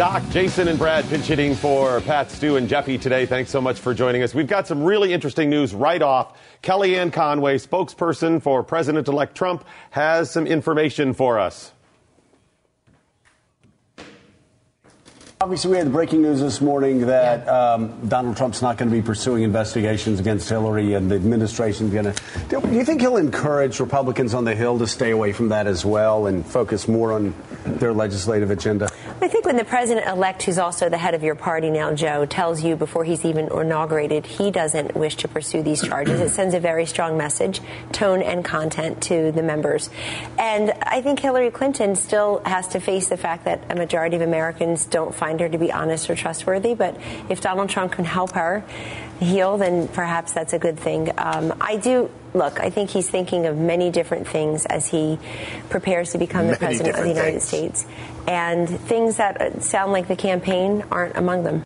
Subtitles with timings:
[0.00, 3.26] Doc, Jason, and Brad pinch hitting for Pat, Stu, and Jeffy today.
[3.26, 4.34] Thanks so much for joining us.
[4.34, 6.40] We've got some really interesting news right off.
[6.62, 11.72] Kellyanne Conway, spokesperson for President elect Trump, has some information for us.
[15.42, 18.94] Obviously, we had the breaking news this morning that um, Donald Trump's not going to
[18.94, 22.14] be pursuing investigations against Hillary, and the administration's going to.
[22.50, 25.82] Do you think he'll encourage Republicans on the Hill to stay away from that as
[25.82, 28.90] well and focus more on their legislative agenda?
[29.22, 32.26] I think when the president elect, who's also the head of your party now, Joe,
[32.26, 36.54] tells you before he's even inaugurated he doesn't wish to pursue these charges, it sends
[36.54, 39.88] a very strong message, tone and content to the members.
[40.38, 44.22] And I think Hillary Clinton still has to face the fact that a majority of
[44.22, 46.74] Americans don't find her to be honest or trustworthy.
[46.74, 46.96] But
[47.28, 48.64] if Donald Trump can help her
[49.20, 51.12] heal, then perhaps that's a good thing.
[51.16, 52.10] Um, I do.
[52.34, 55.18] Look, I think he's thinking of many different things as he
[55.68, 57.44] prepares to become the president of the United things.
[57.44, 57.86] States.
[58.26, 61.64] And things that uh, sound like the campaign aren't among them.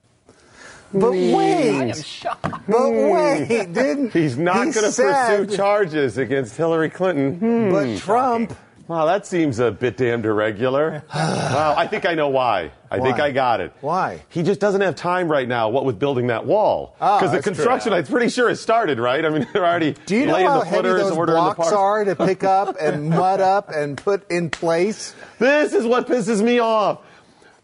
[0.94, 2.66] But wait, I am shocked.
[2.68, 7.38] but wait, didn't He's not he going to pursue charges against Hillary Clinton.
[7.38, 7.72] Hmm.
[7.72, 8.56] But Trump,
[8.86, 11.02] Wow, that seems a bit damned irregular.
[11.14, 12.70] wow, I think I know why.
[12.90, 13.72] I think I got it.
[13.80, 14.22] Why?
[14.28, 16.94] He just doesn't have time right now, what with building that wall.
[17.00, 17.54] Ah, oh, Because the that's true.
[17.54, 19.24] construction, I'm pretty sure, has started, right?
[19.24, 21.72] I mean, they're already do you know laying how the heavy footers, those the blocks
[21.72, 25.14] are to pick up and mud up and put in place?
[25.38, 27.00] This is what pisses me off.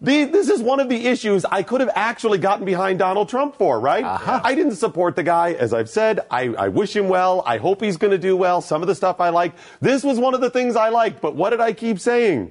[0.02, 3.56] The, this is one of the issues I could have actually gotten behind Donald Trump
[3.56, 4.02] for, right?
[4.02, 4.40] Uh-huh.
[4.42, 6.20] I didn't support the guy, as I've said.
[6.30, 7.42] I, I wish him well.
[7.44, 8.62] I hope he's going to do well.
[8.62, 9.58] Some of the stuff I liked.
[9.80, 12.50] This was one of the things I liked, but what did I keep saying?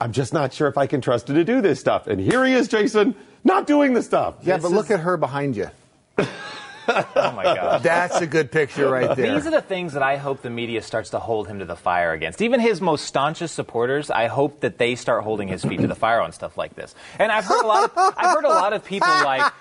[0.00, 2.06] I'm just not sure if I can trust him to do this stuff.
[2.06, 3.14] And here he is, Jason,
[3.44, 4.36] not doing the stuff.
[4.42, 5.70] Yeah, but look at her behind you.
[7.20, 7.82] Oh my God.
[7.82, 9.34] That's a good picture right there.
[9.34, 11.76] These are the things that I hope the media starts to hold him to the
[11.76, 12.40] fire against.
[12.42, 15.94] Even his most staunchest supporters, I hope that they start holding his feet to the
[15.94, 16.94] fire on stuff like this.
[17.18, 19.52] And I've heard a lot of I've heard a lot of people like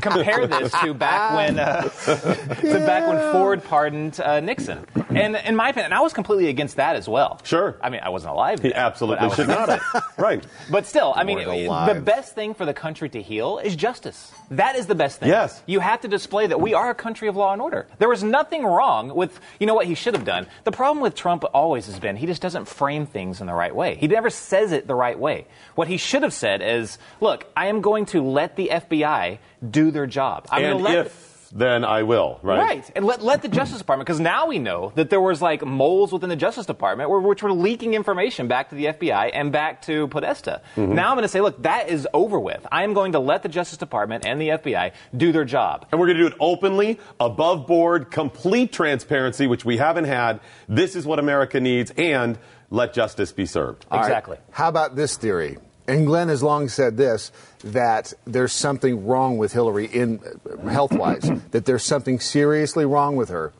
[0.00, 4.86] compare this to back when uh, to back when Ford pardoned uh, Nixon.
[5.10, 7.40] And in my opinion, and I was completely against that as well.
[7.44, 7.76] Sure.
[7.80, 8.60] I mean, I wasn't alive.
[8.60, 10.04] He then, but I absolutely was should not have.
[10.18, 10.44] right.
[10.70, 14.32] But still, I mean, the best thing for the country to heal is justice.
[14.50, 15.28] That is the best thing.
[15.28, 15.62] Yes.
[15.66, 17.86] You have to display that we are a country of law and order.
[17.98, 20.46] There was nothing wrong with, you know what he should have done?
[20.64, 23.74] The problem with Trump always has been he just doesn't frame things in the right
[23.74, 23.96] way.
[23.96, 25.46] He never says it the right way.
[25.74, 29.90] What he should have said is, look, I am going to let the FBI do
[29.90, 30.46] their job.
[30.50, 32.58] I'm and going to let if, then I will, right?
[32.58, 35.64] Right, and let, let the Justice Department, because now we know that there was like
[35.64, 39.50] moles within the Justice Department where, which were leaking information back to the FBI and
[39.50, 40.62] back to Podesta.
[40.76, 40.94] Mm-hmm.
[40.94, 42.66] Now I'm going to say, look, that is over with.
[42.70, 45.86] I am going to let the Justice Department and the FBI do their job.
[45.90, 50.40] And we're going to do it openly, above board, complete transparency, which we haven't had.
[50.68, 52.38] This is what America needs, and
[52.70, 53.86] let justice be served.
[53.90, 54.06] All right.
[54.06, 54.36] Exactly.
[54.50, 55.58] How about this theory?
[55.88, 57.32] And Glenn has long said this
[57.64, 63.16] that there's something wrong with Hillary in uh, health wise, that there's something seriously wrong
[63.16, 63.52] with her.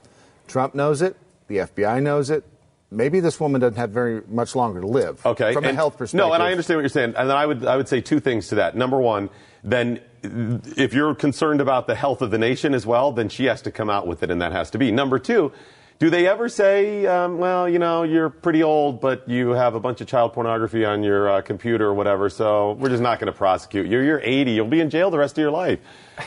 [0.47, 1.17] Trump knows it,
[1.49, 2.45] the FBI knows it.
[2.91, 5.25] Maybe this woman doesn't have very much longer to live.
[5.27, 5.53] Okay.
[5.53, 6.27] From a health perspective.
[6.27, 7.15] No, and I understand what you're saying.
[7.17, 8.77] And then I would I would say two things to that.
[8.77, 9.31] Number one,
[9.65, 13.63] then if you're concerned about the health of the nation as well, then she has
[13.63, 14.91] to come out with it, and that has to be.
[14.91, 15.53] Number two.
[15.99, 19.81] Do they ever say, um, well, you know, you're pretty old, but you have a
[19.81, 23.33] bunch of child pornography on your uh, computer or whatever, so we're just not going
[23.33, 23.99] to prosecute you.
[23.99, 24.53] You're 80.
[24.53, 25.81] You'll be in jail the rest of your life.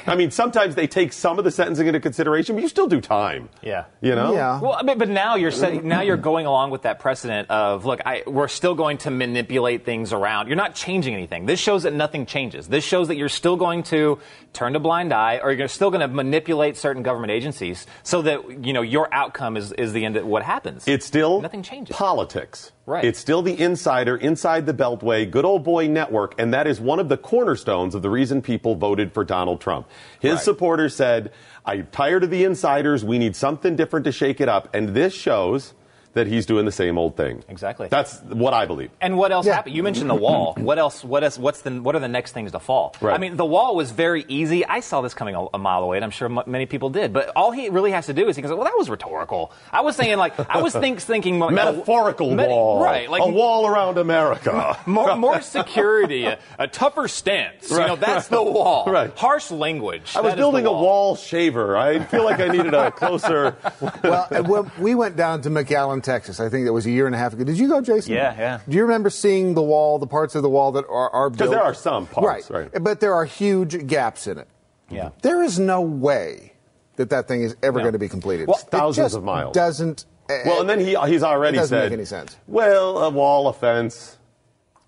[0.06, 3.00] I mean, sometimes they take some of the sentencing into consideration, but you still do
[3.00, 3.50] time.
[3.62, 3.86] Yeah.
[4.02, 4.34] You know?
[4.34, 4.60] Yeah.
[4.60, 7.86] Well, I mean, but now you're setting, now you're going along with that precedent of
[7.86, 10.48] look, I, we're still going to manipulate things around.
[10.48, 11.46] You're not changing anything.
[11.46, 12.68] This shows that nothing changes.
[12.68, 14.20] This shows that you're still going to
[14.54, 18.66] turn a blind eye, or you're still going to manipulate certain government agencies so that
[18.66, 20.88] you know your outcome is is, is the end of what happens.
[20.88, 21.96] It's still nothing changes.
[21.96, 22.72] politics.
[22.92, 23.06] Right.
[23.06, 27.00] It's still the insider inside the Beltway, good old boy network, and that is one
[27.00, 29.88] of the cornerstones of the reason people voted for Donald Trump.
[30.20, 30.42] His Right.
[30.42, 31.32] supporters said,
[31.66, 33.06] I'm tired of the insiders.
[33.06, 34.68] We need something different to shake it up.
[34.74, 35.74] And this shows
[36.14, 37.44] that he's doing the same old thing.
[37.48, 37.88] Exactly.
[37.88, 38.92] That's what I believe.
[39.00, 39.56] And what else Yeah.
[39.56, 39.76] happened?
[39.76, 40.56] You mentioned the wall.
[40.72, 41.04] What else?
[41.04, 41.38] What else?
[41.38, 41.72] What's the?
[41.82, 42.94] What are the next things to fall?
[43.02, 43.16] Right.
[43.16, 44.66] I mean, the wall was very easy.
[44.66, 47.14] I saw this coming a, a mile away, and I'm sure m- many people did.
[47.14, 49.82] But all he really has to do is he goes, "Well, that was rhetorical." I
[49.82, 52.84] was saying, like, I was think, thinking more- Metaphorical Meta- wall.
[52.84, 53.10] right?
[53.10, 54.78] Like a wall around America.
[54.86, 57.70] more, more security, a, a tougher stance.
[57.72, 58.86] You know, that's the wall.
[58.88, 59.12] Right.
[59.18, 60.14] Harsh language.
[60.16, 61.76] I was that is the building a wall shaver.
[61.78, 63.56] I feel like I needed a closer.
[64.04, 66.40] well, when we went down to McAllen, Texas.
[66.40, 67.44] I think it was a year and a half ago.
[67.44, 68.14] Did you go, Jason?
[68.14, 68.60] Yeah, yeah.
[68.68, 71.38] Do you remember seeing the wall, the parts of the wall that are, are built?
[71.38, 72.70] Because there are some parts, right.
[72.82, 74.48] But there are huge gaps in it.
[74.90, 75.10] Yeah.
[75.22, 76.54] There is no way
[76.98, 77.84] that that thing is ever No.
[77.86, 78.48] going to be completed.
[78.48, 79.54] Well, thousands just of miles.
[79.56, 80.06] Doesn't.
[80.30, 82.38] Well, and then he he's already It doesn't said, make any sense.
[82.48, 83.48] Well, a wall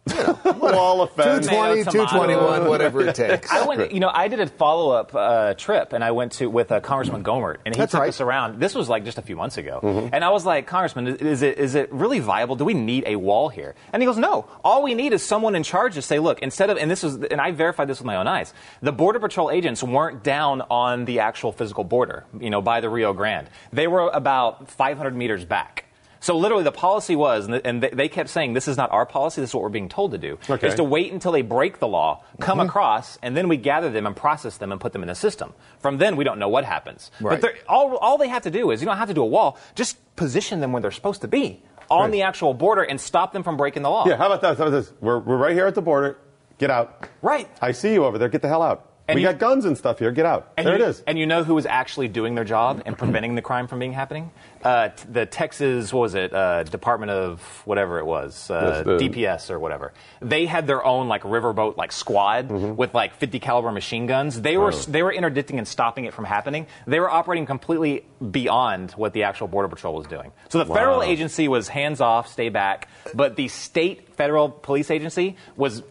[0.07, 0.61] offense.
[0.61, 1.47] wall offense.
[1.47, 3.51] 220, Tomato, 221, whatever it takes.
[3.51, 6.49] I went, you know, I did a follow up uh, trip, and I went to
[6.49, 8.09] with uh, Congressman Gohmert, and he That's took right.
[8.09, 8.59] us around.
[8.59, 11.57] This was like just a few months ago, and I was like, Congressman, is it
[11.57, 12.55] is it really viable?
[12.55, 13.75] Do we need a wall here?
[13.91, 14.45] And he goes, No.
[14.63, 17.15] All we need is someone in charge to say, Look, instead of, and this was,
[17.15, 18.53] and I verified this with my own eyes.
[18.81, 22.89] The border patrol agents weren't down on the actual physical border, you know, by the
[22.89, 23.49] Rio Grande.
[23.71, 25.85] They were about 500 meters back.
[26.23, 29.41] So literally, the policy was, and they- they kept saying, "This is not our policy.
[29.41, 30.69] This is what we're being told to do." Okay.
[30.69, 32.69] Is to wait until they break the law, come mm-hmm.
[32.69, 35.53] across, and then we gather them and process them and put them in the system.
[35.79, 37.11] From then, we don't know what happens.
[37.19, 37.41] Right.
[37.41, 39.57] But all all they have to do is, you don't have to do a wall.
[39.75, 42.11] Just position them where they're supposed to be on Right.
[42.13, 44.07] the actual border and stop them from breaking the law.
[44.07, 44.57] Yeah, how about that?
[44.57, 44.93] How about this?
[45.01, 46.17] We're, we're right here at the border.
[46.57, 47.05] Get out.
[47.21, 47.49] Right.
[47.61, 48.29] I see you over there.
[48.29, 48.92] Get the hell out.
[49.07, 50.11] And we you- got guns and stuff here.
[50.11, 50.53] Get out.
[50.55, 51.03] And there you, it is.
[51.05, 53.91] And you know who was actually doing their job and preventing the crime from being
[53.91, 54.31] happening?
[54.63, 56.33] Uh, t- the Texas, what was it?
[56.33, 59.91] Uh, Department of whatever it was, uh, Yes, DPS or whatever.
[60.21, 62.75] They had their own like riverboat like squad Mm-hmm.
[62.77, 64.39] with like 50 caliber machine guns.
[64.41, 66.67] They were they were interdicting and stopping it from happening.
[66.87, 70.31] They were operating completely beyond what the actual border patrol was doing.
[70.49, 75.35] So the federal agency was hands off, stay back, but the state federal police agency
[75.57, 75.83] was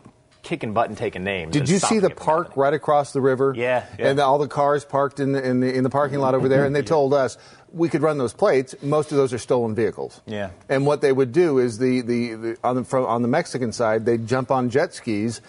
[0.42, 1.52] kicking butt and taking names.
[1.52, 3.54] Did you see the park right across the river?
[3.56, 4.08] Yeah, yeah.
[4.08, 6.64] And all the cars parked in the, in the in the parking lot over there,
[6.64, 7.38] and they told us
[7.72, 8.74] we could run those plates.
[8.82, 10.20] Most of those are stolen vehicles.
[10.26, 10.50] Yeah.
[10.68, 13.72] And what they would do is the the, the on the from, on the Mexican
[13.72, 15.40] side, they'd jump on jet skis,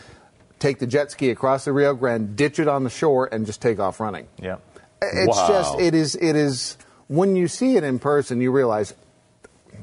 [0.60, 3.62] take the jet ski across the Rio Grande, ditch it on the shore, and just
[3.62, 4.28] take off running.
[4.42, 4.58] Yeah.
[5.02, 5.48] It's Wow.
[5.50, 8.94] just it is it is when you see it in person, you realize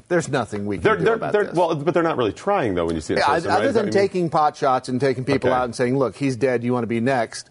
[0.07, 1.55] there's nothing we can They're, do they're, about they're, this.
[1.55, 3.17] well, but they're not really trying though when you see it.
[3.17, 3.73] in Yeah, person, other right?
[3.73, 5.57] than I mean- taking pot shots and taking people Okay.
[5.57, 6.63] out and saying, "Look, he's dead.
[6.63, 7.49] You want to be next?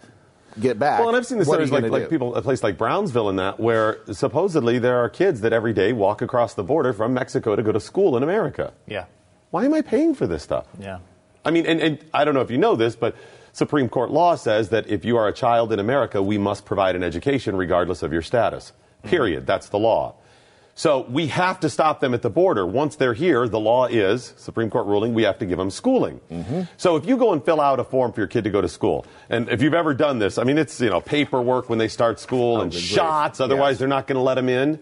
[0.59, 2.43] Get back." Well, and I've seen the What are stories you like, like people, a
[2.43, 6.55] place like Brownsville and that, where supposedly there are kids that every day walk across
[6.55, 8.73] the border from Mexico to go to school in America.
[8.87, 9.05] Yeah.
[9.51, 10.67] Why am I paying for this stuff?
[10.79, 10.99] Yeah.
[11.45, 13.17] I mean, and, and I don't know if you know this, but
[13.53, 16.95] Supreme Court law says that if you are a child in America, we must provide
[16.97, 18.73] an education regardless of your status.
[18.99, 19.09] Mm-hmm.
[19.09, 19.47] Period.
[19.47, 20.15] That's the law.
[20.75, 22.65] So we have to stop them at the border.
[22.67, 26.21] Once they're here, the law is, Supreme Court ruling, we have to give them schooling.
[26.79, 28.69] So if you go and fill out a form for your kid to go to
[28.69, 31.89] school, and if you've ever done this, I mean, it's, you know, paperwork when they
[31.89, 32.85] start school and good grief.
[32.91, 33.79] shots, otherwise Yes.
[33.81, 34.79] they're not going to let them in.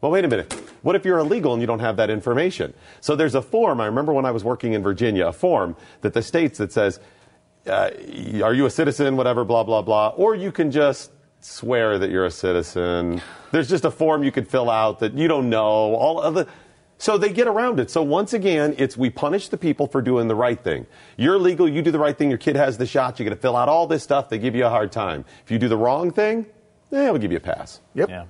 [0.00, 0.52] Well, wait a minute.
[0.82, 2.74] What if you're illegal and you don't have that information?
[3.00, 3.80] So there's a form.
[3.80, 7.00] I remember when I was working in Virginia, a form that the states that says,
[7.66, 7.90] uh,
[8.44, 10.08] "Are you a citizen?" Whatever, blah blah blah.
[10.16, 13.22] Or you can just swear that you're a citizen.
[13.52, 15.94] There's just a form you could fill out that you don't know.
[15.94, 16.46] All of the.
[16.98, 17.90] So they get around it.
[17.90, 20.86] So once again, it's we punish the people for doing the right thing.
[21.16, 23.40] You're legal, you do the right thing, your kid has the shot, you got to
[23.40, 25.24] fill out all this stuff, they give you a hard time.
[25.44, 26.46] If you do the wrong thing,
[26.92, 27.80] eh, we'll give you a pass.
[27.94, 28.08] Yep.
[28.08, 28.24] Yeah.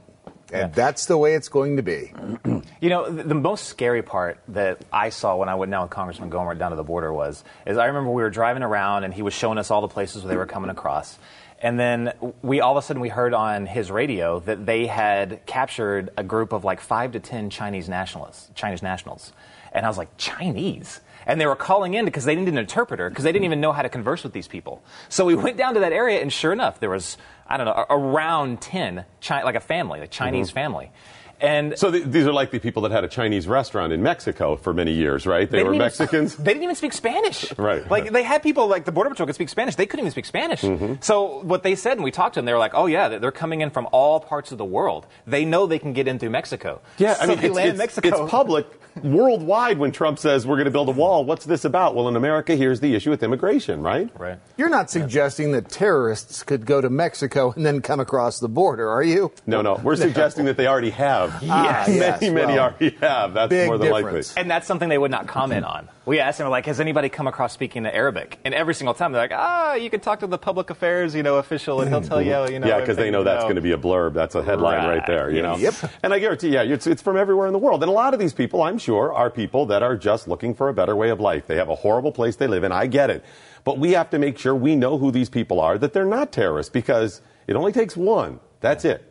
[0.53, 2.13] And that's the way it's going to be.
[2.81, 5.91] You know, the, the most scary part that I saw when I went down with
[5.91, 9.13] Congressman Gomer down to the border was, is I remember we were driving around and
[9.13, 11.19] he was showing us all the places where they were coming across.
[11.61, 12.13] And then
[12.43, 16.23] we all of a sudden we heard on his radio that they had captured a
[16.23, 19.33] group of like five to ten Chinese nationalists, Chinese nationals.
[19.73, 21.01] And I was like, Chinese?
[21.27, 23.61] And they were calling in because they didn't need an interpreter because they didn't even
[23.61, 24.83] know how to converse with these people.
[25.09, 27.87] So we went down to that area and sure enough, there was, I don't know,
[27.91, 30.55] around 10, Chi- like a family, a Chinese mm-hmm.
[30.55, 30.91] family.
[31.41, 34.57] And So th- these are like the people that had a Chinese restaurant in Mexico
[34.57, 35.49] for many years, right?
[35.51, 36.37] They, were didn't even- Mexicans.
[36.37, 37.57] they didn't even speak Spanish.
[37.59, 39.77] Right, Like they had people like the border patrol could speak Spanish.
[39.77, 40.63] They couldn't even speak Spanish.
[40.63, 40.95] Mm-hmm.
[41.01, 43.31] So what they said, and we talked to them, they were like, "Oh yeah, they're
[43.31, 45.07] coming in from all parts of the world.
[45.27, 46.81] They know they can get in through Mexico.
[46.99, 48.23] Yeah, I So mean, they it's, land in it's, Mexico.
[48.25, 48.67] it's public
[49.03, 51.25] worldwide when Trump says we're going to build a wall.
[51.25, 51.95] What's this about?
[51.95, 54.11] Well, in America, here's the issue with immigration, right?
[54.19, 54.39] Right.
[54.57, 58.89] You're not suggesting that terrorists could go to Mexico and then come across the border,
[58.89, 59.33] are you?
[59.47, 61.43] No, no, we're suggesting that they already have have.
[61.51, 63.35] Ah, yes, many, many well, already have.
[63.35, 64.29] That's big more than difference.
[64.37, 64.41] likely.
[64.43, 65.89] And that's something they would not comment on.
[66.07, 68.39] We asked them, like, has anybody come across speaking Arabic?
[68.45, 71.23] And every single time they're like, ah, you can talk to the public affairs, you
[71.23, 72.67] know, official, and he'll tell you, you know.
[72.67, 74.15] Yeah, because they everything know you that's going to be a blurb.
[74.15, 75.07] That's a headline right, Right.
[75.07, 75.57] there, you know.
[75.57, 75.75] Yep.
[76.03, 77.83] And I guarantee, yeah, it's, it's from everywhere in the world.
[77.83, 80.69] And a lot of these people, I'm sure, are people that are just looking for
[80.69, 81.47] a better way of life.
[81.47, 82.73] They have a horrible place they live in.
[82.73, 83.25] I get it.
[83.65, 86.33] But we have to make sure we know who these people are, that they're not
[86.33, 88.41] terrorists, because it only takes one.
[88.61, 89.05] That's it.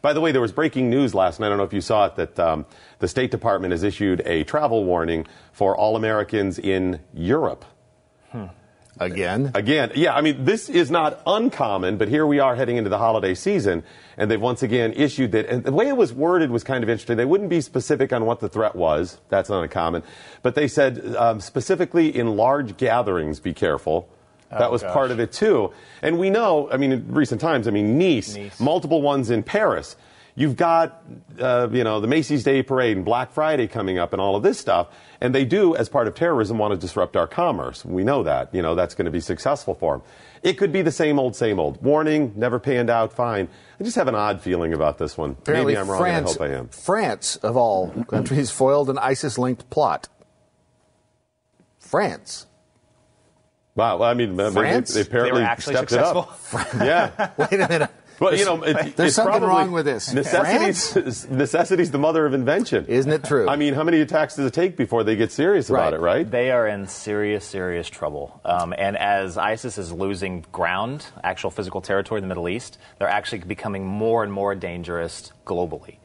[0.00, 1.46] By the way, there was breaking news last night.
[1.46, 2.66] I don't know if you saw it that um,
[2.98, 7.64] the State Department has issued a travel warning for all Americans in Europe.
[8.98, 9.50] Again.
[9.54, 12.98] Again, yeah, I mean, this is not uncommon, but here we are heading into the
[12.98, 13.84] holiday season,
[14.18, 15.46] and they've once again issued that.
[15.46, 17.16] And the way it was worded was kind of interesting.
[17.16, 19.18] They wouldn't be specific on what the threat was.
[19.30, 20.02] That's not uncommon.
[20.42, 24.08] But they said um, specifically in large gatherings, be careful.
[24.58, 25.72] That was part of it too.
[26.02, 28.60] And we know, I mean, in recent times, I mean, Nice, Nice.
[28.60, 29.96] multiple ones in Paris.
[30.34, 31.02] You've got,
[31.38, 34.42] uh, you know, the Macy's Day Parade and Black Friday coming up and all of
[34.42, 34.88] this stuff.
[35.20, 37.84] And they do, as part of terrorism, want to disrupt our commerce.
[37.84, 38.54] We know that.
[38.54, 40.06] You know, that's going to be successful for them.
[40.42, 41.82] It could be the same old, same old.
[41.82, 43.46] Warning, never panned out, fine.
[43.78, 45.32] I just have an odd feeling about this one.
[45.32, 46.68] Apparently, Maybe I'm wrong, France, and I hope I am.
[46.68, 50.08] France, of all countries, foiled an ISIS linked plot.
[51.78, 52.46] France.
[53.74, 54.92] Wow, well, I mean, they- France?
[54.92, 56.38] They, apparently They were actually stepped it up.
[56.74, 57.30] yeah.
[57.36, 57.90] Wait a minute.
[58.20, 60.12] Well, you know, it, There's it's something wrong with this.
[60.12, 62.86] Necessity's, necessity's the mother of invention.
[62.86, 63.48] Isn't it true?
[63.48, 66.30] I mean, how many attacks does it take before they get serious about it, right?
[66.30, 68.40] They are in serious, serious trouble.
[68.44, 73.08] Um, and as ISIS is losing ground, actual physical territory in the Middle East, they're
[73.08, 75.96] actually becoming more and more dangerous globally.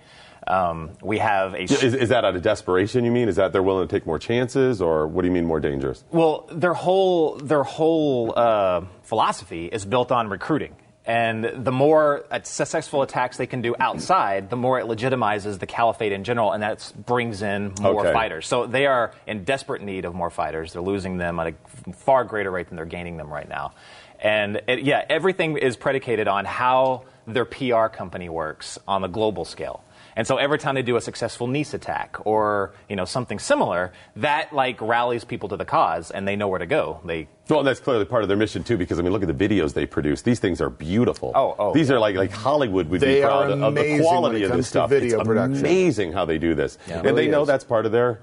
[0.47, 3.05] Um, we have a Is, is that out of desperation?
[3.05, 3.27] You mean?
[3.27, 6.03] Is that they're willing to take more chances, or what do you mean more dangerous?
[6.11, 10.75] Well, their whole their whole uh, philosophy is built on recruiting,
[11.05, 16.11] and the more successful attacks they can do outside, the more it legitimizes the caliphate
[16.11, 18.13] in general, and that brings in more Okay.
[18.13, 18.47] fighters.
[18.47, 20.73] So they are in desperate need of more fighters.
[20.73, 23.73] They're losing them at a far greater rate than they're gaining them right now,
[24.21, 29.43] and it, yeah, everything is predicated on how their PR company works on the global
[29.43, 29.83] scale.
[30.17, 33.93] And so every time they do a successful Nice attack or you know something similar,
[34.15, 36.99] that like rallies people to the cause, and they know where to go.
[37.05, 39.47] They Well, that's clearly part of their mission too, because I mean, look at the
[39.47, 40.23] videos they produce.
[40.23, 41.31] These things are beautiful.
[41.35, 41.95] Oh, oh, These yeah.
[41.95, 44.67] are like like Hollywood would They be proud of, of the quality of comes this
[44.69, 44.89] stuff.
[44.89, 45.59] video it's production.
[45.59, 47.47] amazing how they do this, Yeah, and really they know is.
[47.47, 48.19] that's part of their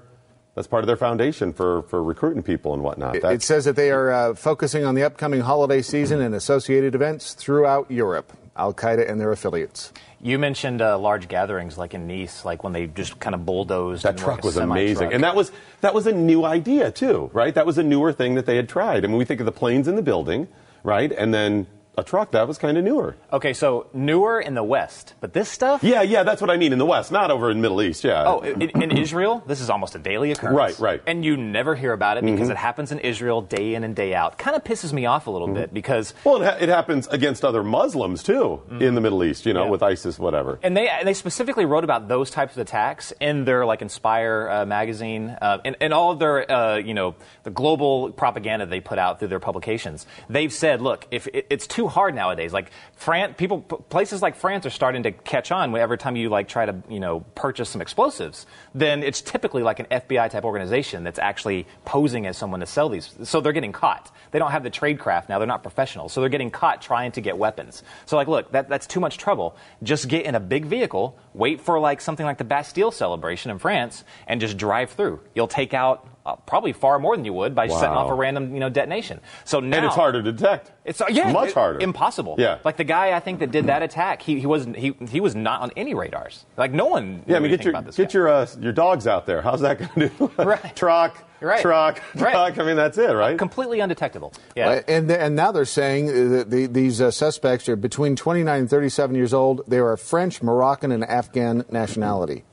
[0.53, 3.15] that's part of their foundation for for recruiting people and whatnot.
[3.15, 6.35] It, That's- it says that they are uh, focusing on the upcoming holiday season and
[6.35, 9.93] associated events throughout Europe, Al Qaeda and their affiliates.
[10.25, 14.01] You mentioned uh, large gatherings like in Nice, like when they just kind of bulldozed.
[14.01, 15.51] That truck like, was amazing, and that was
[15.81, 17.53] that was a new idea too, right?
[17.53, 19.05] That was a newer thing that they had tried.
[19.05, 20.47] I mean, we think of the planes in the building,
[20.83, 23.15] right, and then a truck that was kind of newer.
[23.31, 25.83] okay, so newer in the West, but this stuff.
[25.83, 28.03] Yeah, yeah, that's what I mean in the West, not over in the Middle East.
[28.03, 28.23] Yeah.
[28.25, 30.55] Oh, in, in Israel, this is almost a daily occurrence.
[30.57, 31.01] Right, right.
[31.07, 34.13] And you never hear about it because it happens in Israel day in and day
[34.13, 34.37] out.
[34.37, 37.43] Kind of pisses me off a little bit because Well, it, ha- it happens against
[37.45, 39.45] other Muslims too in the Middle East.
[39.45, 39.69] You know, Yeah.
[39.71, 40.59] with ISIS, whatever.
[40.63, 44.65] And they they specifically wrote about those types of attacks in their like Inspire uh,
[44.65, 48.97] magazine uh, and, and all of their uh, you know the global propaganda they put
[48.99, 50.05] out through their publications.
[50.29, 54.65] They've said, look, if it, it's too hard nowadays, like France, people places like France
[54.65, 55.75] are starting to catch on.
[55.75, 59.79] Every time you like try to you know purchase some explosives, then it's typically like
[59.79, 63.13] an FBI type organization that's actually posing as someone to sell these.
[63.23, 64.11] So they're getting caught.
[64.31, 65.39] They don't have the trade craft now.
[65.39, 66.13] They're not professionals.
[66.13, 67.83] So they're getting caught trying to get weapons.
[68.05, 69.55] So like, look, that, that's too much trouble.
[69.83, 73.59] Just get in a big vehicle, wait for like something like the Bastille celebration in
[73.59, 75.19] France, and just drive through.
[75.33, 78.53] You'll take out uh, probably far more than you would by setting off a random
[78.53, 79.19] you know detonation.
[79.43, 80.71] So now and it's harder to detect.
[80.83, 81.79] It's uh, yeah, much it- harder.
[81.79, 82.35] impossible.
[82.37, 82.59] Yeah.
[82.63, 85.35] like the guy I think that did that attack, he, he wasn't he he was
[85.35, 86.45] not on any radars.
[86.57, 87.23] Like no one.
[87.27, 88.05] Yeah, I mean, get your get guy.
[88.13, 89.41] your uh, your dogs out there.
[89.41, 90.31] How's that going to do?
[90.43, 90.75] Right.
[90.75, 91.61] truck, Right.
[91.61, 92.31] truck, Right.
[92.31, 92.57] truck.
[92.59, 93.37] I mean, that's it, right?
[93.37, 94.33] completely undetectable.
[94.55, 94.69] Yeah.
[94.69, 98.69] Uh, And, and now they're saying that the, these uh, suspects are between 29 and
[98.69, 99.61] 37 years old.
[99.67, 102.43] They are French, Moroccan, and Afghan nationality.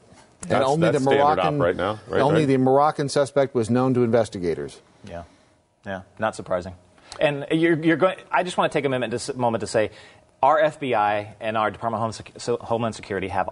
[0.48, 2.46] And only that's the Moroccan right now, right, only right?
[2.46, 4.80] the Moroccan suspect was known to investigators.
[5.04, 5.24] Yeah,
[5.86, 6.74] yeah, not surprising.
[7.20, 8.16] And you're, you're going.
[8.30, 9.90] I just want to take a moment to, moment to say,
[10.42, 13.50] our FBI and our Department of Home Sec- so- Homeland Security have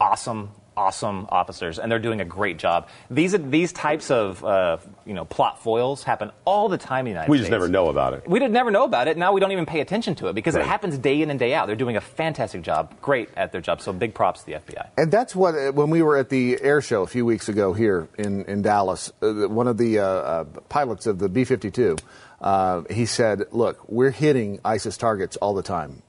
[0.00, 2.88] awesome, awesome officers, and they're doing a great job.
[3.10, 7.10] These these types of uh, you know plot foils happen all the time in the
[7.10, 7.46] United we States.
[7.48, 8.28] just never know about it.
[8.28, 9.16] We did never know about it.
[9.16, 10.64] Now we don't even pay attention to it because Right.
[10.64, 11.66] it happens day in and day out.
[11.66, 13.80] They're doing a fantastic job, great at their job.
[13.80, 14.88] So big props to the FBI.
[14.98, 17.72] And that's what, uh, when we were at the air show a few weeks ago
[17.72, 21.96] here in, in Dallas, uh, one of the uh, uh, pilots of the B 52,
[22.40, 26.02] uh, he said, Look, we're hitting ISIS targets all the time.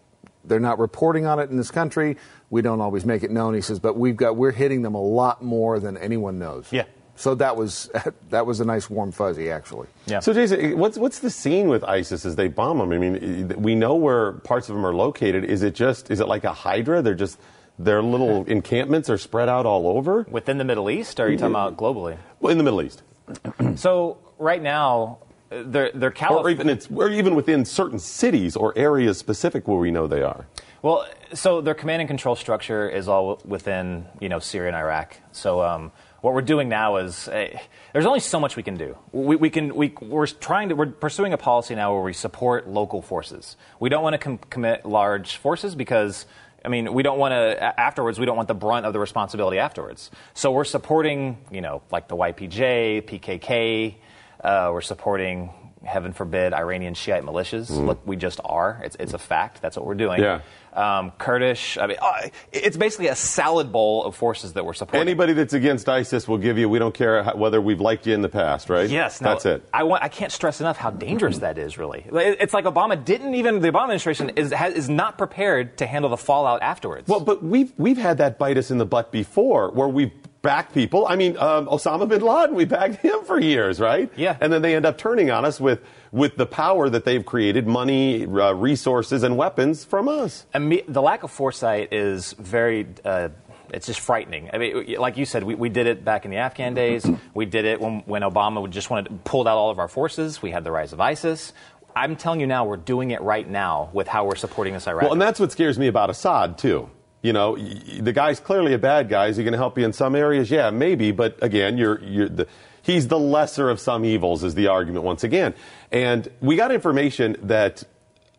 [0.44, 2.16] They're not reporting on it in this country.
[2.50, 3.54] We don't always make it known.
[3.54, 6.68] He says, but we've got we're hitting them a lot more than anyone knows.
[6.72, 6.86] Yeah.
[7.16, 7.90] So that was
[8.30, 9.88] that was a nice warm fuzzy actually.
[10.06, 10.20] Yeah.
[10.20, 12.92] So, Jason, what's what's the scene with ISIS as they bomb them?
[12.92, 15.44] I mean, we know where parts of them are located.
[15.44, 17.02] Is it just is it like a hydra?
[17.02, 17.40] They're just
[17.80, 20.26] their little encampments are spread out all over.
[20.30, 22.18] Within the Middle East, or are you talking about globally?
[22.40, 23.04] Well, in the Middle East,
[23.76, 29.18] So right now, they're they're or even it's or even within certain cities or areas
[29.18, 30.48] specific where we know they are.
[30.88, 35.18] Well, so their command and control structure is all within, you know, Syria and Iraq.
[35.34, 35.92] So um,
[36.22, 37.60] what we're doing now is uh,
[37.92, 38.98] there's only so much we can do.
[39.12, 42.70] We, we can we we're trying to we're pursuing a policy now where we support
[42.70, 43.58] local forces.
[43.82, 46.26] We don't want to com- commit large forces because.
[46.66, 49.58] I mean, we don't want to, afterwards, we don't want the brunt of the responsibility
[49.58, 50.12] afterwards.
[50.34, 53.96] So we're supporting, you know, like the YPJ, PKK,
[54.44, 55.52] uh, we're supporting,
[55.86, 57.70] heaven forbid, Iranian Shiite militias.
[57.70, 58.82] Look, we just are.
[58.84, 59.62] It's, it's a fact.
[59.62, 60.20] That's what we're doing.
[60.22, 60.42] Yeah.
[60.78, 61.78] Um, Kurdish.
[61.80, 65.02] I mean, uh, it's basically a salad bowl of forces that we're supporting.
[65.02, 66.70] Anybody that's against ISIS will give you.
[66.70, 68.88] We don't care how, whether we've liked you in the past, right?
[68.88, 69.68] Yes, now, that's it.
[69.74, 71.80] I, want, I can't stress enough how dangerous that is.
[71.80, 75.88] Really, it's like Obama didn't even the Obama administration is has, is not prepared to
[75.88, 77.08] handle the fallout afterwards.
[77.08, 80.74] Well, but we've we've had that bite us in the butt before, where we've backed
[80.74, 81.08] people.
[81.08, 84.12] I mean, um, Osama bin Laden, we backed him for years, right?
[84.16, 84.38] Yeah.
[84.40, 87.68] And then they end up turning on us with with the power that they've created,
[87.68, 90.46] money, uh, resources, and weapons from us.
[90.54, 92.88] And me, the lack of foresight is very.
[93.04, 93.30] Uh,
[93.74, 94.50] it's just frightening.
[94.54, 97.06] I mean, like you said, we, we did it back in the Afghan days.
[97.34, 100.42] We did it when, when Obama just wanted pulled out all of our forces.
[100.42, 101.54] We had the rise of ISIS.
[101.96, 105.04] I'm telling you now, we're doing it right now with how we're supporting this Iraq.
[105.04, 106.90] Well, and that's what scares me about Assad too.
[107.22, 109.28] You know, the guy's clearly a bad guy.
[109.28, 110.52] Is he going to help you in some areas?
[110.52, 111.12] Yeah, maybe.
[111.12, 112.48] But again, you're, you're the,
[112.82, 115.54] he's the lesser of some evils, is the argument once again.
[115.92, 117.84] And we got information that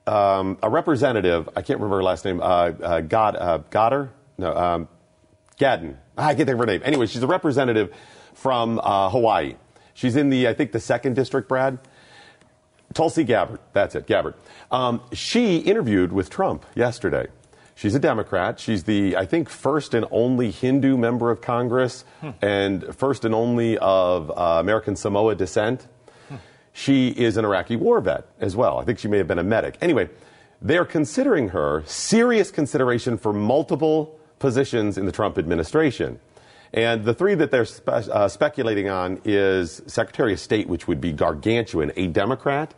[0.06, 4.11] um, a representative, I can't remember her last name, uh, uh, God, uh, Goddard?
[4.38, 4.88] No, um,
[5.58, 5.97] Gadden.
[6.16, 6.82] I can't think of her name.
[6.85, 7.92] Anyway, she's a representative
[8.35, 9.56] from uh, Hawaii.
[9.94, 11.78] She's in the, I think, the second district, Brad.
[12.94, 14.35] Tulsi Gabbard, that's it, Gabbard.
[14.70, 17.26] Um, she interviewed with Trump yesterday.
[17.78, 18.58] She's a Democrat.
[18.58, 22.04] She's the, I think, first and only Hindu member of Congress
[22.43, 25.86] and first and only of uh, American Samoa descent.
[26.73, 28.80] She is an Iraqi war vet as well.
[28.80, 29.78] I think she may have been a medic.
[29.80, 30.10] Anyway,
[30.60, 36.19] they're considering her serious consideration for multiple positions in the Trump administration.
[36.73, 41.00] And the three that they're spe- uh, speculating on is Secretary of State, which would
[41.00, 42.75] be gargantuan, a Democrat.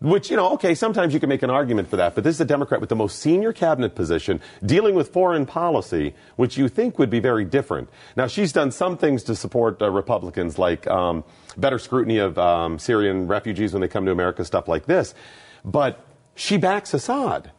[0.00, 2.40] Which, you know, okay, sometimes you can make an argument for that, but this is
[2.40, 6.98] a Democrat with the most senior cabinet position dealing with foreign policy, which you think
[6.98, 7.90] would be very different.
[8.16, 11.22] Now, she's done some things to support uh, Republicans, like um,
[11.58, 15.14] better scrutiny of um, Syrian refugees when they come to America, stuff like this.
[15.66, 16.02] But
[16.34, 17.50] she backs Assad.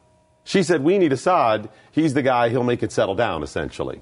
[0.44, 1.70] She said, We need Assad.
[1.92, 4.02] He's the guy, he'll make it settle down, essentially.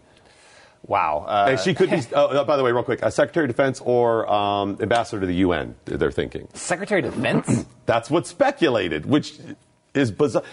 [0.90, 1.24] Wow.
[1.28, 3.50] Uh, And she could be, uh, uh, by the way, real quick, a Secretary of
[3.50, 6.50] Defense or um, ambassador to the UN, they're thinking.
[6.54, 7.66] Secretary of Defense.
[7.86, 9.40] That's what's speculated, which
[9.94, 10.44] is bizarre.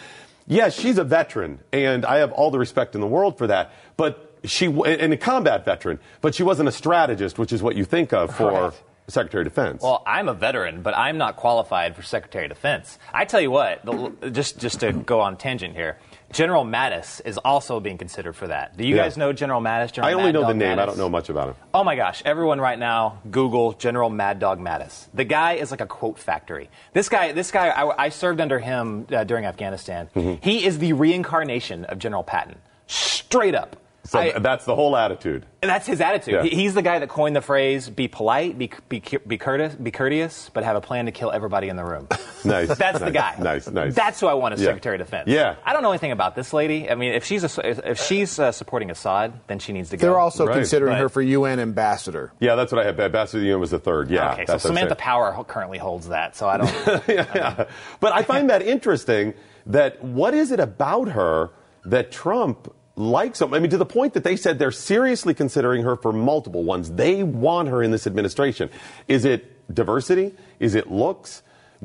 [0.47, 3.73] Yes, she's a veteran, and I have all the respect in the world for that.
[3.97, 7.85] But she, and a combat veteran, but she wasn't a strategist, which is what you
[7.85, 8.73] think of for Right.
[9.09, 9.83] Secretary of Defense.
[9.83, 12.99] Well, I'm a veteran, but I'm not qualified for Secretary of Defense.
[13.13, 15.99] I tell you what, the, just just to go on tangent here,
[16.33, 18.77] General Mattis is also being considered for that.
[18.77, 19.05] Do you Yeah.
[19.05, 19.93] guys know General Mattis?
[19.93, 20.79] General I only Mad know the Dog name.
[20.79, 21.55] I don't know much about him.
[21.73, 25.07] Oh my gosh, everyone right now, Google General Mad Dog Mattis.
[25.15, 26.69] The guy is like a quote factory.
[26.93, 30.09] This guy, this guy, I, I served under him uh, during Afghanistan.
[30.17, 30.43] Mm-hmm.
[30.43, 32.57] He is the reincarnation of General Patton.
[32.87, 33.77] Straight up.
[34.07, 35.47] So I- that's the whole attitude.
[35.63, 36.35] and that's his attitude.
[36.35, 36.43] Yeah.
[36.45, 40.51] He's the guy that coined the phrase "be polite, be, be, be, courteous, be courteous,
[40.55, 42.09] but have a plan to kill everybody in the room."
[42.45, 42.69] Nice.
[42.79, 43.35] That's the guy.
[43.41, 43.93] Nice, nice.
[43.97, 44.67] That's who I want as Yeah.
[44.69, 45.27] Secretary of Defense.
[45.27, 45.57] Yeah.
[45.65, 46.89] I don't know anything about this lady.
[46.89, 49.97] I mean, if she's a, if if she's uh, supporting Assad, then she needs to
[49.97, 50.03] go.
[50.07, 50.55] They're also Right.
[50.55, 52.31] considering But- her for UN ambassador.
[52.39, 53.01] Yeah, that's what I had.
[53.01, 54.11] Ambassador to the UN was the third.
[54.11, 54.35] Yeah.
[54.35, 54.95] okay, so that's what Samantha.
[54.95, 57.03] Power currently holds that, so I don't.
[57.09, 57.65] yeah.
[57.99, 59.35] But I find that interesting
[59.67, 61.51] that what is it about her
[61.87, 65.83] that Trump likes so I mean, to the point that they said they're seriously considering
[65.83, 66.91] her for multiple ones.
[66.91, 68.71] They want her in this administration.
[69.07, 70.35] Is it diversity?
[70.59, 71.43] Is it looks?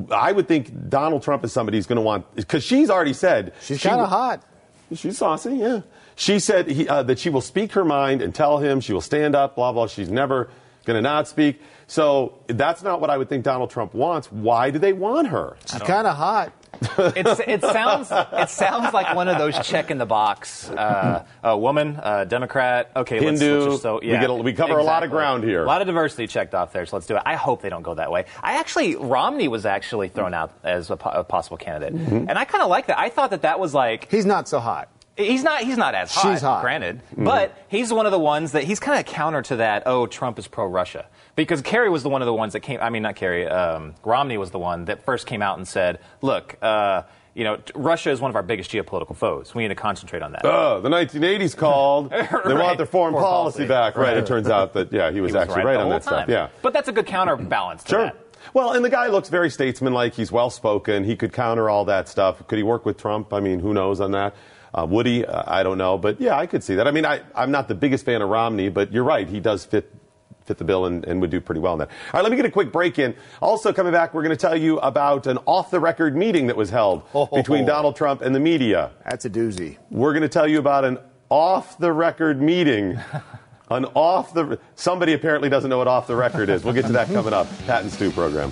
[0.10, 3.54] I would think Donald Trump is somebody who's going to want, because she's already said.
[3.62, 4.44] She's she- kind of hot.
[4.94, 5.82] She's saucy, yeah.
[6.16, 8.82] She said he, uh, that she will speak her mind and tell him.
[8.82, 9.88] She will stand up, blah, blah.
[9.88, 10.50] She's never
[10.84, 11.62] going to not speak.
[11.88, 14.30] So that's not what I would think Donald Trump wants.
[14.32, 15.56] Why do they want her?
[15.66, 16.52] She's kind of hot.
[16.84, 20.70] It's, it sounds it sounds like one of those check in the box.
[20.70, 22.92] Uh, a woman, a Democrat.
[22.96, 23.60] Okay, let's, Hindu.
[23.60, 25.64] let's just so We yeah, get a- we cover a lot of ground here.
[25.64, 27.22] A lot of diversity checked off there, so let's do it.
[27.26, 28.26] I hope they don't go that way.
[28.42, 32.30] I actually Romney was actually thrown out as a, po- a possible candidate, Mm-hmm.
[32.30, 32.98] and I kind of like that.
[32.98, 34.90] I thought that that was like He's not so hot.
[35.18, 35.62] He's not.
[35.64, 36.32] He's not as hot.
[36.32, 36.62] She's hot.
[36.62, 37.26] Granted, Mm-hmm.
[37.26, 39.84] but he's one of the ones that he's kind of counter to that.
[39.86, 42.80] Oh, Trump is pro-Russia because Kerry was the one of the ones that came.
[42.82, 43.46] I mean, not Kerry.
[43.48, 47.60] Um, Romney was the one that first came out and said, "Look, uh, you know,
[47.76, 49.54] Russia is one of our biggest geopolitical foes.
[49.54, 52.12] We need to concentrate on that." Oh, the 1980s called.
[52.12, 53.68] They want their foreign, Foreign policy, policy.
[53.68, 53.98] back.
[53.98, 54.16] Right.
[54.18, 56.04] It turns out that yeah, he was, He was actually right, right, on whole that
[56.04, 56.30] stuff.
[56.30, 56.48] Yeah.
[56.62, 58.04] but that's a good counterbalance to Sure.
[58.06, 58.16] that.
[58.54, 60.14] Well, and the guy looks very statesmanlike.
[60.16, 61.04] He's well spoken.
[61.04, 62.46] He could counter all that stuff.
[62.48, 63.34] Could he work with Trump?
[63.34, 64.34] I mean, who knows on that?
[64.74, 65.26] Uh, would he?
[65.26, 65.98] Uh, I don't know.
[65.98, 66.88] But yeah, I could see that.
[66.88, 69.28] I mean, I, I'm not the biggest fan of Romney, but you're right.
[69.28, 69.94] He does fit
[70.46, 71.90] fit the bill and, and would do pretty well in that.
[71.90, 73.16] All right, let me get a quick break in.
[73.42, 76.58] Also, coming back, we're going to tell you about an off the record meeting that
[76.58, 77.68] was held ho, between ho.
[77.68, 78.92] Donald Trump and the media.
[79.06, 79.78] That's a doozy.
[79.92, 80.98] We're going to tell you about an
[81.30, 83.00] off the record meeting.
[83.70, 86.62] An off the somebody apparently doesn't know what off the record is.
[86.62, 87.48] We'll get to that coming up.
[87.68, 88.52] Pat and Stu program.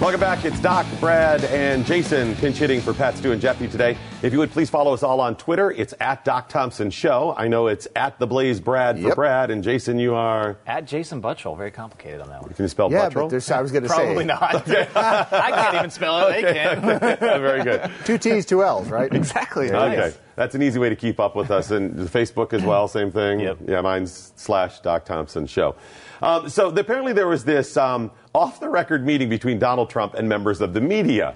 [0.00, 0.46] Welcome back.
[0.46, 3.98] It's Doc, Brad, and Jason pinch hitting for Pat, Stu, and Jeffy today.
[4.22, 7.34] If you would please follow us all on Twitter, it's at Doc Thompson Show.
[7.36, 9.14] I know it's at the Blaze Brad for Yep.
[9.14, 10.56] Brad, and Jason, you are.
[10.66, 12.50] At Jason Buttrill, very complicated on that one.
[12.54, 13.28] Can you spell Yeah, Buttrill?
[13.28, 13.94] but I was going to say.
[13.94, 14.54] Probably not.
[14.96, 16.40] I can't even spell it.
[16.42, 16.80] They can.
[17.20, 17.90] Very good.
[18.06, 19.12] Two T's, two L's, right?
[19.12, 19.66] Exactly.
[19.70, 20.18] Okay, Nice.
[20.34, 21.72] that's an easy way to keep up with us.
[21.72, 23.40] And Facebook as well, same thing.
[23.40, 23.58] Yep.
[23.68, 25.74] Yeah, mine's slash Doc Thompson Show.
[26.22, 30.28] Um, so apparently there was this um, off the record meeting between Donald Trump and
[30.28, 31.34] members of the media.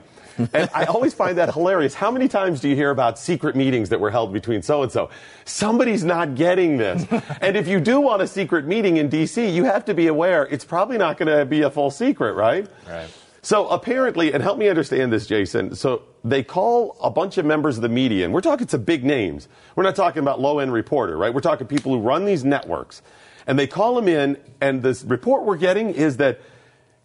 [0.52, 1.94] and I always find that hilarious.
[1.94, 4.90] How many times do you hear about secret meetings that were held between so and
[4.90, 5.10] so?
[5.44, 7.06] Somebody's not getting this.
[7.40, 10.44] and if you do want a secret meeting in D.C., you have to be aware
[10.46, 12.66] it's probably not going to be a full secret, right?
[12.88, 13.08] Right.
[13.42, 15.74] So apparently, and help me understand this, Jason.
[15.74, 19.04] So they call a bunch of members of the media, and we're talking some big
[19.04, 19.48] names.
[19.76, 21.32] We're not talking about low end reporter, right?
[21.32, 23.02] We're talking people who run these networks.
[23.46, 26.40] And they call him in, and this report we're getting is that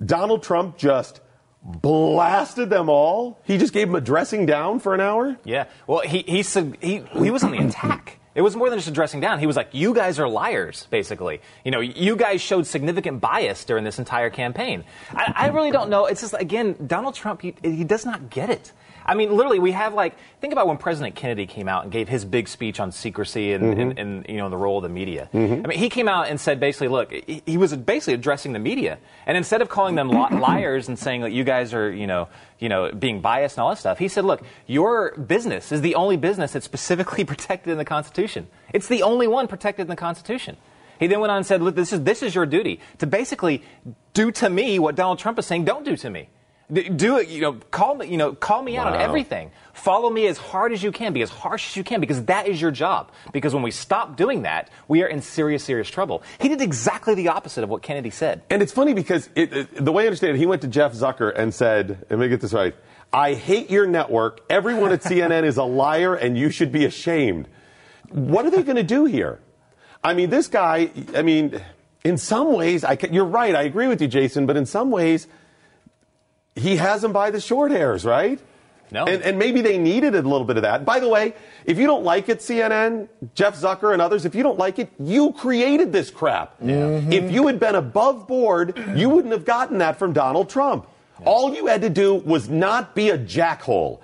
[0.04, 1.20] Donald Trump just
[1.64, 3.40] blasted them all.
[3.44, 5.38] He just gave them a dressing down for an hour.
[5.44, 5.66] Yeah.
[5.88, 6.42] Well, he he
[6.82, 8.20] he he was on the attack.
[8.36, 9.40] It was more than just a dressing down.
[9.40, 13.66] He was like, "You guys are liars." Basically, you know, you guys showed significant bias
[13.66, 14.86] during this entire campaign.
[15.12, 16.06] I, I really don't know.
[16.06, 17.42] It's just again, Donald Trump.
[17.42, 18.72] He, he does not get it.
[19.10, 22.08] I mean, literally, we have like think about when President Kennedy came out and gave
[22.08, 23.80] his big speech on secrecy and, mm-hmm.
[23.80, 25.28] and, and you know the role of the media.
[25.34, 25.66] Mm-hmm.
[25.66, 28.60] I mean, he came out and said basically, look, he, he was basically addressing the
[28.60, 32.06] media, and instead of calling them li- liars and saying that you guys are, you
[32.06, 35.82] know, you know, being biased and all that stuff, he said, look, your business is
[35.82, 38.46] the only business that's specifically protected in the Constitution.
[38.74, 40.56] It's the only one protected in the Constitution.
[41.00, 43.64] He then went on and said, look, this is this is your duty to basically
[44.14, 46.30] do to me what Donald Trump is saying, don't do to me.
[46.72, 49.50] Do it, you know, call me, you know, call me out on everything.
[49.74, 52.48] Follow me as hard as you can, be as harsh as you can, because that
[52.48, 53.12] is your job.
[53.34, 56.22] Because when we stop doing that, we are in serious, serious trouble.
[56.40, 58.44] He did exactly the opposite of what Kennedy said.
[58.52, 60.94] And it's funny because it, it- the way I understand it, he went to Jeff
[60.94, 62.76] Zucker and said, let me get this right.
[63.12, 64.42] I hate your network.
[64.48, 67.48] Everyone at CNN is a liar and you should be ashamed.
[68.10, 69.40] What are they going to do here?
[70.04, 71.60] I mean, this guy, I mean,
[72.04, 73.56] in some ways, I you're right.
[73.56, 75.26] I agree with you, Jason, but in some ways,
[76.56, 78.40] he has them by the short hairs, right?
[78.92, 79.06] No.
[79.06, 80.84] And, and maybe they needed a little bit of that.
[80.84, 81.36] By the way,
[81.66, 84.92] if you don't like it, CNN, Jeff Zucker, and others, if you don't like it,
[85.00, 86.56] you created this crap.
[86.62, 86.76] Yeah.
[86.76, 87.14] Mm-hmm.
[87.14, 90.88] If you had been above board, you wouldn't have gotten that from Donald Trump.
[91.26, 94.00] All you had to do was not be a jackhole.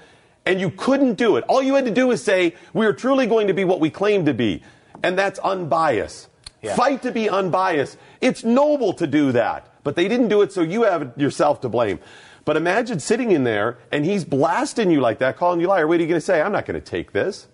[0.46, 1.46] And you couldn't do it.
[1.48, 3.90] All you had to do is say, we are truly going to be what we
[3.90, 4.62] claim to be.
[5.02, 6.30] And that's unbiased.
[6.76, 7.98] Fight to be unbiased.
[8.22, 9.68] It's noble to do that.
[9.84, 12.00] But they didn't do it, so you have yourself to blame.
[12.46, 15.88] But imagine sitting in there and he's blasting you like that, calling you liar.
[15.88, 16.42] What are you going to say?
[16.42, 17.48] I'm not going to take this.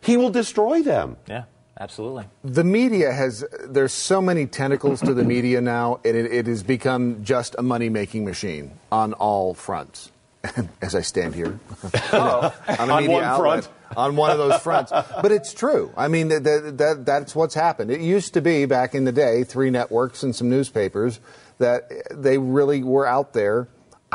[0.00, 1.16] He will destroy them.
[1.28, 1.44] Yeah,
[1.78, 2.24] absolutely.
[2.42, 6.62] The media has, there's so many tentacles to the media now, and it, it has
[6.62, 10.10] become just a money making machine on all fronts.
[10.80, 11.58] As I stand here
[12.12, 13.68] on a On one outlet, front.
[13.98, 14.92] on one of those fronts.
[14.92, 15.92] But it's true.
[15.96, 17.90] I mean, that, that, that, that's what's happened.
[17.90, 21.18] It used to be back in the day, three networks and some newspapers
[21.58, 23.66] that they really were out there.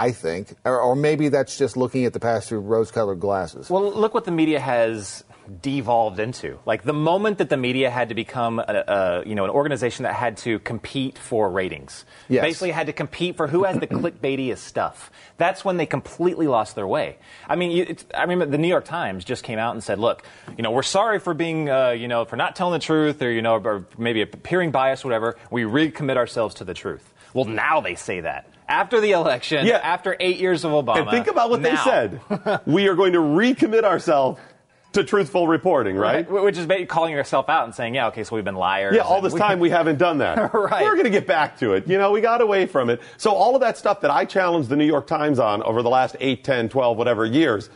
[0.01, 3.69] I think, or, or maybe that's just looking at the past through rose-colored glasses.
[3.69, 5.23] Well, look what the media has
[5.61, 6.57] devolved into.
[6.65, 10.03] Like the moment that the media had to become a, a you know an organization
[10.03, 12.41] that had to compete for ratings, Yes.
[12.41, 15.11] basically had to compete for who has the clickbaitiest stuff.
[15.37, 17.17] That's when they completely lost their way.
[17.47, 19.99] I mean, you, it's, I remember the New York Times just came out and said,
[19.99, 20.23] "Look,
[20.57, 23.29] you know, we're sorry for being, uh, you know, for not telling the truth, or
[23.31, 25.37] you know, or maybe appearing biased, whatever.
[25.51, 29.77] We recommit ourselves to the truth." Well, now they say that after the election, Yeah.
[29.77, 31.01] after eight years of Obama.
[31.01, 32.21] And think about what they said.
[32.65, 34.39] we are going to recommit ourselves
[34.93, 36.29] to truthful reporting, right?
[36.29, 38.93] Right, Which is calling yourself out and saying, yeah, okay, so we've been liars.
[38.95, 40.53] Yeah, all this we- time we haven't done that.
[40.53, 40.83] Right.
[40.83, 41.87] We're going to get back to it.
[41.87, 43.01] You know, we got away from it.
[43.17, 45.89] So all of that stuff that I challenged the New York Times on over the
[45.89, 47.69] last 8, 10, 12, whatever years,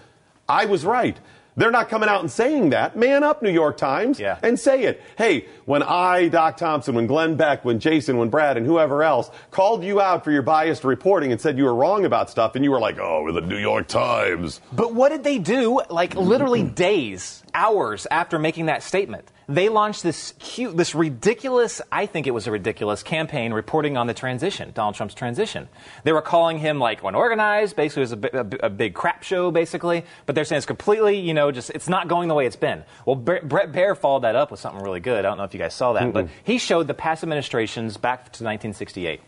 [0.49, 1.17] I was right.
[1.57, 2.97] They're not coming out and saying that.
[2.97, 4.37] Man up, New York Times, Yeah.
[4.43, 5.01] and say it.
[5.17, 9.31] Hey, when I, Doc Thompson, when Glenn Beck, when Jason, when Brad, and whoever else
[9.51, 12.65] called you out for your biased reporting and said you were wrong about stuff, and
[12.65, 14.59] you were like, oh, we're the New York Times.
[14.73, 19.31] But what did they do, like literally days, hours after making that statement?
[19.47, 24.07] They launched this cute, this ridiculous, I think it was a ridiculous campaign reporting on
[24.07, 25.67] the transition, Donald Trump's transition.
[26.03, 29.51] They were calling him like unorganized, basically it was a, a a big crap show,
[29.51, 32.55] basically, but they're saying it's completely, you know, just, it's not going the way it's
[32.55, 32.83] been.
[33.05, 35.19] Well, Bre- Bret Baier followed that up with something really good.
[35.19, 38.19] I don't know if you guys saw that, but he showed the past administrations back
[38.23, 39.21] to 1968.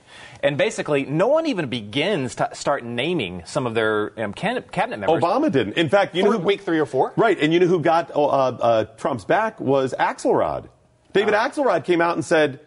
[0.44, 5.22] And basically, no one even begins to start naming some of their um, cabinet members.
[5.24, 5.74] Obama didn't.
[5.74, 7.14] In fact, you know who, week three or four?
[7.16, 10.70] Right, and you know who got uh, uh, Trump's back was Axelrod.
[11.14, 12.60] David Axelrod came out and said,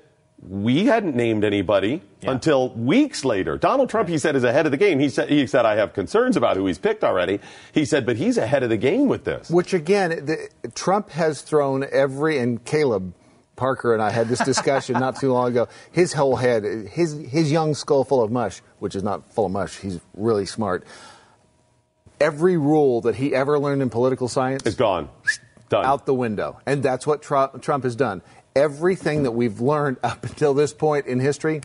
[0.43, 4.79] "We hadn't named anybody until weeks later." Donald Trump, he said, is ahead of the
[4.79, 4.99] game.
[4.99, 7.39] He said, "He said I have concerns about who he's picked already."
[7.73, 11.43] He said, "But he's ahead of the game with this." Which again, the, Trump has
[11.43, 13.15] thrown every and Caleb
[13.61, 15.68] Parker and I had this discussion not too long ago.
[15.92, 19.53] His whole head, his his young skull full of mush, which is not full of
[19.53, 19.77] mush.
[19.77, 20.83] He's really smart.
[22.18, 25.11] Every rule that he ever learned in political science is gone,
[25.68, 28.23] done out the window, and that's what Trump, Trump has done.
[28.57, 31.61] Everything that we've learned up until this point in history,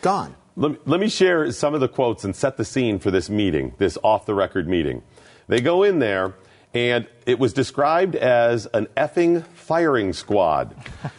[0.00, 0.34] gone.
[0.56, 3.28] Let me, let me share some of the quotes and set the scene for this
[3.28, 5.02] meeting, this off the record meeting.
[5.48, 6.34] They go in there,
[6.72, 10.74] and it was described as an effing firing squad.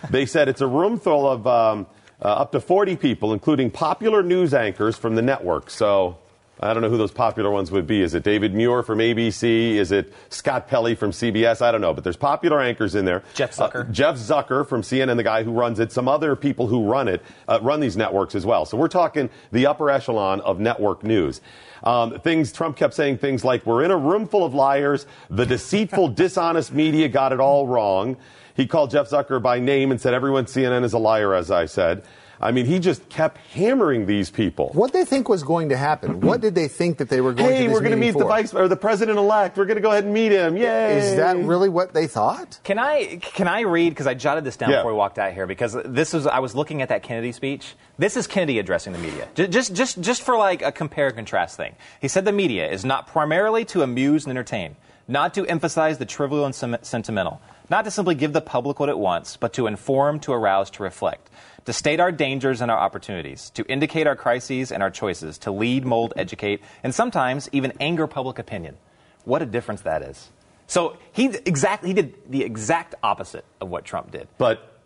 [0.10, 1.88] they said it's a room full of um,
[2.22, 5.70] uh, up to 40 people, including popular news anchors from the network.
[5.70, 6.20] So
[6.60, 8.02] I don't know who those popular ones would be.
[8.02, 9.76] Is it David Muir from ABC?
[9.76, 11.62] Is it Scott Pelley from CBS?
[11.62, 11.94] I don't know.
[11.94, 13.24] But there's popular anchors in there.
[13.34, 13.92] Jeff Uh, Zucker.
[13.92, 17.22] Jeff Zucker from CNN, the guy who runs it, some other people who run it,
[17.50, 18.66] uh, run these networks as well.
[18.66, 21.42] So we're talking the upper echelon of network news.
[21.84, 25.06] Um, things Trump kept saying things like, "We're in a room full of liars.
[25.30, 28.16] The deceitful, dishonest media got it all wrong."
[28.56, 31.66] He called Jeff Zucker by name and said, "Everyone CNN is a liar," as I
[31.66, 32.04] said.
[32.42, 34.70] I mean, he just kept hammering these people.
[34.74, 36.20] What they think was going to happen?
[36.26, 37.64] What did they think that they were going Hey, to?
[37.70, 39.58] this we're going to meeting meet the vice or the president elect.
[39.58, 40.58] We're going to go ahead and meet him.
[40.58, 40.98] Yay!
[40.98, 42.60] Is that really what they thought?
[42.64, 44.78] Can I can I read because I jotted this down Yeah.
[44.78, 47.76] before we walked out here because this was I was looking at that Kennedy speech.
[47.98, 49.28] This is Kennedy addressing the media.
[49.36, 51.76] Ju- Just just just for like a compare and contrast thing.
[52.02, 54.76] He said the media is not primarily to amuse and entertain,
[55.08, 58.90] not to emphasize the trivial and sem- sentimental, not to simply give the public what
[58.90, 61.30] it wants, but to inform, to arouse, to reflect.
[61.66, 65.52] To state our dangers and our opportunities, to indicate our crises and our choices, to
[65.52, 68.78] lead, mold, educate, and sometimes even anger public opinion.
[69.24, 70.30] What a difference that is.
[70.68, 74.28] So he exactly he did the exact opposite of what Trump did.
[74.38, 74.80] But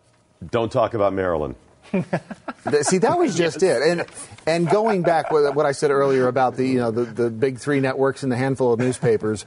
[0.45, 1.55] don't talk about Marilyn.
[2.81, 3.81] See, that was just it.
[3.81, 4.05] And
[4.45, 7.59] and going back with what I said earlier about the you know the, the big
[7.59, 9.45] three networks and the handful of newspapers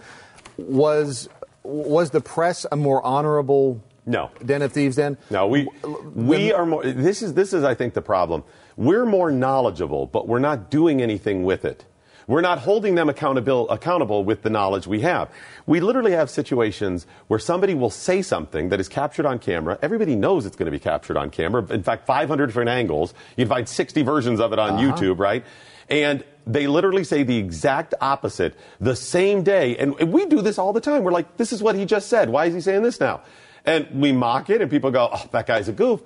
[0.57, 1.29] was
[1.63, 4.31] was the press a more honorable No.
[4.45, 5.17] den of thieves then?
[5.31, 5.69] No, we
[6.15, 6.83] we are more.
[6.85, 8.43] This is this is I think the problem.
[8.77, 11.85] We're more knowledgeable, but we're not doing anything with it.
[12.29, 15.29] We're not holding them accountable, accountable with the knowledge we have.
[15.67, 19.77] We literally have situations where somebody will say something that is captured on camera.
[19.83, 21.65] Everybody knows it's going to be captured on camera.
[21.71, 23.13] In fact, 500 different angles.
[23.37, 24.83] You'd find 60 versions of it on Uh-huh.
[24.97, 25.45] YouTube, right?
[25.91, 29.77] And they literally say the exact opposite the same day.
[29.77, 31.03] And we do this all the time.
[31.03, 32.31] We're like, this is what he just said.
[32.31, 33.23] Why is he saying this now?
[33.65, 36.01] And we mock it, and people go, oh, that guy's a goof.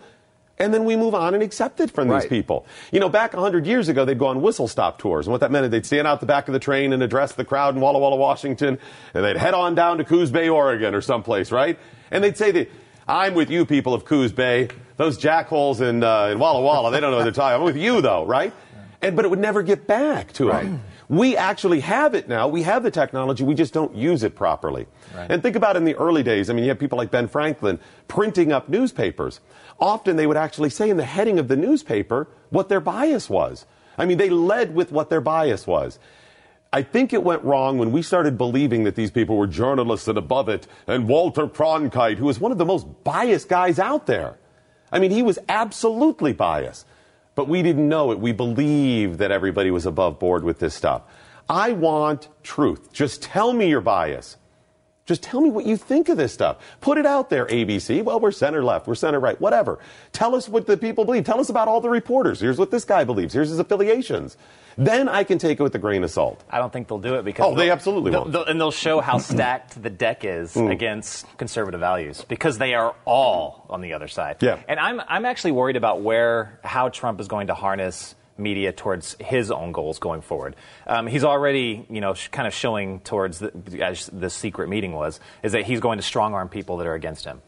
[0.59, 2.29] And then we move on and accept it from these Right.
[2.31, 2.65] people.
[2.91, 5.27] You know, back 100 years ago, they'd go on whistle stop tours.
[5.27, 7.33] And what that meant is they'd stand out the back of the train and address
[7.33, 8.79] the crowd in Walla Walla, Washington,
[9.13, 11.79] and they'd head on down to Coos Bay, Oregon or someplace, right?
[12.11, 12.71] And they'd say, that,
[13.07, 14.69] I'm with you people of Coos Bay.
[14.97, 17.57] Those jackholes in, uh, in Walla Walla, they don't know what they're talking.
[17.57, 18.53] I'm with you though, right?
[19.03, 20.83] And, but it would never get back to them.
[21.09, 22.49] We actually have it now.
[22.49, 23.45] We have the technology.
[23.45, 24.87] We just don't use it properly.
[25.15, 26.51] And think about in the early days.
[26.51, 29.41] I mean, you have people like Ben Franklin printing up newspapers.
[29.79, 33.67] Often they would actually say in the heading of the newspaper what their bias was.
[33.97, 35.99] I mean, they led with what their bias was.
[36.73, 40.19] I think it went wrong when we started believing that these people were journalists and
[40.19, 44.37] above it, and Walter Cronkite, who was one of the most biased guys out there.
[44.91, 46.85] I mean, he was absolutely biased.
[47.37, 48.19] But we didn't know it.
[48.19, 51.03] We believed that everybody was above board with this stuff.
[51.49, 52.93] I want truth.
[52.93, 54.37] Just tell me your bias.
[55.05, 56.57] Just tell me what you think of this stuff.
[56.81, 58.03] Put it out there, ABC.
[58.03, 59.79] Well, we're center left, we're center right, whatever.
[60.11, 61.25] Tell us what the people believe.
[61.25, 62.41] Tell us about all the reporters.
[62.41, 63.33] Here's what this guy believes.
[63.33, 64.37] Here's his affiliations.
[64.79, 66.45] Then I can take it with a grain of salt.
[66.51, 69.19] I don't think they'll do it because Oh, they absolutely they'll- and they'll show how
[69.33, 70.71] stacked the deck is Mm.
[70.71, 74.37] against conservative values because they are all on the other side.
[74.41, 74.59] Yeah.
[74.69, 79.17] And I'm I'm actually worried about where how Trump is going to harness media towards
[79.19, 80.55] his own goals going forward.
[80.87, 83.51] Um, he's already, you know, sh- kind of showing towards the,
[83.83, 86.93] as the secret meeting was, is that he's going to strong arm people that are
[86.93, 87.41] against him.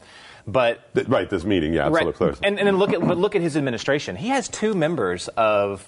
[0.47, 2.07] But Right, this meeting, yeah, Right.
[2.07, 2.39] absolutely.
[2.47, 4.15] And, and then look at but look at his administration.
[4.15, 5.87] He has two members of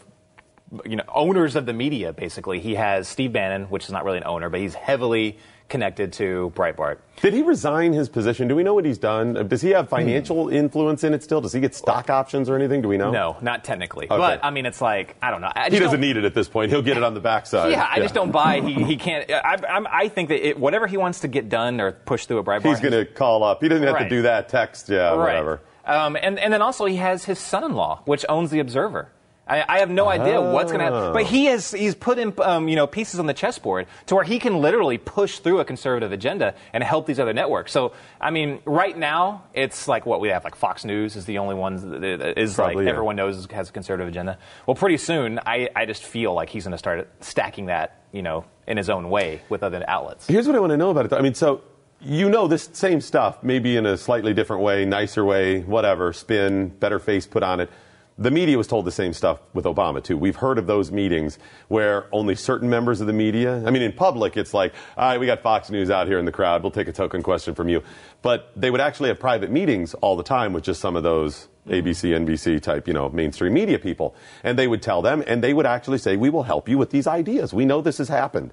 [0.86, 2.14] you know owners of the media.
[2.14, 5.38] Basically, he has Steve Bannon, which is not really an owner, but he's heavily
[5.72, 6.98] connected to Breitbart.
[7.22, 8.48] Did he resign his position?
[8.50, 9.48] Do we know what he's done?
[9.48, 11.40] Does he have financial influence in it still?
[11.40, 12.82] Does he get stock options or anything?
[12.82, 13.10] Do we know?
[13.10, 14.06] No, not technically.
[14.06, 14.18] Okay.
[14.18, 15.52] But I mean, it's like I don't know.
[15.56, 16.72] I He doesn't need it at this point.
[16.72, 17.72] He'll get it on the backside.
[17.72, 19.32] Yeah, I just don't buy he, he can't.
[19.32, 22.40] I, I'm, I think that it, whatever he wants to get done or push through
[22.40, 23.62] a Breitbart, He's going to call up.
[23.62, 24.50] He doesn't have to do that.
[24.50, 25.18] Text, yeah, right.
[25.18, 25.62] whatever.
[25.86, 29.10] Um, and and then also he has his son-in-law, which owns the Observer.
[29.52, 30.94] I, I have no idea what's going to Oh.
[31.00, 34.16] happen, but he has he's put in um, you know pieces on the chessboard to
[34.16, 37.72] where he can literally push through a conservative agenda and help these other networks.
[37.72, 41.38] So I mean, right now it's like what we have like Fox News is the
[41.40, 42.92] only one that that is Probably, like yeah.
[42.92, 44.38] everyone knows has a conservative agenda.
[44.66, 48.22] Well, pretty soon I, I just feel like he's going to start stacking that you
[48.22, 50.28] know in his own way with other outlets.
[50.28, 51.10] Here's what I want to know about it.
[51.10, 51.18] Though.
[51.18, 51.62] I mean, so
[52.00, 56.70] you know this same stuff, maybe in a slightly different way, nicer way, whatever, spin,
[56.70, 57.70] better face put on it.
[58.18, 60.18] The media was told the same stuff with Obama, too.
[60.18, 63.94] We've heard of those meetings where only certain members of the media, I mean, in
[63.94, 66.62] public, it's like, all right, we got Fox News out here in the crowd.
[66.62, 67.84] We'll take a token question from you.
[68.22, 71.48] But they would actually have private meetings all the time with just some of those
[71.68, 71.88] mm-hmm.
[71.88, 74.14] ABC, NBC type, you know, mainstream media people.
[74.44, 76.92] And they would tell them, and they would actually say, we will help you with
[76.92, 77.54] these ideas.
[77.54, 78.52] We know this has happened.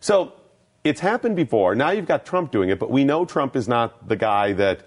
[0.00, 0.32] So
[0.82, 1.74] it's happened before.
[1.74, 4.80] Now you've got Trump doing it, but we know Trump is not the guy that,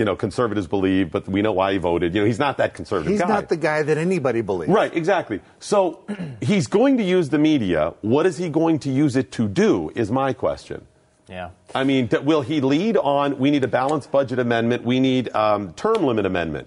[0.00, 2.14] you know, conservatives believe, but we know why he voted.
[2.14, 3.28] You know, he's not that conservative He's guy.
[3.28, 4.72] not the guy that anybody believes.
[4.72, 5.40] Right, exactly.
[5.58, 6.00] So
[6.40, 7.92] he's going to use the media.
[8.00, 10.86] What is he going to use it to do, is my question.
[11.28, 11.50] Yeah.
[11.74, 15.32] I mean, th- will he lead on we need a balanced budget amendment, we need
[15.36, 16.66] um, term limit amendment?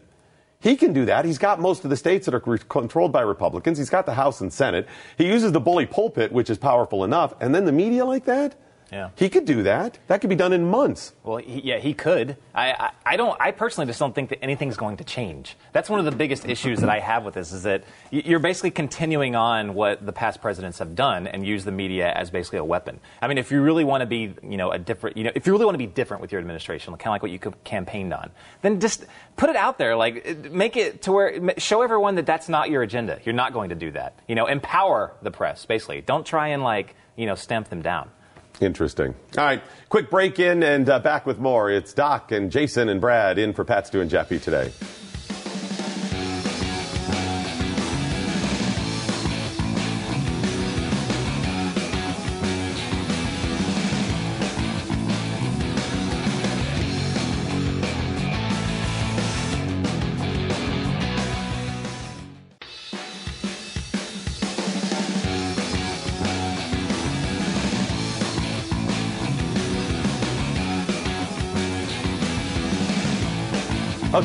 [0.59, 1.25] He can do that.
[1.25, 3.79] He's got most of the states that are re- controlled by Republicans.
[3.79, 4.87] He's got the House and Senate.
[5.17, 7.33] He uses the bully pulpit, which is powerful enough.
[7.41, 8.55] And then the media like that?
[8.93, 9.09] Yeah.
[9.15, 9.97] He could do that.
[10.05, 11.13] That could be done in months.
[11.23, 12.37] Well, he, yeah, he could.
[12.53, 13.35] I, I, I don't.
[13.41, 15.57] I personally just don't think that anything's going to change.
[15.71, 18.69] That's one of the biggest issues that I have with this is that you're basically
[18.69, 22.63] continuing on what the past presidents have done and use the media as basically a
[22.63, 22.99] weapon.
[23.19, 25.47] I mean, if you really want to be, you know, a different, you know, if
[25.47, 28.13] you really want to be different with your administration, kind of like what you campaigned
[28.13, 28.29] on,
[28.61, 29.05] then just
[29.37, 29.95] put it out there.
[29.95, 33.19] Like, make it to where show everyone that that's not your agenda.
[33.25, 34.19] You're not going to do that.
[34.27, 35.65] You know, empower the press.
[35.65, 38.11] Basically, don't try and like, you know, stamp them down.
[38.63, 39.13] Interesting.
[39.37, 41.69] All right, quick break in and uh, back with more.
[41.69, 44.71] It's Doc and Jason and Brad in for Pat Stu and Jeffy today.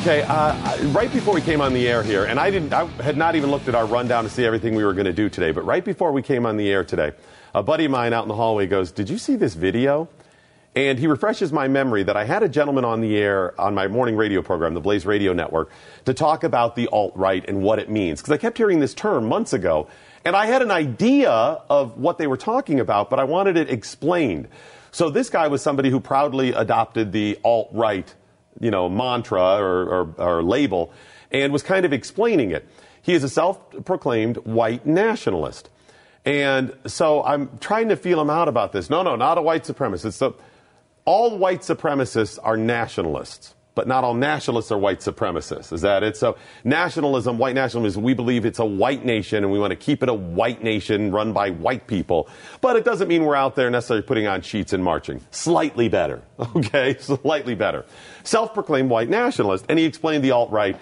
[0.09, 3.15] Okay, uh, right before we came on the air here, and I didn't, I had
[3.15, 5.51] not even looked at our rundown to see everything we were going to do today,
[5.51, 7.11] but right before we came on the air today,
[7.53, 10.09] a buddy of mine out in the hallway goes, Did you see this video?
[10.75, 13.87] And he refreshes my memory that I had a gentleman on the air on my
[13.87, 15.69] morning radio program, the Blaze Radio Network,
[16.05, 18.19] to talk about the alt right and what it means.
[18.19, 19.89] Because I kept hearing this term months ago,
[20.25, 23.69] and I had an idea of what they were talking about, but I wanted it
[23.69, 24.47] explained.
[24.89, 28.11] So this guy was somebody who proudly adopted the alt right,
[28.59, 30.91] you know, mantra or, or, or label,
[31.31, 32.67] and was kind of explaining it.
[33.01, 35.69] He is a self-proclaimed white nationalist.
[36.25, 38.89] And so I'm trying to feel him out about this.
[38.89, 40.13] No, no, not a white supremacist.
[40.13, 40.35] So
[41.05, 45.71] all white supremacists are nationalists, but not all nationalists are white supremacists.
[45.71, 46.17] Is that it?
[46.17, 50.03] So nationalism, white nationalism, we believe it's a white nation and we want to keep
[50.03, 52.27] it a white nation run by white people.
[52.61, 55.21] But it doesn't mean we're out there necessarily putting on sheets and marching.
[55.31, 56.21] Slightly better.
[56.55, 56.97] Okay?
[56.99, 57.85] Slightly better.
[58.23, 59.65] Self-proclaimed white nationalist.
[59.69, 60.77] And he explained the alt-right.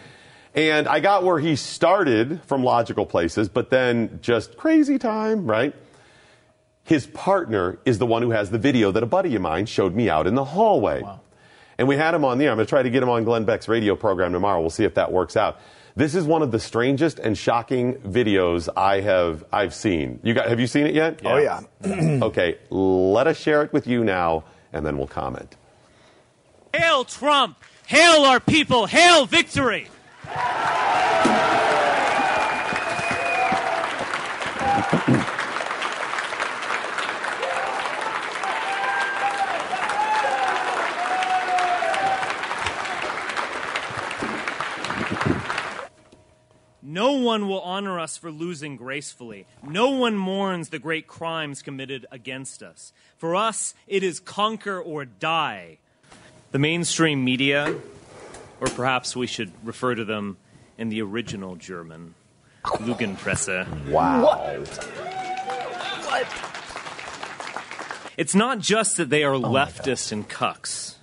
[0.56, 5.76] And I got where he started from logical places, but then just crazy time, right?
[6.84, 9.94] His partner is the one who has the video that a buddy of mine showed
[9.94, 11.04] me out in the hallway.
[11.78, 12.52] And we had him on the air.
[12.52, 14.60] I'm going to try to get him on Glenn Beck's radio program tomorrow.
[14.60, 15.60] We'll see if that works out.
[15.96, 20.20] This is one of the strangest and shocking videos I have I've seen.
[20.24, 21.22] You got have you seen it yet?
[21.26, 21.62] Oh, yeah.
[22.24, 25.56] okay, let us share it with you now and then we'll comment.
[26.74, 27.58] Hail Trump!
[27.88, 28.86] Hail our people!
[28.86, 29.88] Hail victory!
[46.90, 49.46] No one will honor us for losing gracefully.
[49.62, 52.94] No one mourns the great crimes committed against us.
[53.18, 55.80] For us, it is conquer or die.
[56.54, 57.76] The mainstream media,
[58.62, 60.38] or perhaps we should refer to them
[60.78, 62.16] in the original German,
[62.64, 63.90] Lügenpresse.
[63.90, 64.22] Wow.
[64.24, 64.66] What?
[68.16, 70.96] It's not just that they are oh leftist and cucks.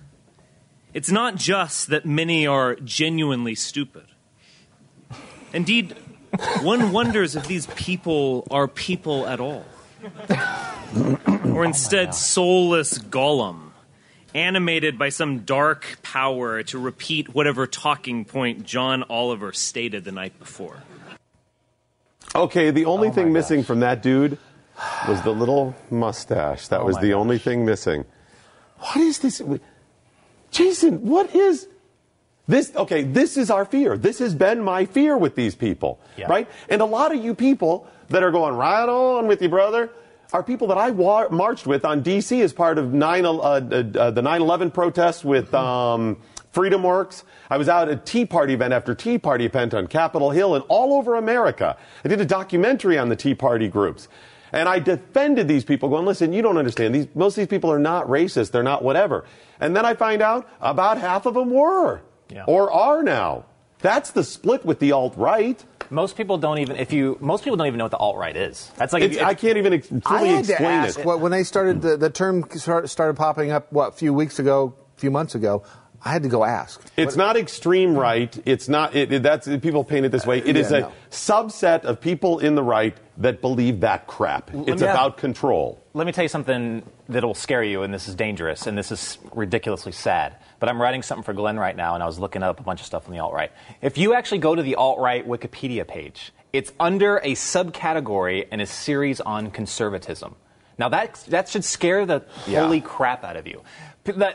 [0.95, 4.05] It's not just that many are genuinely stupid.
[5.55, 5.95] Indeed,
[6.63, 9.63] one wonders if these people are people at all.
[11.45, 13.71] or instead, soulless golem,
[14.33, 20.37] animated by some dark power to repeat whatever talking point John Oliver stated the night
[20.39, 20.83] before.
[22.35, 24.37] Okay, the only thing missing from that dude
[25.07, 26.67] was the little mustache.
[26.67, 28.03] That was the only thing missing.
[28.79, 29.41] What is this?
[30.51, 31.69] Jason, what is
[32.47, 32.71] this?
[32.75, 33.97] Okay, this is our fear.
[33.97, 36.27] This has been my fear with these people, Yeah.
[36.29, 36.47] right?
[36.69, 39.89] And a lot of you people that are going right on with you, brother,
[40.33, 43.59] are people that I wa- marched with on DC as part of 9, uh, uh,
[43.99, 46.17] uh, the 9/11 protests with um,
[46.51, 47.23] Freedom Works.
[47.49, 50.63] I was out at Tea Party event after Tea Party event on Capitol Hill and
[50.67, 51.77] all over America.
[52.03, 54.07] I did a documentary on the Tea Party groups.
[54.51, 56.95] And I defended these people, going, listen, you don't understand.
[56.95, 58.51] These, most of these people are not racist.
[58.51, 59.25] They're not whatever.
[59.59, 62.01] And then I find out about half of them were
[62.47, 63.45] or are now.
[63.79, 65.63] That's the split with the alt right.
[65.91, 68.35] Most people don't even if you most people don't even know what the alt right
[68.35, 68.71] is.
[68.77, 70.99] That's like if It's, you- I can't even ex- I fully had to explain ask,
[70.99, 71.05] it.
[71.05, 74.39] what, when they started, the, the term start- started popping up, what, a few weeks
[74.39, 75.63] ago, a few months ago,
[76.03, 76.81] I had to go ask.
[76.97, 78.35] It's not extreme right.
[78.45, 78.95] It's not.
[78.95, 80.39] It, it- that's people paint it this way.
[80.39, 80.91] It is Yeah, a no.
[81.11, 84.49] subset of people in the right that believe that crap.
[84.53, 85.79] It's me- about control.
[85.95, 89.17] Let me tell you something that'll scare you, and this is dangerous, and this is
[89.33, 90.35] ridiculously sad.
[90.59, 92.81] But I'm writing something for Glenn right now, and I was looking up a bunch
[92.81, 93.49] of stuff on the alt right.
[93.81, 98.59] If you actually go to the alt right Wikipedia page, it's under a subcategory in
[98.59, 100.35] a series on conservatism.
[100.77, 102.63] Now that that should scare the Yeah.
[102.63, 103.61] holy crap out of you.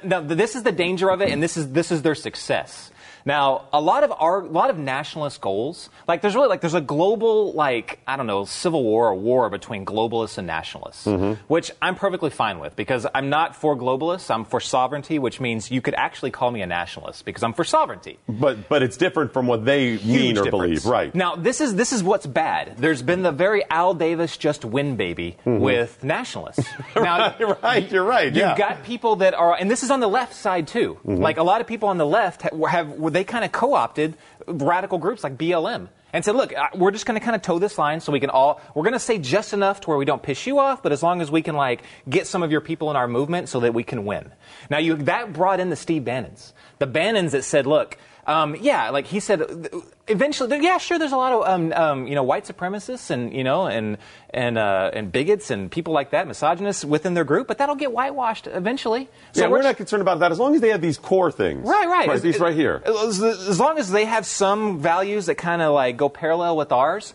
[0.03, 2.91] Now this is the danger of it, and this is this is their success.
[3.25, 6.75] Now, a lot of our, a lot of nationalist goals, like there's really like there's
[6.75, 11.41] a global like I don't know civil war or war between globalists and nationalists, mm-hmm.
[11.49, 14.31] which I'm perfectly fine with because I'm not for globalists.
[14.31, 17.64] I'm for sovereignty, which means you could actually call me a nationalist because I'm for
[17.64, 18.18] sovereignty.
[18.29, 20.51] But but it's different from what they mean Huge or difference.
[20.51, 21.14] believe, right?
[21.14, 22.77] Now, this is this is what's bad.
[22.79, 25.62] There's been the very Al Davis just win baby mm-hmm.
[25.62, 26.68] with nationalists.
[27.01, 28.27] Now, right, you're right.
[28.27, 28.57] You've yeah.
[28.57, 30.99] got people that are, and this is on the left side too.
[31.07, 31.23] Mm-hmm.
[31.23, 34.99] Like a lot of people on the left have, have they kind of co-opted radical
[34.99, 37.79] groups like BLM and said, look, uh, we're just going to kind of toe this
[37.79, 40.23] line so we can all, we're going to say just enough to where we don't
[40.23, 42.91] piss you off, but as long as we can like get some of your people
[42.91, 44.33] in our movement so that we can win.
[44.69, 46.53] Now you, that brought in the Steve Bannons.
[46.79, 47.97] The Bannons that said, look,
[48.31, 49.70] um, yeah, like he said,
[50.07, 53.43] eventually, yeah, sure, there's a lot of, um, um, you know, white supremacists and, you
[53.43, 53.99] know, and,
[54.33, 57.93] and, uh, and bigots and people like that, misogynists within their group, but that'll get
[57.93, 59.09] whitewashed eventually.
[59.35, 61.68] yeah, we're not concerned about that as long as they have these core things.
[61.68, 62.09] Right, right.
[62.09, 62.81] Right, these right here.
[62.87, 66.70] As, as long as they have some values that kind of like go parallel with
[66.70, 67.14] ours,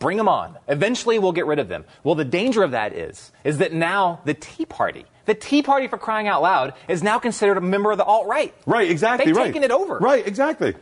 [0.00, 0.56] Bring them on.
[0.66, 1.84] Eventually, we'll get rid of them.
[2.02, 5.86] Well, the danger of that is, is that now the Tea Party, the Tea Party
[5.88, 8.54] for crying out loud, is now considered a member of the alt right.
[8.64, 9.26] Right, exactly.
[9.26, 9.46] They've right.
[9.46, 9.98] taken it over.
[9.98, 10.74] Right, exactly.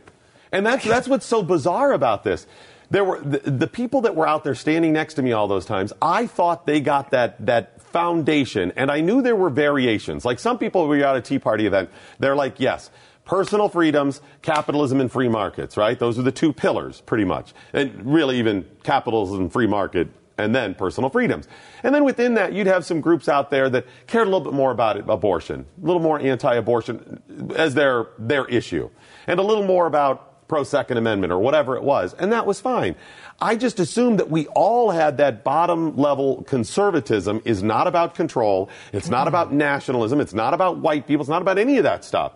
[0.51, 2.47] And that's that's what's so bizarre about this.
[2.89, 5.65] There were the, the people that were out there standing next to me all those
[5.65, 5.91] times.
[6.01, 10.23] I thought they got that that foundation, and I knew there were variations.
[10.23, 11.89] Like some people, we were at a Tea Party event.
[12.19, 12.89] They're like, yes.
[13.25, 15.97] Personal freedoms, capitalism, and free markets, right?
[15.97, 17.55] Those are the two pillars, pretty much.
[17.73, 21.47] And really, even capitalism, and free market, and then personal freedoms.
[21.83, 24.53] And then within that, you'd have some groups out there that cared a little bit
[24.53, 28.89] more about it, abortion, a little more anti-abortion as their their issue,
[29.27, 32.59] and a little more about pro Second Amendment or whatever it was, and that was
[32.59, 32.95] fine.
[33.39, 38.69] I just assumed that we all had that bottom level conservatism is not about control,
[38.93, 39.57] it's not about mm-hmm.
[39.57, 42.33] nationalism, it's not about white people, it's not about any of that stuff.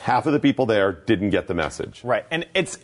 [0.00, 2.02] Half of the people there didn't get the message.
[2.02, 2.24] Right.
[2.30, 2.78] And it's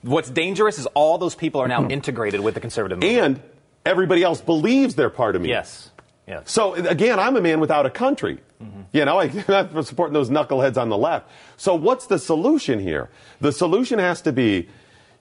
[0.00, 3.38] what's dangerous is all those people are now integrated with the conservative movement.
[3.38, 3.53] And
[3.84, 5.48] everybody else believes they're part of me.
[5.48, 5.90] Yes.
[6.26, 6.50] Yes.
[6.50, 8.38] So again, I'm a man without a country.
[8.62, 8.80] Mm-hmm.
[8.92, 11.28] You know, I, I'm not supporting those knuckleheads on the left.
[11.56, 13.10] So what's the solution here?
[13.40, 14.68] The solution has to be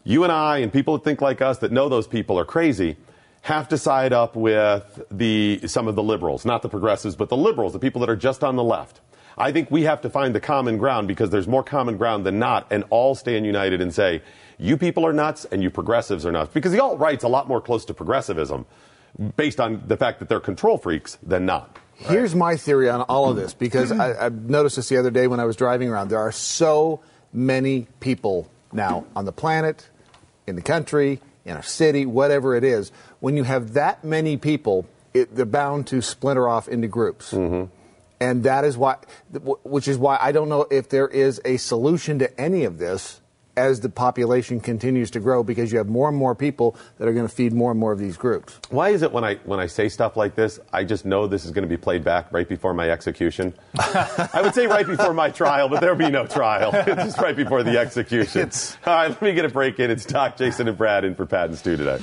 [0.04, 2.98] you and I and people that think like us that know those people are crazy
[3.42, 7.38] have to side up with the some of the liberals, not the progressives, but the
[7.38, 9.02] liberals, the people that are just on the left.
[9.38, 12.40] I think we have to find the common ground because there's more common ground than
[12.40, 14.22] not, and all stand united and say,
[14.58, 16.52] you people are nuts and you progressives are nuts.
[16.54, 18.66] Because the alt right's a lot more close to progressivism
[19.36, 21.78] based on the fact that they're control freaks than not.
[21.96, 25.28] Here's my theory on all of this because I, I noticed this the other day
[25.28, 26.10] when I was driving around.
[26.10, 29.90] There are so many people now on the planet,
[30.48, 32.92] in the country, in a city, whatever it is.
[33.20, 37.32] When you have that many people, it, they're bound to splinter off into groups.
[37.32, 37.72] Mm-hmm.
[38.24, 38.96] And that is why,
[39.64, 43.20] which is why I don't know if there is a solution to any of this
[43.58, 47.12] as the population continues to grow because you have more and more people that are
[47.12, 48.58] going to feed more and more of these groups.
[48.70, 51.44] Why is it when I when I say stuff like this, I just know this
[51.44, 53.54] is going to be played back right before my execution?
[53.78, 56.72] I would say right before my trial, but there'll be no trial.
[56.94, 58.50] It's just right before the execution.
[58.86, 59.92] All right, let me get a break in.
[59.92, 62.00] It's Doc, Jason, and Brad in for Pat and Stu today.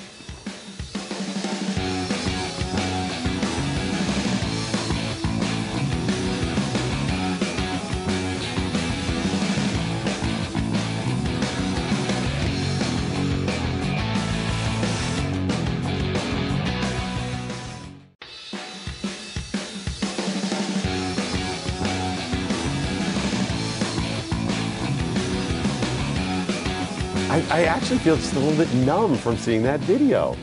[28.11, 30.37] Feel just a little bit numb from seeing that video.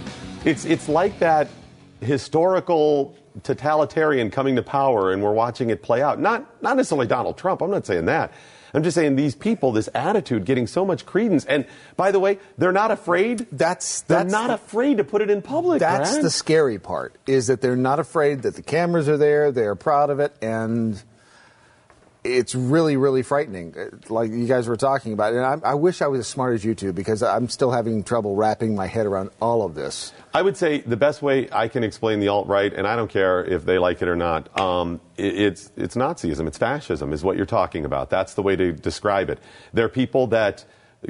[0.45, 1.49] It's it's like that
[1.99, 3.13] historical
[3.43, 6.17] totalitarian coming to power, and we're watching it play out.
[6.17, 7.61] Not not necessarily Donald Trump.
[7.61, 8.31] I'm not saying that.
[8.73, 11.43] I'm just saying these people, this attitude, getting so much credence.
[11.43, 11.65] And
[11.97, 13.47] by the way, they're not afraid.
[13.51, 15.81] That's they're not the- afraid to put it in public.
[15.81, 19.75] That's the scary part is that they're not afraid that the cameras are there, they're
[19.75, 21.03] proud of it, and
[22.27, 23.73] it's really, really frightening.
[23.77, 26.53] uh, Like you guys were talking about, and I, I wish I was as smart
[26.53, 30.13] as you two because I'm still having trouble wrapping my head around all of this.
[30.33, 33.09] I would say the best way I can explain the alt right, and I don't
[33.09, 37.23] care if they like it or not, um, it, it's it's Nazism, it's fascism, is
[37.23, 38.09] what you're talking about.
[38.09, 39.39] That's the way to describe it.
[39.73, 40.65] They're people that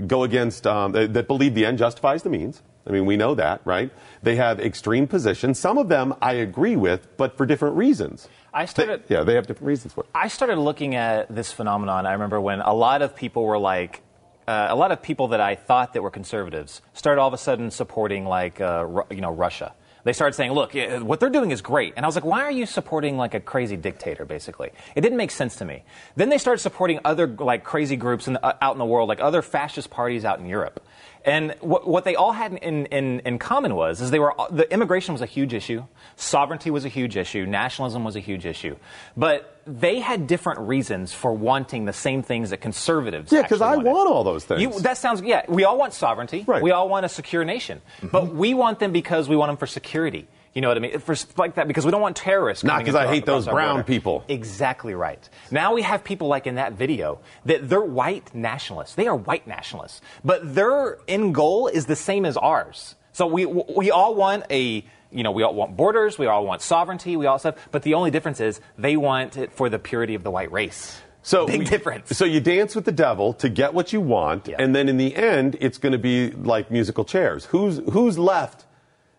[0.05, 2.61] go against, um, that, that believe the end justifies the means.
[2.85, 3.91] I mean, we know that, right?
[4.23, 5.59] They have extreme positions.
[5.59, 8.29] Some of them I agree with, but for different reasons.
[8.57, 9.03] I started.
[9.07, 10.09] yeah, they have different reasons for it.
[10.15, 12.07] I started looking at this phenomenon.
[12.07, 14.01] I remember when a lot of people were like,
[14.47, 17.37] uh, a lot of people that I thought that were conservatives started all of a
[17.37, 19.73] sudden supporting like, uh, Ru- you know, Russia.
[20.05, 22.51] They started saying, "Look, what they're doing is great," and I was like, "Why are
[22.51, 25.83] you supporting like a crazy dictator?" Basically, it didn't make sense to me.
[26.15, 29.09] Then they started supporting other like crazy groups in the, uh, out in the world,
[29.09, 30.79] like other fascist parties out in Europe.
[31.27, 34.71] And what, what they all had in, in, in common was is they were the
[34.71, 35.83] immigration was a huge issue,
[36.15, 38.77] sovereignty was a huge issue, nationalism was a huge issue,
[39.17, 43.29] but they had different reasons for wanting the same things that conservatives.
[43.33, 43.91] Yeah, because I wanted.
[43.91, 44.61] want all those things.
[44.61, 45.43] You, that sounds yeah.
[45.49, 46.45] We all want sovereignty.
[46.47, 46.63] Right.
[46.63, 48.37] We all want a secure nation, but mm-hmm.
[48.37, 50.29] we want them because we want them for security.
[50.57, 50.97] You know what I mean?
[50.97, 52.63] For like that because we don't want terrorists.
[52.63, 54.23] Not coming 'cause I hate those brown people.
[54.27, 55.19] Exactly right.
[55.51, 58.95] Now we have people like in that video that they're white nationalists.
[58.95, 62.95] They are white nationalists, but their end goal is the same as ours.
[63.11, 66.17] So we we all want a you know we all want borders.
[66.17, 67.15] We all want sovereignty.
[67.15, 67.53] We all stuff.
[67.71, 70.99] But the only difference is they want it for the purity of the white race.
[71.21, 72.17] So big we- difference.
[72.17, 75.15] So you dance with the devil to get what you want, and then in the
[75.15, 77.45] end, it's going to be like musical chairs.
[77.45, 78.63] Who's who's left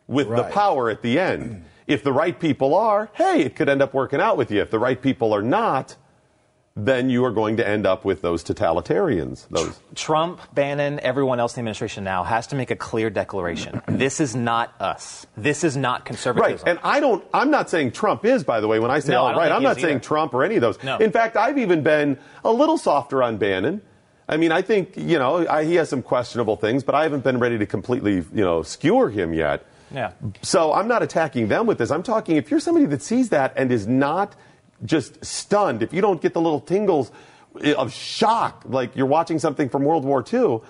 [0.09, 1.65] with the power at the end?
[1.89, 4.61] If the right people are, hey, it could end up working out with you.
[4.61, 5.97] If the right people are not,
[6.77, 9.49] then you are going to end up with those totalitarians.
[9.49, 13.81] Those Trump, Bannon, everyone else in the administration now has to make a clear declaration.
[13.89, 15.27] this is not us.
[15.37, 16.59] This is not conservatism.
[16.59, 17.25] Right, and I don't.
[17.35, 18.79] I'm not saying Trump is, by the way.
[18.79, 20.05] When I say No, I all don't right, think I'm not saying either.
[20.05, 20.83] Trump or any of those.
[20.85, 20.99] No.
[20.99, 23.81] In fact, I've even been a little softer on Bannon.
[24.29, 27.25] I mean, I think you know I, he has some questionable things, but I haven't
[27.25, 29.65] been ready to completely you know skewer him yet.
[29.91, 30.13] Yeah.
[30.43, 31.91] So I'm not attacking them with this.
[31.91, 34.37] I'm talking if you're somebody that sees that and is not
[34.85, 37.11] just stunned, if you don't get the little tingles
[37.77, 40.61] of shock, like you're watching something from World War II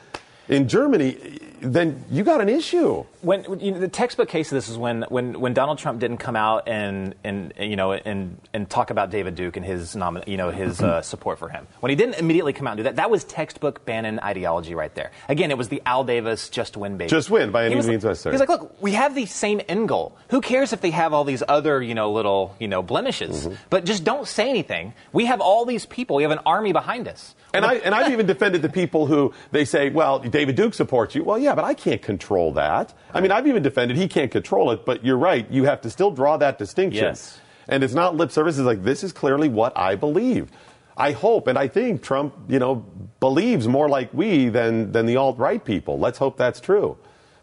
[0.48, 3.04] in Germany, then you got an issue.
[3.20, 6.18] when, you know, the textbook case of this is when, when, when Donald Trump didn't
[6.18, 10.26] come out and, and you know and, and talk about David Duke and his nomin-
[10.28, 11.66] you know his uh, support for him.
[11.80, 14.94] When he didn't immediately come out and do that, that was textbook Bannon ideology right
[14.94, 15.10] there.
[15.28, 17.10] Again, it was the Al Davis just win baby.
[17.10, 18.34] Just win by any means like, necessary.
[18.34, 20.16] He's like, look, we have the same end goal.
[20.30, 23.46] Who cares if they have all these other you know little you know blemishes?
[23.46, 23.54] Mm-hmm.
[23.70, 24.94] But just don't say anything.
[25.12, 26.16] We have all these people.
[26.16, 27.34] We have an army behind us.
[27.54, 31.14] And I and I've even defended the people who they say, well, David Duke supports
[31.14, 31.24] you.
[31.24, 32.92] Well, yeah, but I can't control that.
[33.12, 35.50] I mean, I've even defended he can't control it, but you're right.
[35.50, 37.04] You have to still draw that distinction.
[37.04, 37.40] Yes.
[37.66, 38.58] And it's not lip service.
[38.58, 40.50] It's like this is clearly what I believe.
[40.96, 42.84] I hope and I think Trump, you know,
[43.20, 45.98] believes more like we than than the alt right people.
[45.98, 46.98] Let's hope that's true.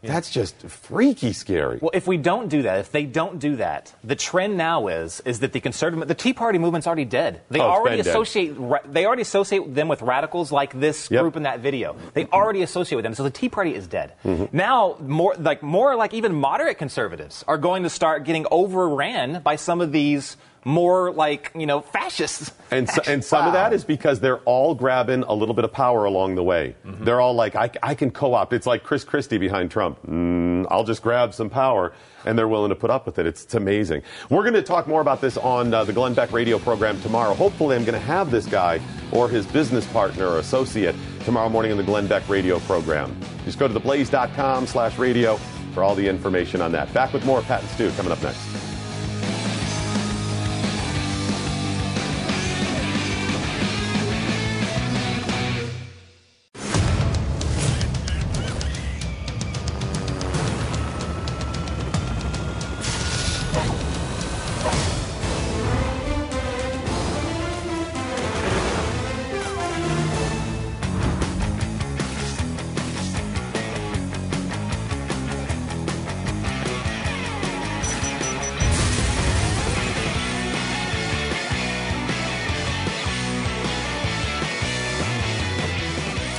[0.08, 1.80] That's just freaky scary.
[1.82, 5.22] Well, if we don't do that, if they don't do that, the trend now is
[5.26, 7.42] is that the conservative, the Tea Party movement's already dead.
[7.50, 11.22] They Oh, already associate ra- they already associate them with radicals like this Yep.
[11.22, 11.96] group in that video.
[12.14, 13.14] They already associate with them.
[13.16, 14.14] So the Tea Party is dead.
[14.24, 14.56] Mm-hmm.
[14.56, 19.56] Now, more like more like even moderate conservatives are going to start getting overran by
[19.56, 22.52] some of these more like you know fascists.
[22.72, 25.72] And, so, and some of that is because they're all grabbing a little bit of
[25.72, 26.76] power along the way.
[26.84, 28.52] They're all like, I, I can co opt.
[28.54, 30.00] It's like Chris Christie behind Trump.
[30.06, 31.94] Mm, I'll just grab some power.
[32.26, 33.28] And they're willing to put up with it.
[33.28, 34.02] It's, it's amazing.
[34.32, 37.36] We're going to talk more about this on uh, the Glenn Beck radio program tomorrow.
[37.36, 41.70] Hopefully, I'm going to have this guy or his business partner or associate tomorrow morning
[41.70, 43.16] in the Glenn Beck radio program.
[43.46, 45.38] Just go to theblaze.com slash radio
[45.76, 46.92] for all the information on that.
[46.94, 48.65] Back with more Pat and Stu coming up next.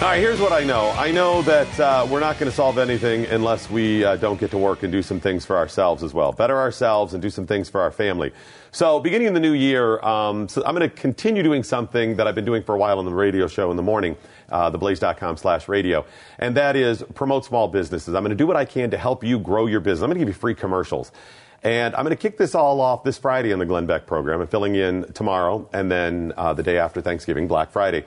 [0.06, 0.92] All right, here's what I know.
[0.92, 4.52] I know that uh, we're not going to solve anything unless we uh, don't get
[4.52, 6.30] to work and do some things for ourselves as well.
[6.30, 8.30] Better ourselves and do some things for our family.
[8.70, 12.28] So, beginning in the new year, um, so I'm going to continue doing something that
[12.28, 14.16] I've been doing for a while on the radio show in the morning,
[14.48, 16.06] uh, theblaze.com slash radio.
[16.38, 18.14] And that is promote small businesses.
[18.14, 20.04] I'm going to do what I can to help you grow your business.
[20.04, 21.10] I'm going to give you free commercials.
[21.64, 24.40] And I'm going to kick this all off this Friday on the Glenn Beck program.
[24.40, 28.04] I'm filling in tomorrow and then uh, the day after Thanksgiving, Black Friday.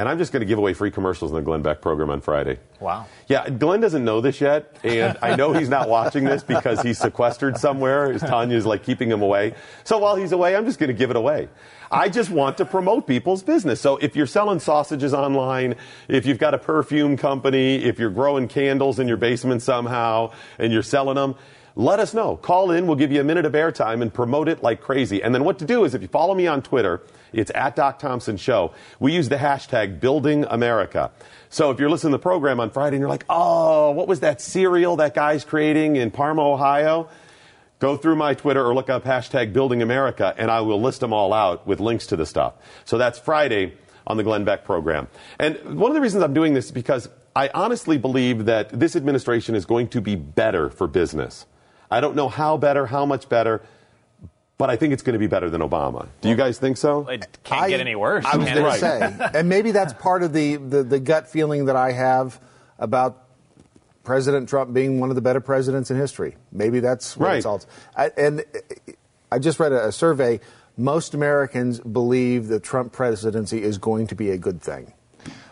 [0.00, 2.22] And I'm just going to give away free commercials in the Glenn Beck program on
[2.22, 2.58] Friday.
[2.80, 3.04] Wow.
[3.28, 6.96] Yeah, Glenn doesn't know this yet, and I know he's not watching this because he's
[6.96, 8.10] sequestered somewhere.
[8.10, 9.52] His Tania's like keeping him away.
[9.84, 11.50] So while he's away, I'm just going to give it away.
[11.90, 13.78] I just want to promote people's business.
[13.78, 15.74] So if you're selling sausages online,
[16.08, 20.72] if you've got a perfume company, if you're growing candles in your basement somehow and
[20.72, 21.34] you're selling them,
[21.76, 22.38] let us know.
[22.38, 22.86] Call in.
[22.86, 25.22] We'll give you a minute of airtime and promote it like crazy.
[25.22, 27.02] And then what to do is if you follow me on Twitter,
[27.32, 28.72] it's at Doc Thompson Show.
[28.98, 31.10] We use the hashtag Building America.
[31.48, 34.20] So if you're listening to the program on Friday and you're like, oh, what was
[34.20, 37.08] that cereal that guy's creating in Parma, Ohio?
[37.78, 41.12] Go through my Twitter or look up hashtag Building America and I will list them
[41.12, 42.54] all out with links to the stuff.
[42.84, 43.74] So that's Friday
[44.06, 45.08] on the Glenn Beck program.
[45.38, 48.96] And one of the reasons I'm doing this is because I honestly believe that this
[48.96, 51.46] administration is going to be better for business.
[51.90, 53.62] I don't know how better, how much better,
[54.60, 56.06] but I think it's going to be better than Obama.
[56.20, 57.08] Do you guys think so?
[57.08, 58.26] It can't get any worse.
[58.26, 61.64] I was going to say, and maybe that's part of the, the, the gut feeling
[61.64, 62.38] that I have
[62.78, 63.24] about
[64.04, 66.36] President Trump being one of the better presidents in history.
[66.52, 67.36] Maybe that's what Right.
[67.38, 67.62] it's all.
[67.96, 68.44] I, and
[69.32, 70.40] I just read a, a survey.
[70.76, 74.92] Most Americans believe the Trump presidency is going to be a good thing.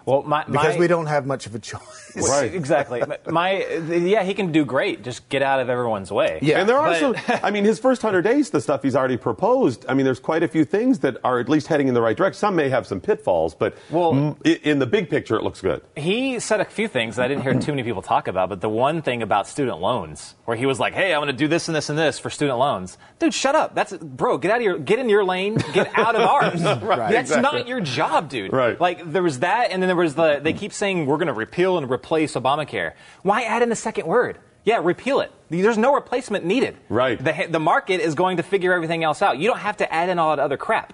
[0.08, 2.16] Well, my, Because my- we don't have much of a choice.
[2.16, 2.52] Right.
[2.52, 3.02] Exactly.
[3.26, 5.02] My yeah, he can do great.
[5.04, 6.38] Just get out of everyone's way.
[6.40, 6.58] Yeah.
[6.60, 9.18] And there are But- some, I mean, his first 100 days, the stuff he's already
[9.18, 12.00] proposed, I mean, there's quite a few things that are at least heading in the
[12.00, 12.38] right direction.
[12.38, 15.82] Some may have some pitfalls, but well, in the big picture, it looks good.
[15.94, 18.62] He said a few things that I didn't hear too many people talk about, but
[18.62, 21.48] the one thing about student loans, where he was like, "Hey, I'm going to do
[21.48, 23.74] this and this and this for student loans." Dude, shut up.
[23.74, 24.38] That's bro.
[24.38, 25.56] Get out of your, get in your lane.
[25.74, 26.62] Get out of ours.
[26.88, 27.58] Right, That's exactly.
[27.60, 28.52] not your job, dude.
[28.52, 28.80] Right.
[28.80, 30.40] Like there was that, and then there was the.
[30.42, 32.94] They keep saying we're going to repeal and replace Obamacare.
[33.22, 34.38] Why add in the second word?
[34.64, 35.32] Yeah, repeal it.
[35.50, 36.76] There's no replacement needed.
[36.88, 37.22] Right.
[37.22, 39.38] The, the market is going to figure everything else out.
[39.38, 40.92] You don't have to add in all that other crap.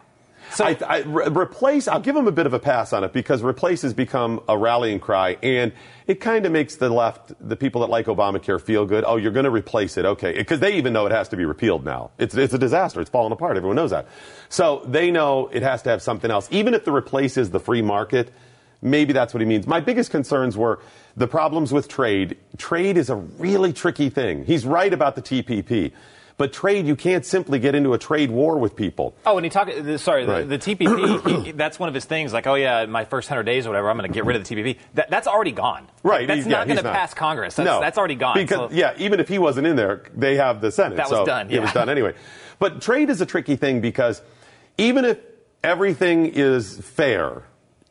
[0.52, 3.12] So I, I, re- replace, I'll give them a bit of a pass on it
[3.12, 5.72] because replace has become a rallying cry, and
[6.06, 9.04] it kind of makes the left, the people that like Obamacare, feel good.
[9.06, 10.34] Oh, you're going to replace it, okay?
[10.34, 12.10] Because they even know it has to be repealed now.
[12.18, 13.00] It's it's a disaster.
[13.00, 13.56] It's falling apart.
[13.56, 14.06] Everyone knows that.
[14.48, 16.46] So they know it has to have something else.
[16.50, 18.32] Even if the replace is the free market,
[18.82, 19.66] maybe that's what he means.
[19.66, 20.80] My biggest concerns were
[21.16, 22.36] the problems with trade.
[22.58, 24.44] Trade is a really tricky thing.
[24.44, 25.92] He's right about the TPP.
[26.36, 29.14] But trade, you can't simply get into a trade war with people.
[29.24, 29.70] Oh, and he talked.
[30.00, 30.48] Sorry, Right.
[30.48, 31.44] the, the TPP.
[31.44, 32.32] he, that's one of his things.
[32.32, 34.44] Like, oh yeah, my first hundred days or whatever, I'm going to get rid of
[34.44, 34.78] the TPP.
[34.94, 35.86] That, that's already gone.
[36.02, 36.26] Right.
[36.26, 37.54] That's he's- yeah, not going to pass Congress.
[37.54, 38.34] That's, no, that's already gone.
[38.34, 40.96] Because So- yeah, even if he wasn't in there, they have the Senate.
[40.96, 42.14] That was so done, It was done anyway.
[42.58, 44.20] But trade is a tricky thing because
[44.76, 45.18] even if
[45.62, 47.44] everything is fair,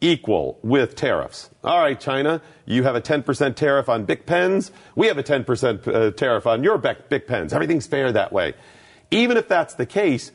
[0.03, 1.49] equal with tariffs.
[1.63, 4.69] All right, China, you have a 10% tariff on Bic pens.
[4.95, 7.53] We have a 10% uh, tariff on your Bic, pens.
[7.53, 8.53] Everything's fair that way.
[9.11, 10.31] Even if that's the case,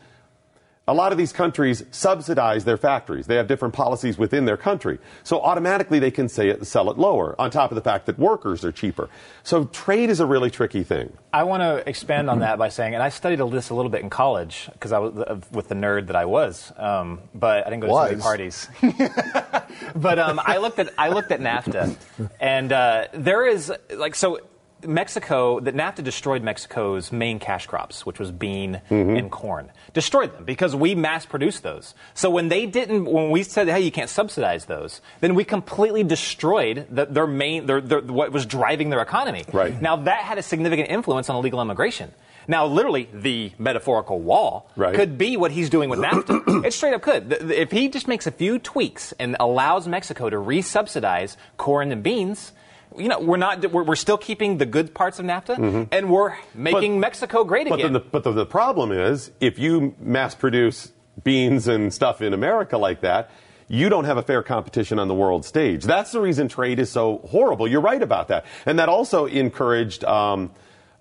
[0.89, 3.26] a lot of these countries subsidize their factories.
[3.26, 4.99] They have different policies within their country.
[5.22, 8.18] So automatically they can say it, sell it lower, on top of the fact that
[8.18, 9.11] workers are cheaper.
[9.43, 11.12] So trade is a really tricky thing.
[11.32, 14.01] I want to expand on that by saying, and I studied this a little bit
[14.01, 17.70] in college because I was uh, with the nerd that I was, um, but I
[17.70, 18.68] didn't go to so many parties.
[19.95, 21.97] but um, I looked at I looked at NAFTA,
[22.41, 24.41] and uh, there is like so.
[24.87, 29.16] Mexico, that NAFTA destroyed Mexico's main cash crops, which was bean mm-hmm.
[29.16, 29.70] and corn.
[29.93, 31.95] Destroyed them because we mass produced those.
[32.14, 36.05] So when they didn't, when we said, hey, you can't subsidize those, then we completely
[36.05, 39.45] destroyed the, their main, their, their, what was driving their economy.
[39.53, 39.81] Right.
[39.81, 42.12] Now that had a significant influence on illegal immigration.
[42.51, 44.95] Now, literally, the metaphorical wall Right.
[44.95, 46.64] could be what he's doing with NAFTA.
[46.64, 47.31] it straight up could.
[47.53, 52.53] If he just makes a few tweaks and allows Mexico to resubsidize corn and beans,
[52.97, 53.70] you know, we're not.
[53.70, 57.70] We're, we're still keeping the good parts of NAFTA, and we're making Mexico great Mm-hmm.
[57.70, 57.93] But, again.
[57.93, 60.93] then the, but the, the problem is, if you mass produce
[61.24, 63.30] beans and stuff in America like that,
[63.68, 65.84] you don't have a fair competition on the world stage.
[65.84, 67.68] That's the reason trade is so horrible.
[67.68, 68.47] You're right about that.
[68.64, 70.51] And that also encouraged um,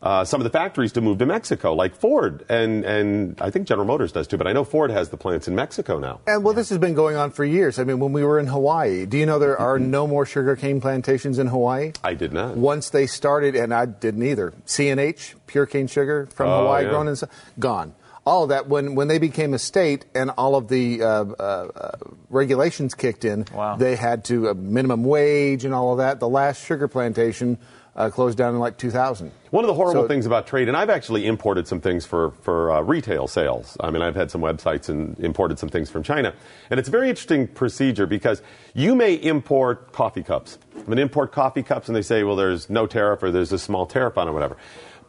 [0.01, 2.45] uh, some of the factories to move to Mexico, like Ford.
[2.49, 5.47] And, and I think General Motors does too, but I know Ford has the plants
[5.47, 6.19] in Mexico now.
[6.27, 7.79] And well, this has been going on for years.
[7.79, 10.79] I mean, when we were in Hawaii, do you know there are no more sugarcane
[10.81, 11.93] plantations in Hawaii?
[12.03, 12.55] I did not.
[12.57, 14.53] Once they started, and I didn't either.
[14.65, 16.89] C&H, pure cane sugar from Oh, Hawaii, yeah.
[16.91, 17.21] grown and
[17.57, 17.93] gone.
[18.23, 21.33] All of that when when they became a state and all of the uh, uh,
[21.39, 21.91] uh,
[22.29, 23.77] regulations kicked in, Wow.
[23.77, 26.19] they had to uh, minimum wage and all of that.
[26.19, 27.57] The last sugar plantation
[27.97, 29.31] uh, closed down in like 2000.
[29.49, 32.31] One of the horrible So- things about trade, and I've actually imported some things for,
[32.41, 33.75] for uh, retail sales.
[33.79, 36.33] I mean, I've had some websites and imported some things from China.
[36.69, 38.41] And it's a very interesting procedure because
[38.73, 40.59] you may import coffee cups.
[40.75, 43.51] I'm going to import coffee cups, and they say, well, there's no tariff or there's
[43.51, 44.57] a small tariff on it, or whatever.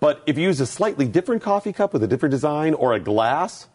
[0.00, 3.00] But if you use a slightly different coffee cup with a different design or a
[3.00, 3.66] glass,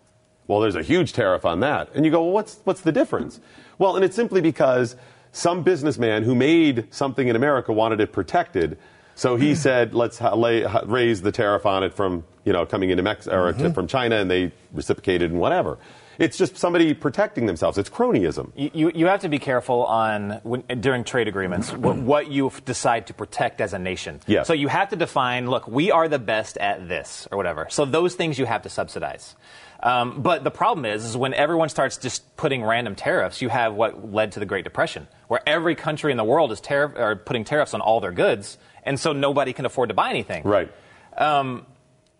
[0.48, 1.90] well, there's a huge tariff on that.
[1.94, 3.40] And you go, well, what's, what's the difference?
[3.78, 4.96] Well, and it's simply because
[5.34, 8.78] some businessman who made something in America wanted it protected.
[9.16, 13.04] So he said, let's lay, raise the tariff on it from, you know, coming into
[13.04, 15.78] Mexico or to, from China, and they reciprocated and whatever.
[16.20, 17.78] It's just somebody protecting themselves.
[17.78, 18.52] It's cronyism.
[18.56, 22.52] You, you, you have to be careful on when, during trade agreements what, what you
[22.66, 24.20] decide to protect as a nation.
[24.28, 24.48] Yes.
[24.48, 27.68] So you have to define, look, we are the best at this or whatever.
[27.70, 29.36] So those things you have to subsidize.
[29.82, 33.74] Um, but the problem is, is when everyone starts just putting random tariffs, you have
[33.74, 37.18] what led to the Great Depression, where every country in the world is tariff, or
[37.18, 40.44] putting tariffs on all their goods, and so nobody can afford to buy anything.
[40.44, 40.72] Right.
[41.18, 41.66] Um,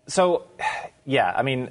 [0.06, 0.44] so,
[1.04, 1.70] yeah, I mean,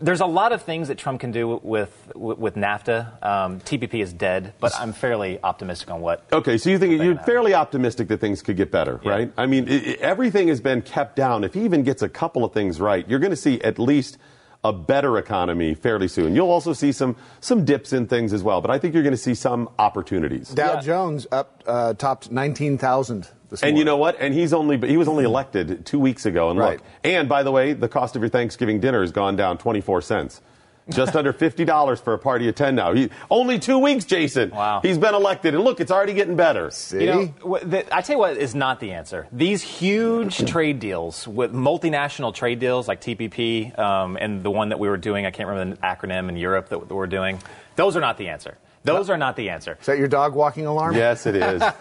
[0.00, 3.24] there's a lot of things that Trump can do with with, with NAFTA.
[3.24, 6.24] Um, TPP is dead, but I'm fairly optimistic on what.
[6.32, 9.32] Okay, so you think you're fairly optimistic that things could get better, right?
[9.36, 11.44] I mean, i i everything has been kept down.
[11.44, 14.18] If he even gets a couple of things right, you're going to see at least
[14.64, 16.34] a better economy fairly soon.
[16.34, 19.12] You'll also see some some dips in things as well, but I think you're going
[19.12, 20.50] to see some opportunities.
[20.50, 23.76] Dow Jones up uh, topped 19,000 this And morning.
[23.78, 24.16] you know what?
[24.20, 26.50] And he's only he was only elected two weeks ago.
[26.50, 26.78] And Right.
[26.78, 30.00] look, and by the way, the cost of your Thanksgiving dinner has gone down 24
[30.02, 30.40] cents.
[30.88, 32.92] Just under fifty dollars for a party of ten now.
[32.92, 34.50] He, only two weeks, Jason.
[34.50, 34.78] Wow.
[34.82, 36.70] He's been elected, and look, it's already getting better.
[36.92, 39.26] You know, wh- the, I tell you what is not the answer.
[39.32, 44.78] These huge trade deals with multinational trade deals like TPP um, and the one that
[44.78, 47.40] we were doing, I can't remember the acronym in Europe that, that we're doing.
[47.74, 48.56] Those are not the answer.
[48.86, 49.76] Those are not the answer.
[49.80, 50.94] Is that your dog walking alarm?
[50.94, 51.62] Yes, it is.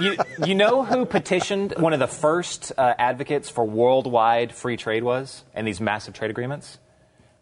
[0.00, 5.04] You, you know who petitioned one of the first uh, advocates for worldwide free trade
[5.04, 6.78] was and these massive trade agreements?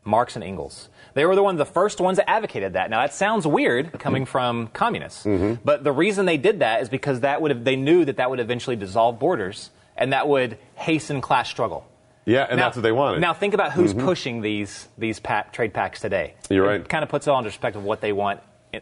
[0.04, 0.88] Marx and Engels.
[1.14, 2.90] They were the one of the first ones that advocated that.
[2.90, 5.24] Now that sounds weird coming from communists,
[5.64, 8.28] but the reason they did that is because that would have, they knew that that
[8.28, 11.86] would eventually dissolve borders and that would hasten class struggle.
[12.24, 13.20] Yeah, and Now- that's what they wanted.
[13.20, 14.04] Now think about who's Mhm.
[14.04, 16.34] pushing these these pa- trade pacts today.
[16.48, 16.80] You're right.
[16.80, 18.40] It kind of puts it all into perspective of what they want,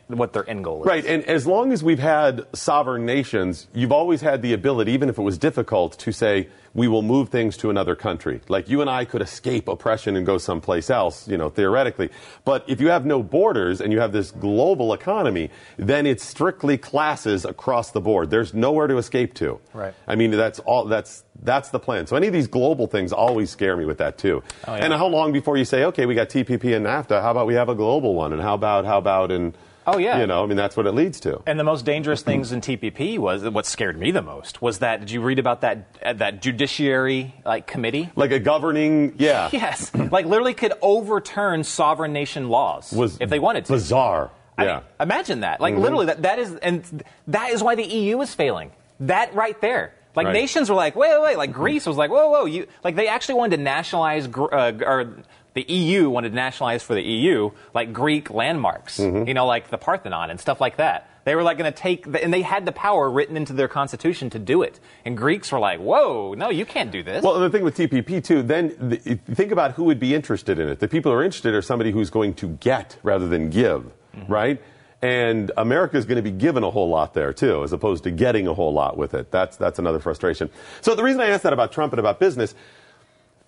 [0.09, 0.87] what their end goal is.
[0.87, 5.09] Right, and as long as we've had sovereign nations, you've always had the ability, even
[5.09, 8.41] if it was difficult, to say, we will move things to another country.
[8.49, 12.11] Like you and I could escape oppression and go someplace else, you know, theoretically.
[12.45, 16.79] But if you have no borders and you have this global economy, then it's strictly
[16.79, 18.31] classes across the board.
[18.31, 19.61] There's nowhere to escape to.
[19.73, 19.95] Right.
[20.07, 22.07] I mean, that's all, that's, that's the plan.
[22.07, 24.43] So any of these global things always scare me with that too.
[24.69, 24.85] Oh, yeah.
[24.85, 27.55] And how long before you say, okay, we got TPP and NAFTA, how about we
[27.55, 28.33] have a global one?
[28.33, 29.55] And how about, how about in,
[29.87, 30.21] Oh, yeah.
[30.21, 31.43] you know, I mean, that's what it leads to.
[31.47, 35.01] And the most dangerous things in TPP was what scared me the most was that
[35.01, 38.11] did you read about that that judiciary like committee?
[38.17, 39.49] Like a governing, yeah.
[39.61, 43.73] Yes, like literally could overturn sovereign nation laws Was if they wanted to.
[43.73, 44.31] Bizarre.
[44.59, 44.75] I yeah.
[44.75, 45.61] mean, imagine that.
[45.61, 45.81] Like Mhm.
[45.81, 48.71] literally that that is and that is why the EU is failing.
[49.01, 49.95] That right there.
[50.15, 50.33] Like Right.
[50.35, 51.39] nations were like, wait, wait, wait.
[51.39, 52.45] Like Greece was like, whoa, whoa.
[52.45, 55.15] You like they actually wanted to nationalize uh, or
[55.55, 58.99] the EU wanted to nationalize for the EU like Greek landmarks.
[58.99, 59.27] Mm-hmm.
[59.29, 61.09] You know, like the Parthenon and stuff like that.
[61.25, 63.69] They were like going to take, the, and they had the power written into their
[63.69, 64.81] constitution to do it.
[65.05, 67.23] And Greeks were like, whoa, no, you can't do this.
[67.23, 68.97] Well, and the thing with TPP too, then the,
[69.35, 70.81] think about who would be interested in it.
[70.81, 74.33] The people who are interested are somebody who's going to get rather than give, Mm-hmm.
[74.33, 74.63] right?
[75.03, 78.11] And America is going to be given a whole lot there too, as opposed to
[78.11, 79.31] getting a whole lot with it.
[79.31, 80.51] That's that's another frustration.
[80.83, 82.55] So the reason I asked that about Trump and about business,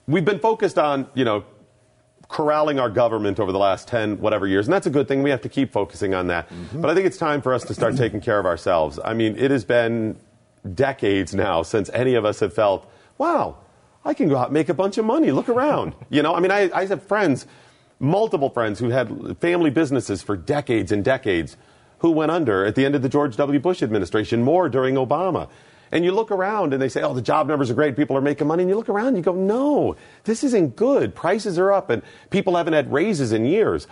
[0.06, 1.44] we've been focused on you know
[2.32, 5.22] corralling our government over the last 10 whatever years and that's a good thing.
[5.22, 6.48] We have to keep focusing on that.
[6.48, 6.80] Mm-hmm.
[6.80, 8.98] But i think it's time for us to start taking care of ourselves.
[9.04, 10.16] I mean it has been
[10.74, 13.58] decades now since any of us have felt wow
[14.04, 15.30] i can go out and make a bunch of money.
[15.30, 15.94] Look around.
[16.10, 17.46] You know i mean i, I have friends
[18.00, 21.56] multiple friends who had family businesses for decades and decades
[21.98, 23.60] who went under at the end of the george w.
[23.60, 25.48] Bush administration more during obama
[25.92, 28.22] and you look around and they say, oh, the job numbers are great, people are
[28.22, 28.62] making money.
[28.62, 31.14] And you look around and you go, no, this isn't good.
[31.14, 33.86] Prices are up and people haven't had raises in years.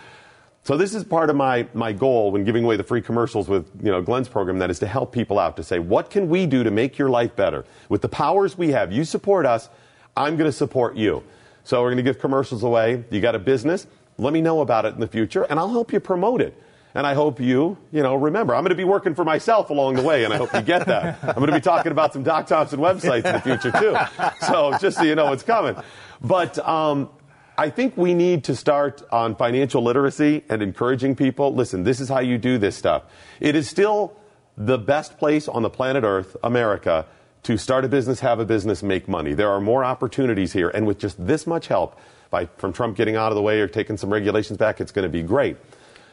[0.63, 3.67] So this is part of my, my goal when giving away the free commercials with
[3.83, 6.47] you know, Glenn's program, that is to help people out to say, what can we
[6.47, 7.65] do to make your life better?
[7.89, 9.69] With the powers we have, you support us,
[10.17, 11.23] I'm going to support you.
[11.63, 13.03] So we're going to give commercials away.
[13.11, 13.85] You got a business?
[14.17, 16.59] Let me know about it in the future and I'll help you promote it.
[16.93, 19.95] And I hope you, you know, remember, I'm going to be working for myself along
[19.95, 21.23] the way, and I hope you get that.
[21.23, 23.95] I'm going to be talking about some Doc Thompson websites in the future, too.
[24.45, 25.75] So just so you know what's coming.
[26.21, 27.09] But um,
[27.57, 31.53] I think we need to start on financial literacy and encouraging people.
[31.53, 33.03] Listen, this is how you do this stuff.
[33.39, 34.17] It is still
[34.57, 37.05] the best place on the planet Earth, America,
[37.43, 39.33] to start a business, have a business, make money.
[39.33, 41.97] There are more opportunities here, and with just this much help
[42.29, 45.03] by, from Trump getting out of the way or taking some regulations back, it's going
[45.03, 45.57] to be great.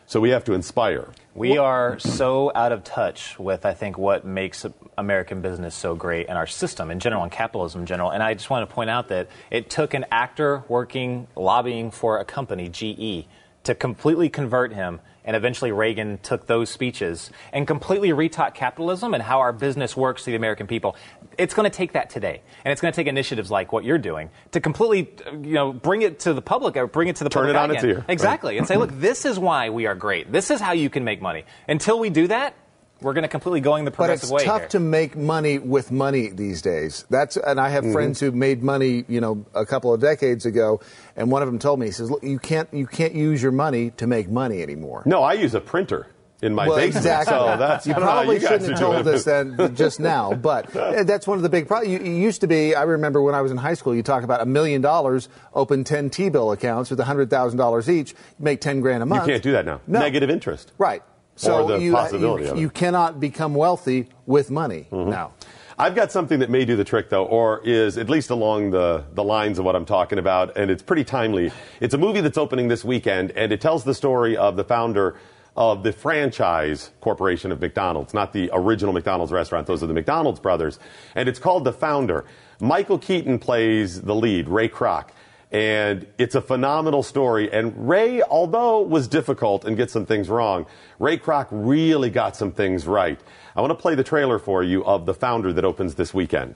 [0.09, 1.11] So we have to inspire.
[1.35, 4.65] We are so out of touch with, I think, what makes
[4.97, 8.09] American business so great and our system in general and capitalism in general.
[8.09, 12.21] And I just want to point out that it took an actor working, lobbying for
[12.21, 13.29] a company, GE,
[13.65, 15.01] to completely convert him.
[15.27, 20.25] And eventually Reagan took those speeches and completely retaught capitalism and how our business works
[20.25, 20.97] to the American people.
[21.39, 22.43] It's going to take that today.
[22.65, 26.03] And it's going to take initiatives like what you're doing to completely, you know, bring
[26.03, 27.85] it to the public or bring it to the Turn public it eye on its
[27.85, 28.05] ear.
[28.09, 28.59] Exactly.
[28.59, 30.31] And say, look, this is why we are great.
[30.33, 31.45] This is how you can make money.
[31.69, 32.55] Until we do that,
[33.01, 34.69] we're going to completely going the But it's progressive way It's tough here.
[34.71, 37.05] to make money with money these days.
[37.09, 37.93] That's and I have Mm-hmm.
[37.93, 40.81] friends who made money, you know, a couple of decades ago,
[41.15, 43.53] and one of them told me, he says, "Look, you can't you can't use your
[43.53, 46.09] money to make money anymore." No, I use a printer
[46.43, 46.97] in my well, basement.
[46.97, 47.37] exactly.
[47.37, 50.01] So that's you I don't know how probably you shouldn't have told us then just
[50.01, 51.93] now, but uh, that's one of the big problems.
[51.93, 52.75] You, used to be.
[52.75, 55.85] I remember when I was in high school, you talk about a million dollars, open
[55.85, 59.27] ten T-bill accounts with hundred thousand dollars each, make ten grand a month.
[59.27, 59.81] You can't do that now.
[59.87, 60.01] No.
[60.01, 60.73] Negative interest.
[60.79, 61.03] Right.
[61.37, 65.35] So Or the you, uh, possibility you, you cannot become wealthy with money now.
[65.81, 69.05] I've got something that may do the trick, though, or is at least along the,
[69.15, 71.53] the lines of what I'm talking about, and it's pretty timely.
[71.79, 75.15] It's a movie that's opening this weekend, and it tells the story of the founder
[75.59, 79.67] of the franchise corporation of McDonald's, not the original McDonald's restaurant.
[79.67, 80.79] Those are the McDonald's brothers.
[81.17, 82.25] And it's called The Founder.
[82.61, 85.09] Michael Keaton plays the lead, Ray Kroc.
[85.51, 87.53] And it's a phenomenal story.
[87.53, 90.65] And Ray, although was difficult and get some things wrong,
[91.01, 93.19] Ray Kroc really got some things right.
[93.57, 96.55] I want to play the trailer for you of The Founder that opens this weekend.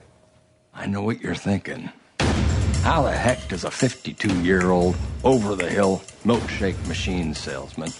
[0.73, 1.89] I know what you're thinking.
[2.83, 4.95] How the heck does a 52 year old,
[5.25, 7.91] over the hill milkshake machine salesman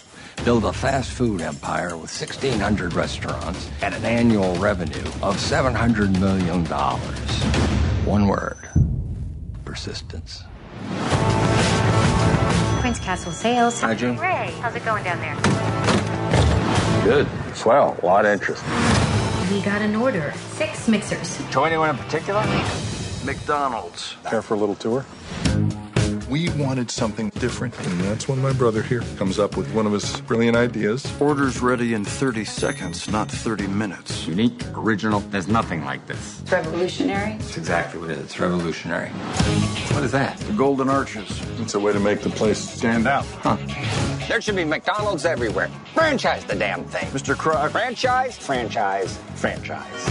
[0.43, 6.65] build a fast food empire with 1,600 restaurants and an annual revenue of $700 million?
[8.05, 8.57] One word
[9.65, 10.43] persistence.
[12.81, 13.79] Prince Castle Sales.
[13.81, 14.17] Hi, June.
[14.17, 15.35] Ray, how's it going down there?
[17.03, 17.27] Good.
[17.55, 17.97] Swell.
[18.01, 18.63] A lot of interest.
[19.51, 20.33] We got an order.
[20.51, 21.37] Six mixers.
[21.51, 22.41] To anyone in particular?
[23.25, 24.15] McDonald's.
[24.25, 25.05] Care for a little tour?
[26.33, 29.91] We wanted something different, and that's when my brother here comes up with one of
[29.91, 31.05] his brilliant ideas.
[31.21, 34.25] Orders ready in 30 seconds, not 30 minutes.
[34.25, 35.19] Unique, original.
[35.19, 36.41] There's nothing like this.
[36.41, 37.33] It's revolutionary.
[37.33, 38.23] It's exactly what it is.
[38.23, 39.09] It's revolutionary.
[39.09, 40.39] What is that?
[40.39, 41.39] The Golden Arches.
[41.59, 43.25] It's a way to make the place stand out.
[43.25, 43.57] Huh.
[44.27, 45.69] There should be McDonald's everywhere.
[45.93, 47.05] Franchise the damn thing.
[47.11, 47.35] Mr.
[47.35, 47.69] Kroc.
[47.69, 50.07] Franchise, franchise, franchise.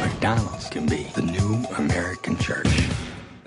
[0.00, 2.88] McDonald's can be the new American church.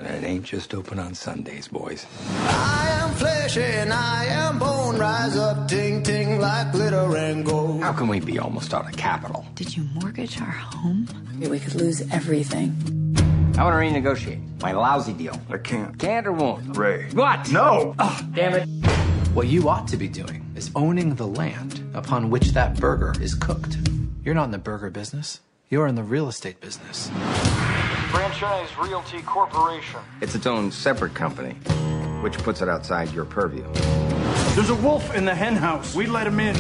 [0.04, 2.06] And it ain't just open on Sundays, boys.
[2.30, 4.98] I am flesh and I am bone.
[4.98, 7.82] Rise up, ting ting, like glitter and gold.
[7.82, 9.46] How can we be almost out of capital?
[9.56, 11.08] Did you mortgage our home?
[11.40, 12.76] We could lose everything.
[13.58, 15.40] I want to renegotiate my lousy deal.
[15.50, 15.98] I can't.
[15.98, 16.76] Can't or won't?
[16.76, 17.10] Ray.
[17.14, 17.50] What?
[17.50, 17.96] No!
[17.98, 18.68] Oh, damn it.
[19.34, 23.36] What you ought to be doing is owning the land upon which that burger is
[23.36, 23.78] cooked.
[24.26, 25.40] You're not in the burger business.
[25.70, 27.10] You're in the real estate business.
[28.14, 30.00] Franchise Realty Corporation.
[30.22, 31.54] It's its own separate company,
[32.22, 33.66] which puts it outside your purview.
[34.54, 35.96] There's a wolf in the hen house.
[35.96, 36.56] We let him in.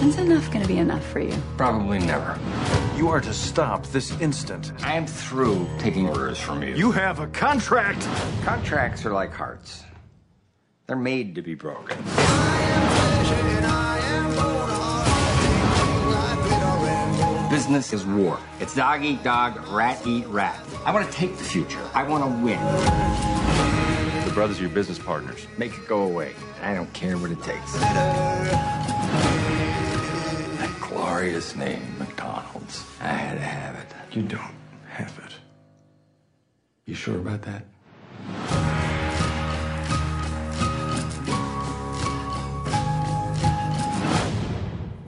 [0.00, 1.36] When's enough going to be enough for you?
[1.58, 2.38] Probably never.
[2.96, 4.72] You are to stop this instant.
[4.82, 6.74] I'm through taking orders from you.
[6.74, 8.08] You have a contract.
[8.42, 9.84] Contracts are like hearts.
[10.86, 11.98] They're made to be broken.
[17.60, 18.40] Business is war.
[18.58, 20.58] It's dog eat dog, rat eat rat.
[20.86, 21.86] I want to take the future.
[21.92, 22.58] I want to win.
[24.24, 25.46] The brothers are your business partners.
[25.58, 26.34] Make it go away.
[26.62, 27.74] I don't care what it takes.
[30.58, 32.82] That glorious name, McDonald's.
[32.98, 33.88] I had to have it.
[34.16, 34.54] You don't
[34.88, 35.34] have it.
[36.86, 37.66] You sure about that?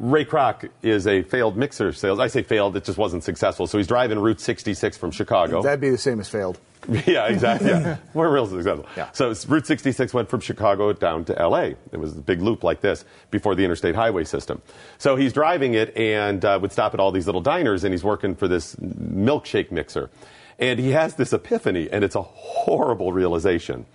[0.03, 2.19] Ray Kroc is a failed mixer sales.
[2.19, 3.69] I say failed, it just wasn't successful.
[3.69, 5.63] So he's driving Route 66 from Chicago.
[5.63, 6.59] That'd be the same as failed.
[7.07, 7.69] yeah, exactly.
[7.69, 7.99] Yeah.
[8.15, 8.85] We're real successful.
[8.97, 9.13] Yeah.
[9.13, 11.75] So Route 66 went from Chicago down to LA.
[11.93, 14.61] It was a big loop like this before the interstate highway system.
[14.99, 18.03] So he's driving it and uh, would stop at all these little diners and he's
[18.03, 20.11] working for this milkshake mixer.
[20.59, 23.87] And he has this epiphany and it's a horrible realization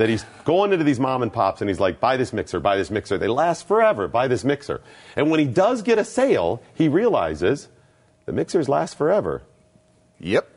[0.00, 2.74] that he's going into these mom and pops and he's like, buy this mixer, buy
[2.74, 3.18] this mixer.
[3.18, 4.80] They last forever, buy this mixer.
[5.14, 7.68] And when he does get a sale, he realizes
[8.24, 9.42] the mixers last forever.
[10.18, 10.48] Yep.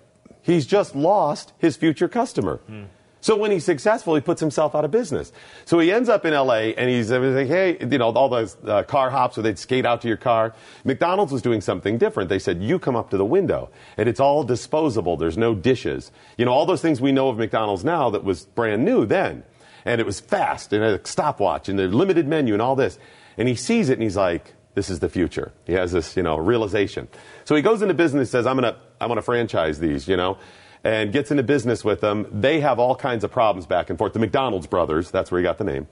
[0.41, 2.61] He's just lost his future customer.
[2.67, 2.83] Hmm.
[3.23, 5.31] So when he's successful, he puts himself out of business.
[5.63, 8.83] So he ends up in LA and he's like, hey, you know, all those uh,
[8.83, 10.53] car hops where they'd skate out to your car.
[10.83, 12.27] McDonald's was doing something different.
[12.27, 15.15] They said, you come up to the window and it's all disposable.
[15.15, 16.11] There's no dishes.
[16.37, 19.43] You know, all those things we know of McDonald's now that was brand new then.
[19.85, 22.99] And it was fast and a stopwatch and a limited menu and all this.
[23.37, 25.53] And he sees it and he's like, this is the future.
[25.65, 27.07] He has this, you know, realization.
[27.45, 30.17] So he goes into business, and says, I'm gonna, I want to franchise these, you
[30.17, 30.37] know,
[30.83, 32.27] and gets into business with them.
[32.31, 34.13] They have all kinds of problems back and forth.
[34.13, 35.87] The McDonald's brothers, that's where he got the name.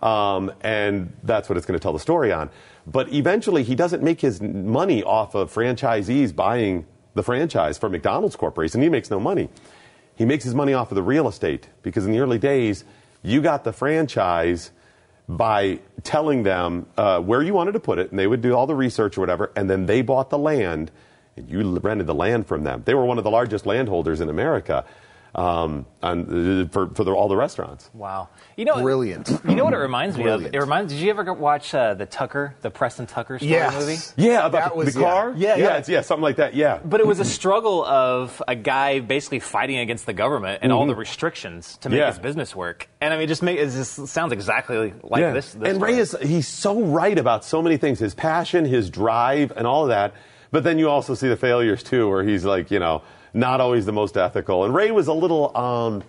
[0.00, 2.50] Um, and that's what it's going to tell the story on.
[2.86, 8.36] But eventually, he doesn't make his money off of franchisees buying the franchise for McDonald's
[8.36, 8.80] Corporation.
[8.80, 9.48] He makes no money.
[10.14, 12.84] He makes his money off of the real estate because in the early days,
[13.22, 14.70] you got the franchise
[15.28, 18.66] by telling them uh, where you wanted to put it, and they would do all
[18.66, 20.90] the research or whatever, and then they bought the land, and
[21.46, 22.82] you rented the land from them.
[22.84, 24.84] They were one of the largest landholders in America
[25.34, 27.90] um, on, for, for the, all the restaurants.
[27.92, 28.28] Wow.
[28.56, 29.28] You know, Brilliant.
[29.46, 30.48] You know what it reminds me Brilliant.
[30.48, 30.54] of?
[30.54, 30.92] It reminds.
[30.92, 33.74] Did you ever watch uh, the Tucker, the Preston Tucker story Yes.
[33.74, 34.26] movie?
[34.28, 35.34] Yeah, about That the, was- the car.
[35.36, 35.54] yeah.
[35.56, 35.76] Yeah, yeah.
[35.76, 36.54] it's, yeah, something like that.
[36.54, 40.72] Yeah, But it was a struggle of a guy basically fighting against the government and
[40.72, 40.88] all Mhm.
[40.88, 42.08] the restrictions to make Yeah.
[42.08, 42.88] his business work.
[43.00, 45.32] And I mean, it just make it just sounds exactly like yeah.
[45.34, 45.52] this.
[45.52, 45.92] this and story.
[45.92, 47.98] Ray is he's so right about so many things.
[47.98, 50.14] His passion, his drive, and all of that.
[50.50, 53.02] But then you also see the failures too, where he's like, you know,
[53.34, 54.64] not always the most ethical.
[54.64, 56.02] And Ray was a little um,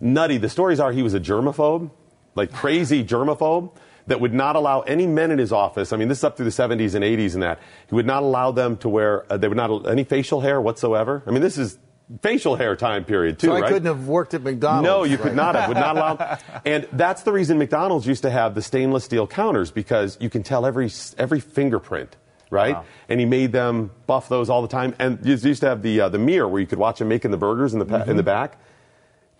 [0.00, 0.38] nutty.
[0.38, 1.90] The stories are he was a germaphobe,
[2.34, 3.72] like crazy germaphobe.
[4.08, 5.92] That would not allow any men in his office.
[5.92, 7.60] I mean, this is up through the 70s and 80s and that.
[7.88, 11.22] He would not allow them to wear, uh, they would not, any facial hair whatsoever.
[11.24, 11.78] I mean, this is
[12.20, 13.46] facial hair time period too.
[13.46, 13.68] So I right?
[13.68, 14.86] couldn't have worked at McDonald's.
[14.86, 15.68] No, you could not have.
[15.68, 16.38] Would not allow.
[16.64, 20.42] And that's the reason McDonald's used to have the stainless steel counters because you can
[20.42, 22.16] tell every every fingerprint,
[22.52, 22.76] right?
[22.76, 22.84] Wow.
[23.08, 24.94] And he made them buff those all the time.
[25.00, 27.32] And you used to have the uh, the mirror where you could watch him making
[27.32, 28.10] the burgers in the pa- Mm-hmm.
[28.10, 28.58] in the back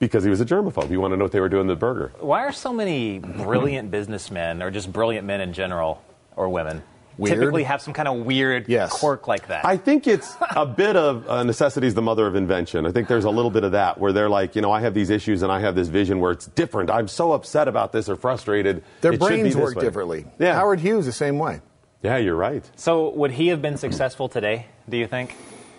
[0.01, 0.89] because he was a germaphobe.
[0.89, 2.13] He wanted to know what they were doing to the burger.
[2.19, 6.03] Why are so many brilliant businessmen, or just brilliant men in general,
[6.35, 6.83] or women,
[7.19, 7.39] Weird?
[7.39, 9.65] typically have some kind of weird quirk like that?
[9.65, 12.85] I think it's a bit of uh, necessity is the mother of invention.
[12.87, 14.93] I think there's a little bit of that where they're like, you know, I have
[14.95, 16.91] these issues and I have this vision where it's different.
[16.91, 18.83] I'm so upset about this or frustrated.
[19.03, 19.85] Their It should be brains this work way.
[19.85, 20.25] differently.
[20.41, 20.55] Yeah.
[20.55, 21.61] Howard Hughes the same way.
[22.03, 22.69] Yeah, you're right.
[22.77, 24.67] So would he have been successful today?
[24.89, 25.37] Do you think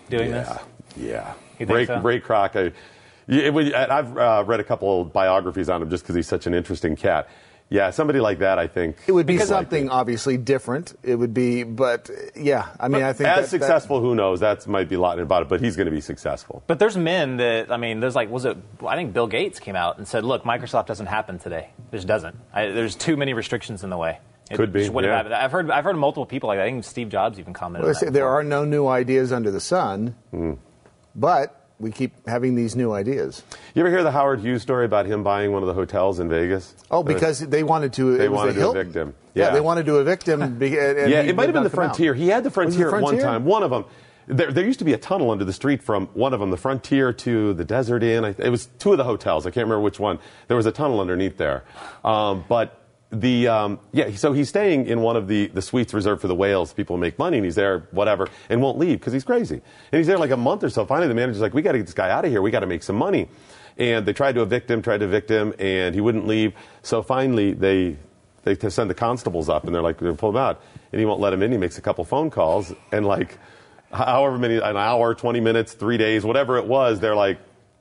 [0.08, 0.58] doing yeah, this?
[0.96, 1.34] Yeah.
[1.58, 2.00] You think Ray, so?
[2.00, 2.56] Ray Kroc.
[2.56, 2.72] I,
[3.26, 6.54] it would, I've uh, read a couple biographies on him just because he's such an
[6.54, 7.28] interesting cat.
[7.70, 8.96] Yeah, somebody like that, I think.
[9.06, 10.96] It would be Because, like, something obviously different.
[11.02, 14.40] It would be, but yeah, I mean, I think as that- that- successful, who knows?
[14.40, 16.62] That might be a lot about it, but he's going to be successful.
[16.66, 18.58] But there's men that I mean, there's like was it?
[18.86, 21.70] I think Bill Gates came out and said, "Look, Microsoft doesn't happen today.
[21.90, 22.36] It just doesn't.
[22.52, 24.18] I, there's too many restrictions in the way."
[24.50, 25.16] It Could be, yeah.
[25.16, 25.32] happen.
[25.32, 26.64] I've heard I've heard multiple people like that.
[26.66, 27.86] I think Steve Jobs even commented.
[27.86, 30.52] Well, on that there are no new ideas under the sun, Hmm.
[31.14, 33.42] but we keep having these new ideas.
[33.74, 36.28] You ever hear the Howard Hughes story about him buying one of the hotels in
[36.28, 36.74] Vegas?
[36.90, 38.16] Oh, because they wanted to.
[38.16, 38.80] They wanted the to Hilton.
[38.82, 39.14] evict him.
[39.34, 39.44] Yeah.
[39.46, 39.50] Yeah.
[39.54, 40.58] they wanted to evict him.
[40.58, 41.86] be- and- and yeah, it might have been the come out.
[41.96, 42.14] Frontier.
[42.14, 43.44] He had the Was it Frontier, at one time.
[43.44, 43.84] One of them.
[44.26, 46.56] There, there used to be a tunnel under the street from one of them, the
[46.56, 48.24] Frontier to the Desert Inn.
[48.24, 49.46] I, it was two of the hotels.
[49.46, 50.18] I can't remember which one.
[50.48, 51.64] There was a tunnel underneath there.
[52.04, 52.83] Um, but
[53.20, 56.34] the um, yeah, so he's staying in one of the, the suites reserved for the
[56.34, 56.72] whales.
[56.72, 59.56] People make money, and he's there, whatever, and won't leave because he's crazy.
[59.92, 60.84] And he's there like a month or so.
[60.84, 62.42] Finally, the manager's like, "We got to get this guy out of here.
[62.42, 63.28] We got to make some money."
[63.76, 66.54] And they tried to evict him, tried to evict him, and he wouldn't leave.
[66.82, 67.96] So finally, they
[68.44, 70.60] they send the constables up, and they're like, "They're "Pull him out,"
[70.92, 71.52] and he won't let him in.
[71.52, 73.38] He makes a couple phone calls, and like,
[73.92, 77.38] however many, an hour, twenty minutes, three days, whatever it was, they're like,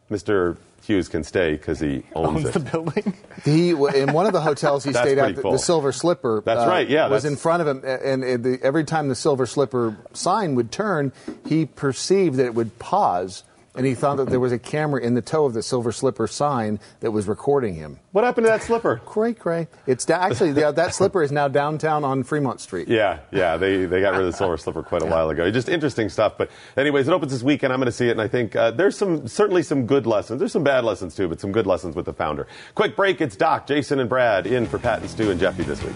[0.10, 0.58] "Mr.
[0.84, 3.14] Hughes can stay because he owns, it." building.
[3.44, 5.52] He in one of the hotels he stayed at, the, cool.
[5.52, 6.42] the Silver Slipper.
[6.46, 9.10] That's uh, right, yeah, was that's- in front of him, and, and the, every time
[9.10, 11.12] the Silver Slipper sign would turn,
[11.48, 13.44] he perceived that it would pause,
[13.76, 16.28] and he thought that there was a camera in the toe of the Silver Slipper
[16.28, 18.00] sign that was recording him.
[18.12, 18.98] What happened to that slipper?
[19.06, 19.68] Cray cray.
[19.88, 22.88] It's da- actually the, that slipper is now downtown on Fremont Street.
[22.88, 25.50] Yeah, yeah, they, they got rid of the silver slipper quite a while ago.
[25.52, 26.38] Just interesting stuff.
[26.38, 27.74] But anyways, it opens this weekend.
[27.74, 30.40] I'm going to see it, and I think uh, there's some certainly some good lessons.
[30.40, 32.48] There's some bad lessons too, but some good lessons with the founder.
[32.76, 33.22] Quick break.
[33.22, 35.96] It's Doc, Jason, and Brad in for Pat and Stu and Jeffy this week.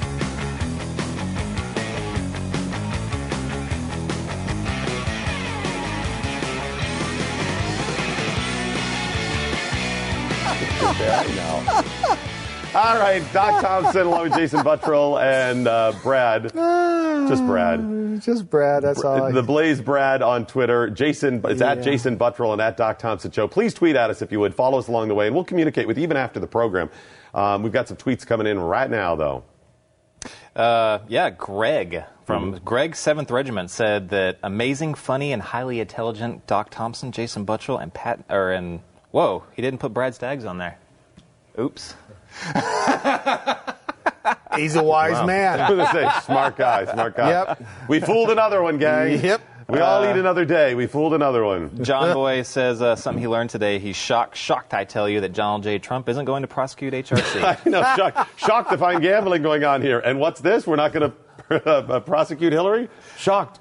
[12.73, 16.43] All right, Doc Thompson along with Jason Buttrill and uh, Brad.
[17.27, 18.21] Just Brad.
[18.21, 19.23] Just Brad, that's all.
[19.23, 20.89] I- The Blaze Brad on Twitter.
[20.89, 23.47] Jason, it's at Jason Buttrill and at Doc Thompson Show.
[23.49, 24.55] Please tweet at us if you would.
[24.55, 26.89] Follow us along the way, and we'll communicate with you even after the program.
[27.33, 29.43] Um, we've got some tweets coming in right now, though.
[30.55, 36.69] Uh, yeah, Greg from Greg's Seventh Regiment said that amazing, funny, and highly intelligent Doc
[36.69, 38.23] Thompson, Jason Buttrill, and Pat.
[38.29, 38.79] Or and
[39.11, 40.77] whoa, he didn't put Brad Staggs on there.
[41.59, 41.95] Oops.
[44.55, 45.25] He's a wise Wow.
[45.25, 45.59] man.
[45.61, 47.29] I was gonna say, smart guy, smart guy.
[47.29, 47.63] Yep.
[47.87, 49.23] We fooled another one, gang.
[49.23, 49.41] Yep.
[49.69, 50.75] We all Uh, eat another day.
[50.75, 51.81] We fooled another one.
[51.83, 53.79] John Boy says uh, something he learned today.
[53.79, 55.79] He's shocked, shocked, I tell you, that Donald J.
[55.79, 57.41] Trump isn't going to prosecute HRC.
[57.65, 59.99] I know, shocked, shocked to find gambling going on here.
[59.99, 60.67] And what's this?
[60.67, 61.13] We're not going
[61.49, 62.89] to uh, prosecute Hillary?
[63.17, 63.59] Shocked.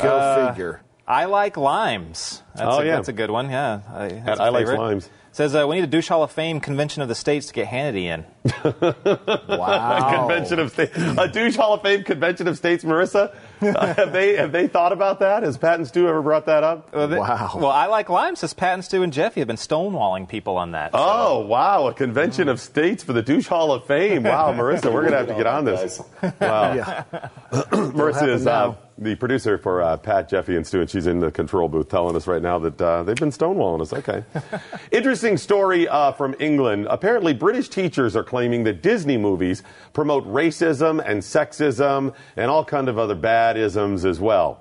[0.00, 0.80] Go Uh, figure.
[1.06, 2.42] I like limes.
[2.56, 2.96] That's Oh, a, yeah.
[2.96, 3.48] That's a good one.
[3.48, 5.08] Yeah, I, that's I a like limes.
[5.32, 7.66] Says uh, we need a douche Hall of Fame convention of the states to get
[7.66, 8.26] Hannity in.
[8.64, 13.34] A convention of states, a douche Hall of Fame convention of states, Marissa.
[13.62, 15.42] Uh, have they have they thought about that?
[15.42, 16.92] Has Pat and Stu ever brought that up?
[16.92, 17.52] Wow.
[17.54, 18.40] Well, I like limes.
[18.40, 20.90] Says Pat and Stu and Jeffy have been stonewalling people on that.
[20.92, 24.24] Oh wow, a convention of states for the douche Hall of Fame.
[24.24, 26.00] Wow, Marissa, we're gonna have to get on this.
[26.40, 27.04] Wow.
[27.52, 31.30] Marissa is uh, the producer for uh, Pat, Jeffy, and Stu, and she's in the
[31.30, 33.92] control booth telling us right now that uh, they've been stonewalling us.
[33.92, 34.24] Okay.
[34.90, 36.86] Interesting story uh, from England.
[36.88, 39.62] Apparently, British teachers are claiming that Disney movies
[39.92, 44.60] promote racism and sexism and all kind of other bad isms as well.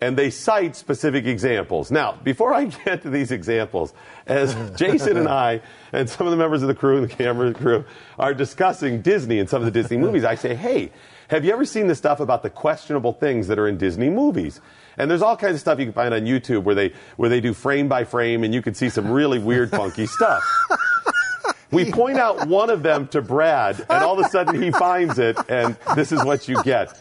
[0.00, 1.90] And they cite specific examples.
[1.90, 3.94] Now, before I get to these examples,
[4.26, 5.60] as Jason and I
[5.92, 7.84] and some of the members of the crew and the camera crew
[8.18, 10.92] are discussing Disney and some of the Disney movies, I say, hey,
[11.28, 14.60] have you ever seen the stuff about the questionable things that are in Disney movies?
[14.96, 17.40] And there's all kinds of stuff you can find on YouTube where they where they
[17.40, 20.42] do frame by frame and you can see some really weird, funky stuff.
[21.70, 25.18] We point out one of them to Brad, and all of a sudden he finds
[25.18, 26.98] it, and this is what you get.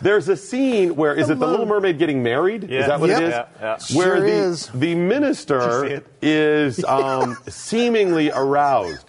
[0.00, 2.64] There's a scene where is it the Little Mermaid getting married?
[2.64, 3.20] Is that what Yep.
[3.20, 3.30] it is?
[3.30, 3.96] Yeah, yeah.
[3.96, 4.66] Where Sure the is.
[4.68, 9.08] the Did minister is um, seemingly aroused.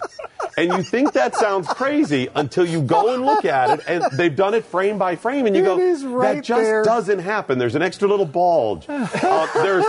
[0.60, 4.36] And you think that sounds crazy until you go and look at it, and they've
[4.36, 5.78] done it frame by frame, and you go,
[6.10, 7.58] right that just there." doesn't happen.
[7.60, 8.86] There's an extra little bulge.
[9.30, 9.86] Uh, there's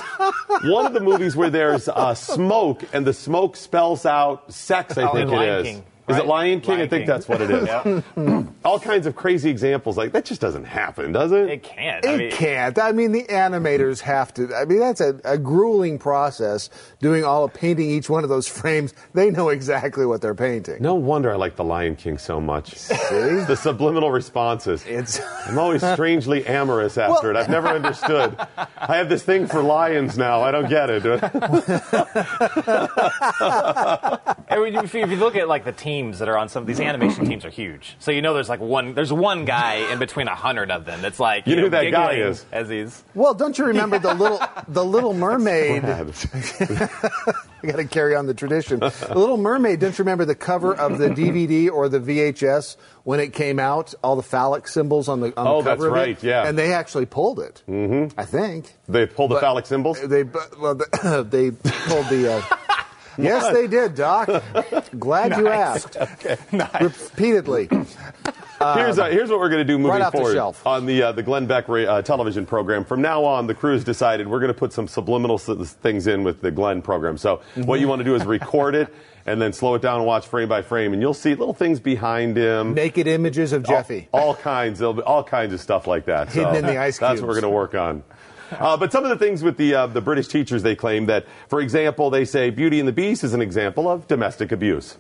[0.65, 4.97] one of the movies where there's uh, smoke, and the smoke spells out sex.
[4.97, 5.67] I Oh, think in it Lion is.
[5.67, 6.27] King, Is it?
[6.27, 6.77] Lion King?
[6.77, 7.07] I think King.
[7.07, 7.67] that's what it is.
[7.67, 8.43] Yeah.
[8.65, 11.49] All kinds of crazy examples like that just doesn't happen, does it?
[11.49, 12.05] It can't.
[12.05, 12.79] It can't.
[12.79, 14.55] I mean, the animators have to.
[14.55, 16.71] I mean, that's a, a grueling process
[17.01, 18.95] doing all of painting each one of those frames.
[19.15, 20.83] They know exactly what they're painting.
[20.83, 22.73] No wonder I like the Lion King so much.
[22.73, 24.85] the subliminal responses.
[24.87, 25.21] It's.
[25.47, 27.37] I'm always strangely amorous after it.
[27.37, 28.37] I've never understood.
[28.77, 30.43] I have this thing for lions now.
[30.43, 31.01] I don't get it.
[34.51, 36.63] And when if you if you look at like the teams that are on some
[36.63, 37.97] of these animation teams are huge.
[37.99, 41.03] So you know there's like one there's one guy in between a hundred of them
[41.03, 42.45] that's like You know who that guy is.
[42.53, 45.85] as he's Well, don't you remember the little the Little Mermaid?
[45.85, 48.81] I got to carry on the tradition.
[48.81, 49.81] The Little Mermaid.
[49.81, 53.93] Don't you remember the cover of the DVD or the VHS when it came out?
[54.03, 56.01] All the phallic symbols on the on Oh, the cover that's of it?
[56.01, 56.49] right, yeah.
[56.49, 57.63] And they actually pulled it.
[57.69, 58.19] Mm-hmm.
[58.19, 60.01] I think They pulled the But- phallic symbols?
[60.01, 62.33] They well the, they pulled the.
[62.35, 62.57] Uh,
[63.23, 64.29] yes, they did, Doc.
[64.99, 65.97] Glad you asked.
[65.97, 66.37] Okay.
[66.81, 67.69] Repeatedly.
[67.71, 70.67] here's, uh, here's what we're going to do moving right the forward shelf.
[70.67, 72.85] on the uh, the Glenn Beck uh, television program.
[72.85, 76.25] From now on, the crew's decided we're going to put some subliminal s- things in
[76.25, 77.17] with the Glenn program.
[77.19, 77.63] So Mm-hmm.
[77.63, 78.93] what you want to do is record it
[79.27, 81.79] and then slow it down and watch frame by frame, and you'll see little things
[81.81, 82.75] behind him.
[82.75, 84.09] Naked images of Jeffy.
[84.13, 84.81] All, all kinds.
[84.81, 86.29] Be all kinds of stuff like that.
[86.33, 87.11] Hidden So in the ice Cubes.
[87.11, 88.03] That's what we're going to work on.
[88.59, 91.25] Uh, but some of the things with the uh, the British teachers, they claim that,
[91.49, 94.97] for example, they say Beauty and the Beast is an example of domestic abuse.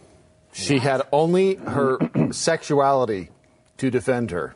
[0.52, 1.98] She had only her
[2.32, 3.30] sexuality
[3.78, 4.54] to defend her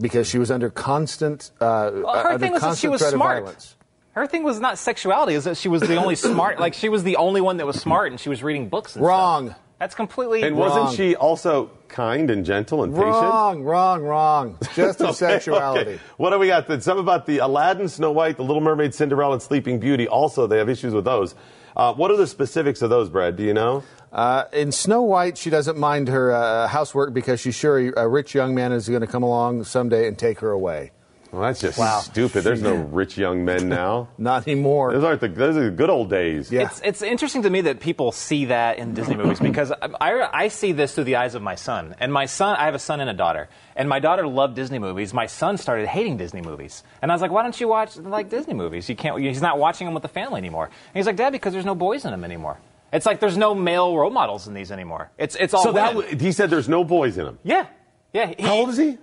[0.00, 3.00] because she was under constant uh, Well, her under thing was that she constant was
[3.02, 3.38] threat smart.
[3.38, 3.76] of violence.
[4.12, 7.02] her thing was not sexuality, is that she was the only smart like she was
[7.02, 9.48] the only one that was smart and she was reading books and Wrong.
[9.48, 9.58] stuff.
[9.80, 10.48] That's completely wrong.
[10.52, 10.68] And Wrong.
[10.68, 13.10] wasn't she also kind and gentle and patient?
[13.12, 14.58] Wrong, wrong, wrong.
[14.74, 15.92] Just of Okay, sexuality.
[15.92, 16.00] okay.
[16.18, 16.68] What do we got?
[16.68, 20.06] Then some about the Aladdin, Snow White, the Little Mermaid, Cinderella, and Sleeping Beauty.
[20.06, 21.34] Also, they have issues with those.
[21.74, 23.36] Uh, what are the specifics of those, Brad?
[23.36, 23.82] Do you know?
[24.12, 28.34] Uh, in Snow White, she doesn't mind her uh, housework because she's sure a rich
[28.34, 30.90] young man is going to come along someday and take her away.
[31.32, 32.00] Well, that's just Wow.
[32.00, 32.42] stupid.
[32.42, 34.08] There's no rich young men now.
[34.18, 34.92] Not anymore.
[34.92, 36.50] Those aren't the those are the good old days.
[36.50, 36.62] Yeah.
[36.62, 40.44] It's, it's interesting to me that people see that in Disney movies because I, I,
[40.44, 41.94] I see this through the eyes of my son.
[42.00, 43.48] And my son, I have a son and a daughter.
[43.76, 45.14] And my daughter loved Disney movies.
[45.14, 46.82] My son started hating Disney movies.
[47.00, 48.88] And I was like, why don't you watch like Disney movies?
[48.88, 50.64] You can't, he's not watching them with the family anymore.
[50.66, 52.58] And he's like, Dad, because there's no boys in them anymore.
[52.92, 55.10] It's like there's no male role models in these anymore.
[55.16, 56.10] It's, it's all So that women.
[56.10, 57.38] w- he said there's no boys in them.
[57.44, 57.66] Yeah.
[58.12, 58.34] Yeah.
[58.40, 58.98] How old is he?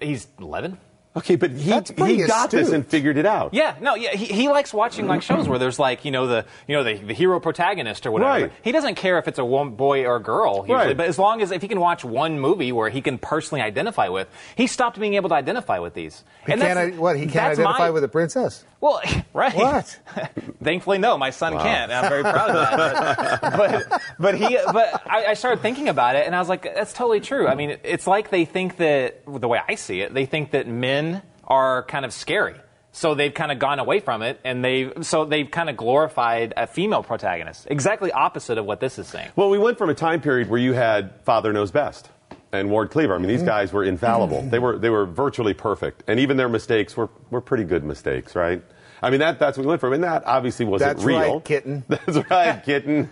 [0.00, 0.78] He's 11.
[1.16, 1.72] Okay, but he
[2.06, 3.54] he got this and figured it out.
[3.54, 6.44] Yeah, no, yeah, he, he likes watching like shows where there's like you know the
[6.66, 8.30] you know the, the hero protagonist or whatever.
[8.46, 8.52] Right.
[8.62, 10.96] He doesn't care if it's a one boy or a girl usually, Right.
[10.96, 14.08] but as long as if he can watch one movie where he can personally identify
[14.08, 14.26] with,
[14.56, 16.24] he stopped being able to identify with these.
[16.46, 17.16] He And can't, that's- what?
[17.16, 18.64] He can't identify my- with a princess.
[18.84, 19.00] Well,
[19.32, 19.54] right.
[19.54, 19.98] What?
[20.62, 21.16] Thankfully, no.
[21.16, 21.90] My son can't.
[21.90, 23.40] And I'm very proud of that.
[23.54, 26.62] But, but, but he, but I, I started thinking about it, and I was like,
[26.64, 27.48] that's totally true.
[27.48, 30.66] I mean, it's like they think that the way I see it, they think that
[30.68, 32.56] men are kind of scary.
[32.92, 36.52] So they've kind of gone away from it, and they so they've kind of glorified
[36.56, 37.66] a female protagonist.
[37.70, 39.30] Exactly opposite of what this is saying.
[39.34, 42.10] Well, we went from a time period where you had Father Knows Best
[42.52, 43.14] and Ward Cleaver.
[43.14, 43.46] I mean, these Mm-hmm.
[43.48, 44.42] guys were infallible.
[44.42, 48.36] They were they were virtually perfect, and even their mistakes were were pretty good mistakes,
[48.36, 48.62] right?
[49.04, 49.92] I mean, that that's what we went from.
[49.92, 51.34] And that obviously wasn't That's real.
[51.34, 51.84] right, kitten.
[51.88, 53.10] That's right, kitten.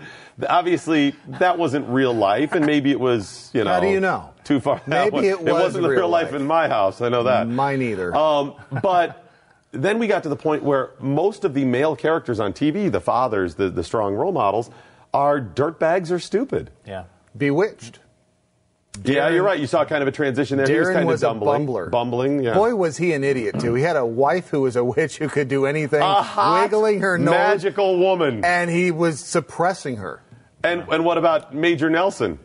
[0.49, 3.75] Obviously, that wasn't real life, and maybe it was, you know.
[3.75, 4.31] How do you know?
[4.45, 4.81] Too far.
[4.87, 5.49] Maybe it was.
[5.49, 6.33] It wasn't real real life.
[6.33, 6.41] life.
[6.41, 7.01] in my house.
[7.03, 7.47] I know that.
[7.47, 8.17] Mine either.
[8.17, 9.23] Um, but
[9.73, 13.01] then we got to the point where most of the male characters on TV, the
[13.01, 14.71] fathers, the, the strong role models,
[15.13, 16.71] are dirtbags or stupid.
[16.87, 17.05] Yeah.
[17.37, 17.99] Bewitched.
[19.05, 19.59] Yeah, you're right.
[19.59, 20.67] You saw kind of a transition there.
[20.67, 21.67] he was Darrin kind was of a bumbling.
[21.67, 21.91] bumbler.
[21.91, 22.55] Bumbling, yeah.
[22.55, 23.75] Boy, was he an idiot too.
[23.75, 27.01] He had a wife who was a witch who could do anything, A hot, wiggling
[27.01, 30.23] her nose, magical woman, and he was suppressing her.
[30.63, 32.39] And and what about Major Nelson?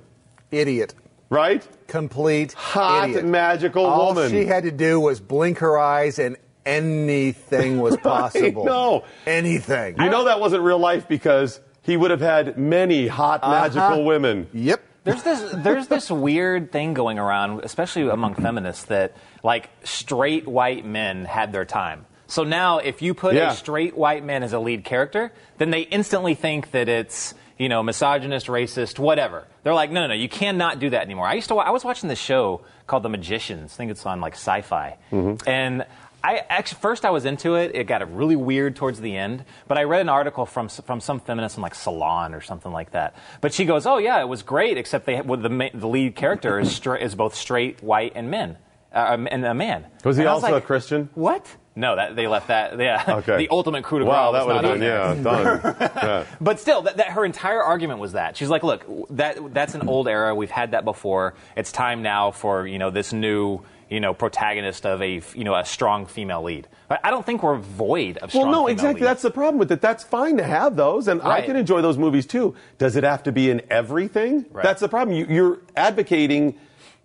[0.49, 0.95] Idiot.
[1.29, 1.67] Right?
[1.87, 3.25] Complete Hot, idiot.
[3.25, 4.23] magical All woman.
[4.23, 8.63] All she had to do was blink her eyes, and anything was possible.
[8.65, 9.97] No, anything.
[9.99, 13.51] You know that wasn't real life because he would have had many hot, Uh-huh.
[13.51, 14.47] magical women.
[14.53, 14.81] Yep.
[15.07, 19.13] There's this there's this weird thing going around, especially among feminists, that
[19.43, 22.05] like straight white men had their time.
[22.27, 23.51] So now, if you put Yeah.
[23.51, 27.69] a straight white man as a lead character, then they instantly think that it's you
[27.69, 29.45] know misogynist, racist, whatever.
[29.63, 31.25] They're like, no, no, no, you cannot do that anymore.
[31.25, 33.73] I used to I was watching this show called The Magicians.
[33.73, 35.49] I think it's on like Sci-Fi, mm-hmm.
[35.49, 35.85] and.
[36.23, 37.71] I actually first I was into it.
[37.75, 41.19] It got really weird towards the end, but I read an article from from some
[41.19, 43.15] feminist in like Salon or something like that.
[43.41, 46.59] But she goes, "Oh yeah, it was great, except they well, the the lead character
[46.59, 48.57] is stra- is both straight, white, and men,
[48.93, 51.09] uh, and a man." Was he And I was also like, a Christian?
[51.13, 51.55] What?
[51.75, 52.79] No, that they left that.
[52.79, 53.37] Yeah, Okay.
[53.37, 55.91] the ultimate coup de Wow, that was would not have been yeah done.
[55.95, 56.23] Yeah.
[56.41, 59.87] But still, that, that her entire argument was that she's like, look, that that's an
[59.87, 60.33] old era.
[60.33, 61.35] We've had that before.
[61.55, 65.55] It's time now for you know this new you know protagonist of a you know
[65.55, 66.67] a strong female lead.
[66.87, 68.49] But I don't think we're void of strong.
[68.49, 69.01] Well, no, exactly.
[69.01, 69.05] leads.
[69.05, 69.81] That's the problem with it.
[69.81, 72.55] That's fine to have those, and I can enjoy those movies too.
[72.77, 74.45] Does it have to be in everything?
[74.51, 74.63] Right.
[74.63, 75.15] That's the problem.
[75.17, 76.57] You, you're advocating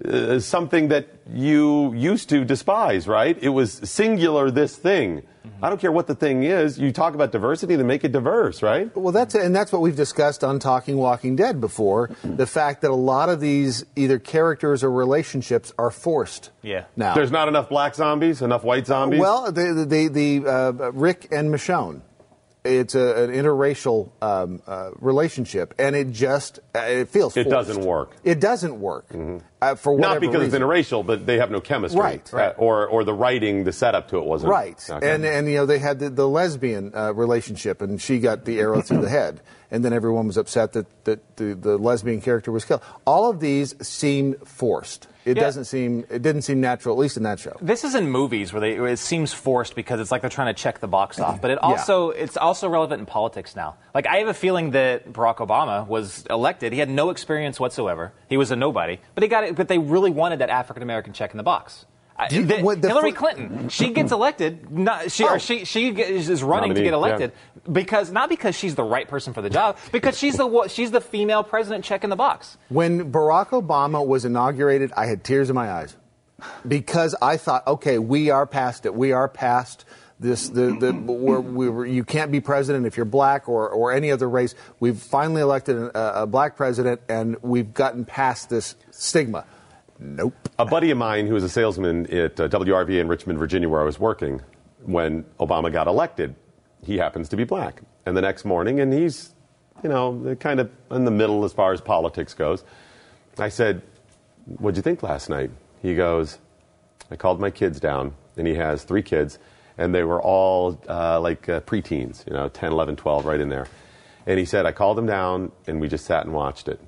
[0.05, 3.37] uh, something that you used to despise, right?
[3.41, 5.23] It was singular, this thing.
[5.47, 5.65] Mm-hmm.
[5.65, 6.79] I don't care what the thing is.
[6.79, 8.95] You talk about diversity, then make it diverse, right?
[8.97, 12.11] Well, that's and that's what we've discussed on Talking Walking Dead before.
[12.23, 16.51] The fact that a lot of these either characters or relationships are forced.
[16.63, 16.85] Yeah.
[16.97, 19.21] Now There's not enough black zombies, enough white zombies.
[19.21, 22.03] Well, the the, the uh, Rick and Michonne.
[22.65, 27.69] It's a, an interracial um, uh, relationship, and it just uh, it feels It forced.
[27.69, 28.13] doesn't work.
[28.23, 29.07] It doesn't work
[29.61, 30.63] uh, for whatever Not because reason.
[30.63, 32.01] it's interracial, but they have no chemistry.
[32.01, 32.33] Right.
[32.33, 34.53] Uh, or, or the writing, the setup to it wasn't.
[34.53, 34.79] Right.
[34.89, 35.13] Okay.
[35.13, 38.61] And and you know they had the, the lesbian uh, relationship, and she got the
[38.61, 39.41] arrow through the head,
[39.73, 42.83] and then everyone was upset that, that the, the lesbian character was killed.
[43.05, 45.09] All of these seem forced.
[45.25, 45.43] It Yeah.
[45.45, 46.05] doesn't seem.
[46.11, 47.57] It didn't seem natural, at least in that show.
[47.61, 50.61] This is in movies where they, it seems forced because it's like they're trying to
[50.61, 51.41] check the box off.
[51.41, 51.69] But it Yeah.
[51.69, 53.77] also it's also relevant in politics now.
[53.95, 56.73] Like I have a feeling that Barack Obama was elected.
[56.73, 58.13] He had no experience whatsoever.
[58.29, 58.99] He was a nobody.
[59.15, 59.55] But he got it.
[59.55, 61.87] But they really wanted that African American check in the box.
[62.17, 64.71] I- Do you- the- what the Hillary fir- Clinton, she gets elected.
[64.71, 65.35] Not, she Oh.
[65.35, 67.33] or she she is is running to get elected
[67.71, 71.01] because not because she's the right person for the job, because she's the she's the
[71.01, 72.57] female president checking the box.
[72.69, 75.97] When Barack Obama was inaugurated, I had tears in my eyes
[76.67, 78.95] because I thought, okay, we are past it.
[78.95, 79.85] We are past
[80.21, 80.49] this.
[80.49, 84.11] The the where we were, you can't be president if you're black or or any
[84.11, 84.55] other race.
[84.81, 89.45] We've finally elected a, a black president, and we've gotten past this stigma.
[89.99, 90.49] Nope.
[90.59, 93.85] A buddy of mine who was a salesman at uh, in Richmond, Virginia, where I
[93.85, 94.41] was working
[94.85, 96.35] when Obama got elected,
[96.85, 97.83] he happens to be black.
[98.05, 99.35] And the next morning, and he's,
[99.83, 102.65] you know, kind of in the middle as far as politics goes.
[103.39, 103.83] I said,
[104.59, 105.51] What'd you think last night?
[105.83, 106.39] He goes,
[107.11, 109.39] I called my kids down, and he has three kids,
[109.79, 113.49] and they were all uh, like uh, preteens, you know, 10, 11, 12, right in
[113.49, 113.69] there.
[114.27, 116.81] And he said, I called them down, and we just sat and watched it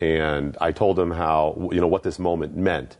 [0.00, 2.96] and I told him how you know what this moment meant,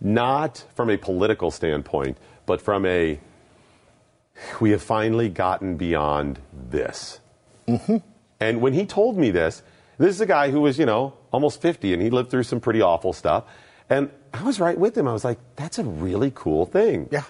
[0.00, 3.20] not from a political standpoint, but from a
[4.60, 7.20] we have finally gotten beyond this.
[7.66, 7.96] Mm-hmm.
[8.40, 9.62] And when he told me this,
[9.98, 12.60] this is a guy who was you know almost 50 and he lived through some
[12.60, 13.44] pretty awful stuff,
[13.90, 15.08] and I was right with him.
[15.08, 17.08] I was like, that's a really cool thing.
[17.10, 17.24] Yeah.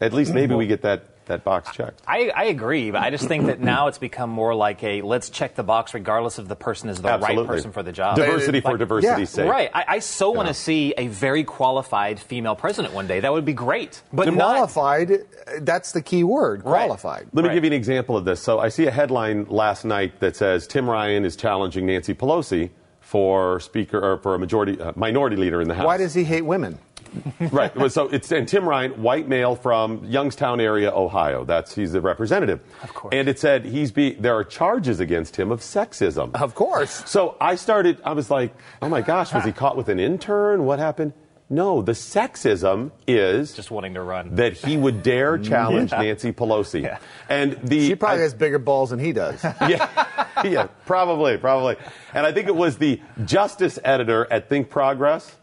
[0.00, 0.58] At least maybe mm-hmm.
[0.58, 2.00] we get that that box checked.
[2.06, 5.30] I, I agree, but I just think that now it's become more like a let's
[5.30, 8.16] check the box regardless if the person is the right person for the job.
[8.16, 9.50] Diversity for Like- diversity's sake.
[9.50, 9.70] Right.
[9.74, 13.20] I, I so want to see a very qualified female president one day.
[13.20, 14.02] That would be great.
[14.12, 14.54] But not.
[14.56, 15.10] qualified.
[15.12, 15.16] uh,
[15.60, 16.62] That's the key word.
[16.62, 17.28] Qualified.
[17.32, 18.40] Let me give you an example of this.
[18.40, 22.70] So I see a headline last night that says Tim Ryan is challenging Nancy Pelosi
[23.00, 25.86] for speaker or for a majority uh, minority leader in the House.
[25.86, 26.78] Why does he hate women?
[27.52, 27.72] Right.
[27.92, 31.44] So it's and Tim Ryan, white male from Youngstown area, Ohio.
[31.44, 32.60] That's he's the representative.
[32.82, 33.14] Of course.
[33.14, 36.34] And it said he's be there are charges against him of sexism.
[36.40, 37.02] Of course.
[37.08, 38.00] So I started.
[38.04, 40.64] I was like, oh my gosh, was he caught with an intern?
[40.64, 41.12] What happened?
[41.48, 44.34] No, the sexism is just wanting to run.
[44.34, 46.02] that he would dare challenge Yeah.
[46.02, 46.98] Nancy Pelosi.
[47.28, 49.44] And the She probably I- has bigger balls than he does.
[49.60, 51.76] yeah, yeah, probably, probably.
[52.14, 55.36] And I think it was the justice editor at Think Progress.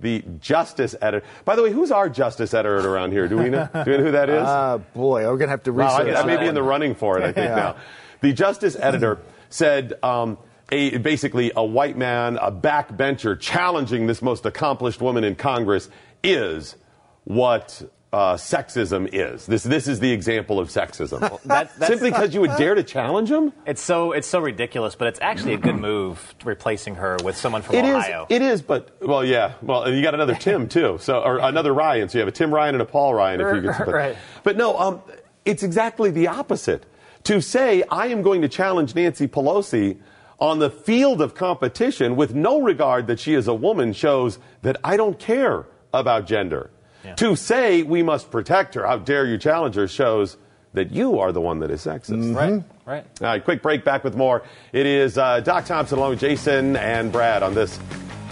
[0.00, 1.26] The justice editor.
[1.44, 3.26] By the way, who's our justice editor around here?
[3.26, 3.68] Do we know?
[3.84, 4.42] Do we know who that is?
[4.46, 6.16] Uh, boy, we're gonna have to Wow, research.
[6.16, 7.24] I, I may be in the running for it.
[7.24, 7.54] I think Yeah.
[7.56, 7.76] now.
[8.20, 9.18] The justice editor
[9.50, 9.94] said.
[10.02, 10.38] Um,
[10.70, 15.88] a, basically, a white man, a backbencher, challenging this most accomplished woman in Congress
[16.22, 16.76] is
[17.24, 17.82] what
[18.12, 19.44] uh, sexism is.
[19.46, 21.20] This this is the example of sexism.
[21.20, 23.52] That- that's- Simply because you would dare to challenge him.
[23.66, 27.60] It's so it's so ridiculous, but it's actually a good move replacing her with someone
[27.62, 27.94] from It is.
[27.96, 28.26] Ohio.
[28.30, 28.62] It is.
[28.62, 29.54] But well, yeah.
[29.60, 30.96] Well, and you got another Tim too.
[31.00, 32.08] So or another Ryan.
[32.08, 33.40] So you have a Tim Ryan and a Paul Ryan.
[33.40, 33.76] If you could.
[33.86, 34.16] But, Right.
[34.42, 34.78] but no.
[34.78, 35.02] Um,
[35.44, 36.84] it's exactly the opposite.
[37.24, 39.98] To say I am going to challenge Nancy Pelosi
[40.40, 44.76] on the field of competition with no regard that she is a woman shows that
[44.84, 46.70] I don't care about gender.
[47.16, 50.36] To say we must protect her, how dare you challenge her, shows
[50.74, 52.34] that you are the one that is sexist.
[52.34, 52.62] Right.
[52.84, 53.04] Right.
[53.20, 53.84] All right, quick break.
[53.84, 54.42] Back with more.
[54.72, 57.78] It is uh, Doc Thompson along with Jason and Brad on this,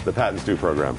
[0.03, 0.97] the Pat and Stu program.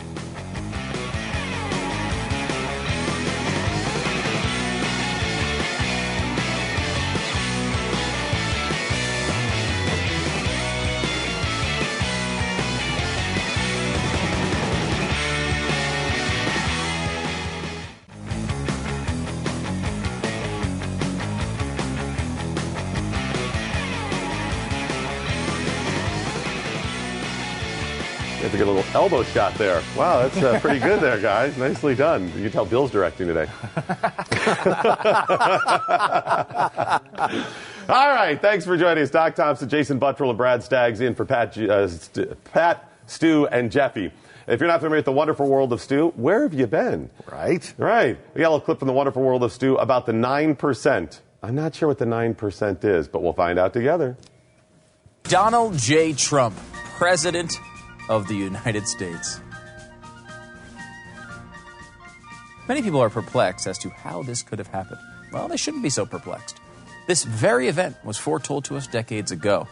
[29.08, 29.82] Elbow shot there.
[29.96, 31.56] Wow, that's uh, pretty good there, guys.
[31.56, 32.26] Nicely done.
[32.36, 33.46] You can tell Bill's directing today.
[37.88, 39.08] All right, thanks for joining us.
[39.08, 43.72] Doc Thompson, Jason Buttrill, and Brad Staggs in for Pat, uh, St- Pat, Stu, and
[43.72, 44.12] Jeffy.
[44.46, 47.08] If you're not familiar with the wonderful world of Stu, where have you been?
[47.32, 47.72] Right.
[47.78, 48.18] Right.
[48.34, 51.20] We got a little clip from the wonderful world of Stu about the 9%.
[51.42, 54.18] I'm not sure what the 9% is, but we'll find out together.
[55.22, 56.12] Donald J.
[56.12, 56.54] Trump,
[56.98, 57.58] President
[58.08, 59.40] of the United States.
[62.68, 65.00] Many people are perplexed as to how this could have happened.
[65.32, 66.60] Well, they shouldn't be so perplexed.
[67.06, 69.66] This very event was foretold to us decades ago.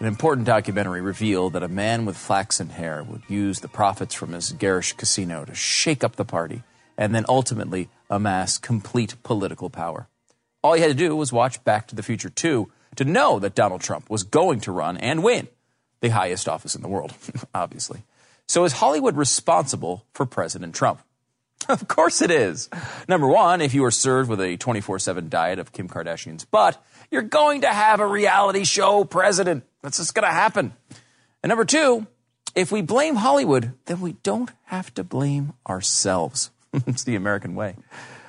[0.00, 4.32] An important documentary revealed that a man with flaxen hair would use the profits from
[4.32, 6.62] his garish casino to shake up the party
[6.98, 10.08] and then ultimately amass complete political power.
[10.62, 13.54] All he had to do was watch Back to the Future 2 to know that
[13.54, 15.48] Donald Trump was going to run and win
[16.04, 17.14] the highest office in the world,
[17.54, 18.02] obviously.
[18.46, 21.00] So is Hollywood responsible for President Trump?
[21.66, 22.68] Of course it is.
[23.08, 26.76] Number one, if you are served with a 24 7 diet of Kim Kardashian's butt,
[27.10, 29.64] you're going to have a reality show president.
[29.80, 30.74] That's just going to happen.
[31.42, 32.06] And number two,
[32.54, 36.50] if we blame Hollywood, then we don't have to blame ourselves.
[36.86, 37.76] it's the American way.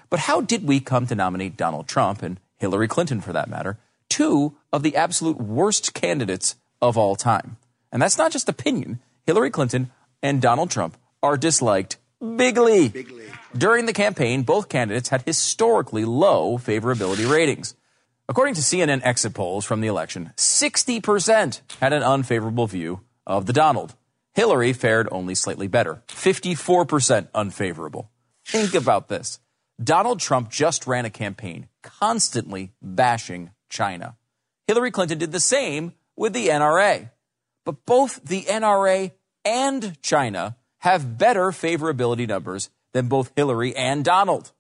[0.10, 3.78] But how did we come to nominate Donald Trump and Hillary Clinton, for that matter,
[4.08, 7.58] two of the absolute worst candidates of all time?
[7.92, 9.00] And that's not just opinion.
[9.26, 9.92] Hillary Clinton
[10.22, 12.90] and Donald Trump are disliked bigly.
[13.58, 17.76] During the campaign, both candidates had historically low favorability ratings.
[18.28, 23.54] According to CNN exit polls from the election, 60% had an unfavorable view of the
[23.54, 23.96] Donald.
[24.34, 28.10] Hillary fared only slightly better, 54% unfavorable.
[28.46, 29.40] Think about this.
[29.82, 34.16] Donald Trump just ran a campaign constantly bashing China.
[34.68, 37.12] Hillary Clinton did the same with the NRA.
[37.66, 39.12] But both the NRA
[39.44, 44.52] and China have better favorability numbers than both Hillary and Donald.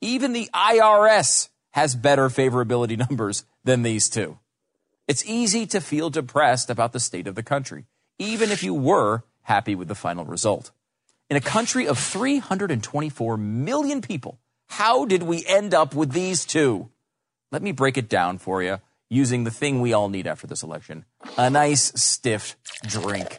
[0.00, 4.38] Even the IRS has better favorability numbers than these two.
[5.06, 7.86] It's easy to feel depressed about the state of the country,
[8.18, 10.70] even if you were happy with the final result.
[11.28, 14.38] In a country of 324 million people,
[14.68, 16.88] how did we end up with these two?
[17.52, 18.78] Let me break it down for you
[19.10, 21.04] using the thing we all need after this election
[21.36, 23.38] a nice, stiff drink.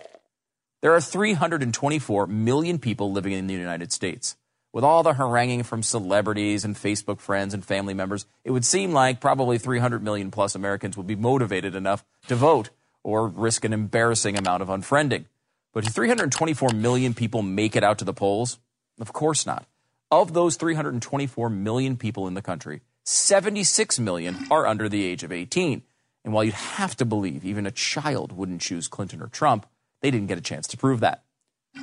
[0.81, 4.35] There are 324 million people living in the United States.
[4.73, 8.91] With all the haranguing from celebrities and Facebook friends and family members, it would seem
[8.91, 12.69] like probably 300 million plus Americans would be motivated enough to vote
[13.03, 15.25] or risk an embarrassing amount of unfriending.
[15.73, 18.59] But do 324 million people make it out to the polls?
[18.99, 19.65] Of course not.
[20.09, 25.31] Of those 324 million people in the country, 76 million are under the age of
[25.31, 25.83] 18.
[26.23, 29.65] And while you'd have to believe even a child wouldn't choose Clinton or Trump,
[30.01, 31.23] they didn't get a chance to prove that.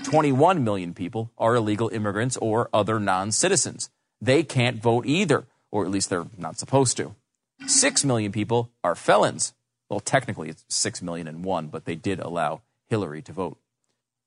[0.04, 3.90] 21 million people are illegal immigrants or other non citizens.
[4.20, 7.14] They can't vote either, or at least they're not supposed to.
[7.66, 9.54] 6 million people are felons.
[9.88, 13.58] Well, technically it's 6 million and one, but they did allow Hillary to vote.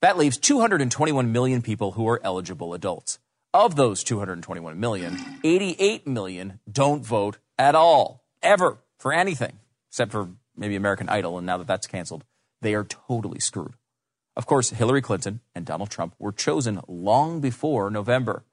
[0.01, 3.19] That leaves 221 million people who are eligible adults.
[3.53, 9.59] Of those 221 million, 88 million don't vote at all, ever, for anything,
[9.89, 11.37] except for maybe American Idol.
[11.37, 12.23] And now that that's canceled,
[12.61, 13.73] they are totally screwed.
[14.37, 18.45] Of course, Hillary Clinton and Donald Trump were chosen long before November.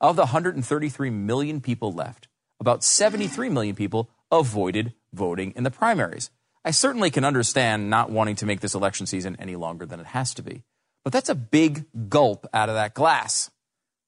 [0.00, 2.28] Of the 133 million people left,
[2.58, 6.30] about 73 million people avoided voting in the primaries.
[6.64, 10.06] I certainly can understand not wanting to make this election season any longer than it
[10.06, 10.62] has to be.
[11.04, 13.50] But that's a big gulp out of that glass.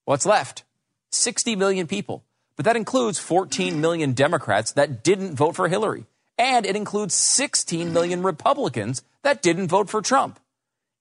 [0.08, 0.64] What's left?
[1.10, 2.24] 60 million people.
[2.56, 6.06] But that includes 14 million Democrats that didn't vote for Hillary.
[6.38, 10.40] And it includes 16 million Republicans that didn't vote for Trump.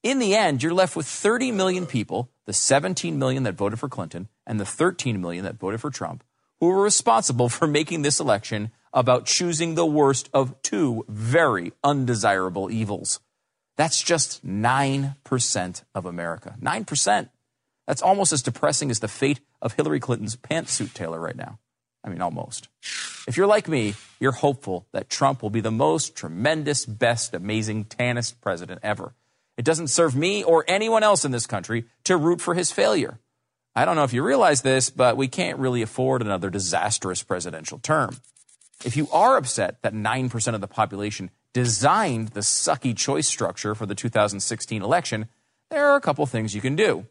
[0.04, 3.88] In the end, you're left with 30 million people, the 17 million that voted for
[3.88, 6.22] Clinton and the 13 million that voted for Trump,
[6.60, 12.70] who were responsible for making this election about choosing the worst of two very undesirable
[12.70, 13.22] evils.
[13.78, 16.56] That's just 9% of America.
[16.62, 17.30] 9%.
[17.88, 21.60] That's almost as depressing as the fate of Hillary Clinton's pantsuit tailor right now.
[22.04, 22.68] I mean, almost.
[23.28, 27.86] If you're like me, you're hopeful that Trump will be the most tremendous, best, amazing,
[27.86, 29.14] tannest president ever.
[29.58, 33.20] It doesn't serve me or anyone else in this country to root for his failure.
[33.76, 37.80] I don't know if you realize this, but we can't really afford another disastrous presidential
[37.80, 38.18] term.
[38.86, 43.86] If you are upset that 9% of the population designed the sucky choice structure for
[43.86, 45.28] the 2016 election,
[45.70, 47.06] there are a couple things you can do.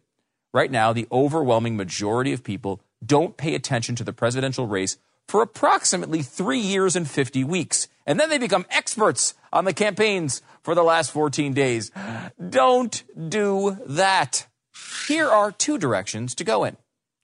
[0.53, 4.97] Right now, the overwhelming majority of people don't pay attention to the presidential race
[5.29, 7.89] for approximately three years and 50 weeks.
[8.07, 11.91] And then they become experts on the campaigns for the last 14 days.
[12.51, 14.47] Don't do that.
[15.09, 16.77] Here are two directions to go in.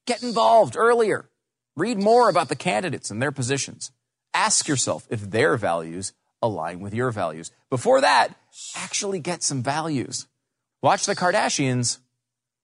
[0.07, 1.29] Get involved earlier.
[1.77, 3.93] Read more about the candidates and their positions.
[4.35, 6.13] Ask yourself if their values
[6.43, 7.53] align with your values.
[7.71, 8.35] Before that,
[8.77, 10.27] actually get some values.
[10.83, 11.99] Watch the Kardashians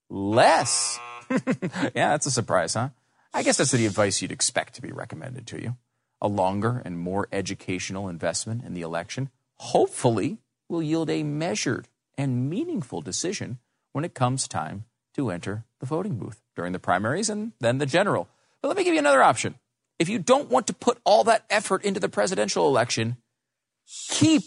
[0.09, 0.99] less.
[1.29, 2.89] yeah, that's a surprise, huh?
[3.33, 5.77] I guess that's the advice you'd expect to be recommended to you.
[6.21, 11.87] A longer and more educational investment in the election hopefully will yield a measured
[12.17, 13.59] and meaningful decision
[13.93, 17.85] when it comes time to enter the voting booth during the primaries and then the
[17.85, 18.27] general.
[18.61, 19.55] But let me give you another option.
[19.97, 23.17] If you don't want to put all that effort into the presidential election,
[24.09, 24.43] keep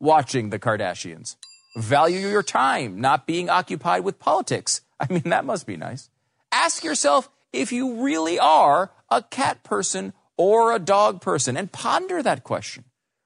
[0.00, 1.36] watching the Kardashians.
[1.76, 4.82] Value your time, not being occupied with politics.
[5.02, 6.08] I mean, that must be nice.
[6.52, 12.22] Ask yourself if you really are a cat person or a dog person and ponder
[12.22, 12.84] that question.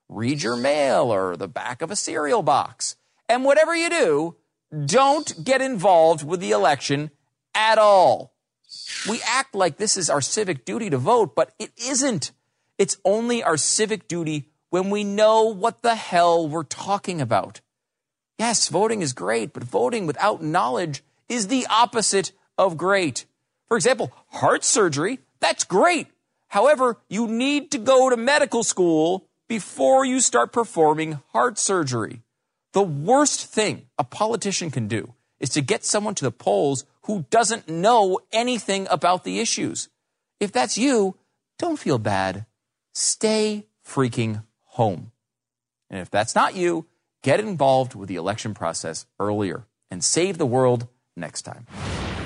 [0.09, 2.97] Read your mail or the back of a cereal box.
[3.29, 4.37] And whatever you do,
[4.87, 7.11] don't get involved with the election
[7.55, 8.33] at all.
[9.09, 12.33] We act like this is our civic duty to vote, but it isn't.
[12.79, 17.61] It's only our civic duty when we know what the hell we're talking about.
[18.39, 23.27] Yes, voting is great, but voting without knowledge is the opposite of great.
[23.69, 26.09] For example, heart surgery, that's great.
[26.49, 32.23] However, you need to go to medical school before you start performing heart surgery.
[32.73, 37.27] The worst thing a politician can do is to get someone to the polls who
[37.31, 39.89] doesn't know anything about the issues.
[40.41, 41.17] If that's you,
[41.59, 42.47] don't feel bad.
[42.95, 45.13] Stay freaking home.
[45.89, 46.87] And if that's not you,
[47.23, 51.67] get involved with the election process earlier and save the world next time.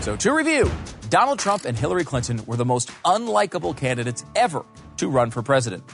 [0.00, 0.70] So, to review,
[1.08, 4.64] Donald Trump and Hillary Clinton were the most unlikable candidates ever
[4.96, 5.84] to run for president.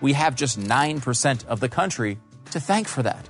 [0.00, 2.18] We have just 9% of the country
[2.52, 3.28] to thank for that.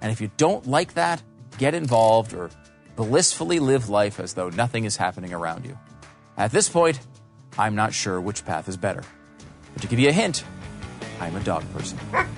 [0.00, 1.22] And if you don't like that,
[1.58, 2.50] get involved or
[2.96, 5.78] blissfully live life as though nothing is happening around you.
[6.36, 7.00] At this point,
[7.58, 9.02] I'm not sure which path is better.
[9.72, 10.44] But to give you a hint,
[11.20, 11.98] I'm a dog person.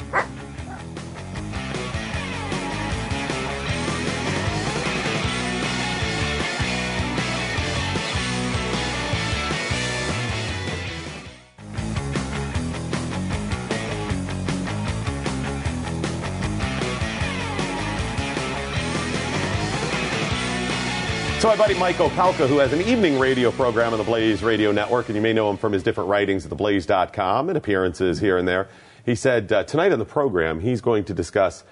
[21.46, 24.72] So, my buddy Mike Opelka, who has an evening radio program on the Blaze Radio
[24.72, 28.36] Network, and you may know him from his different writings at theblaze.com and appearances here
[28.36, 28.66] and there,
[29.04, 31.62] he said uh, tonight on the program he's going to discuss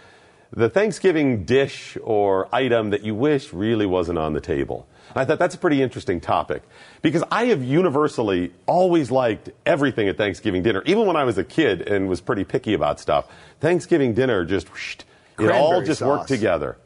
[0.52, 4.86] the Thanksgiving dish or item that you wish really wasn't on the table.
[5.12, 6.62] I thought that's a pretty interesting topic
[7.02, 11.42] because I have universally always liked everything at Thanksgiving dinner, even when I was a
[11.42, 13.26] kid and was pretty picky about stuff.
[13.58, 14.98] Thanksgiving dinner just, whoosh,
[15.36, 16.18] it all just sauce.
[16.18, 16.76] worked together.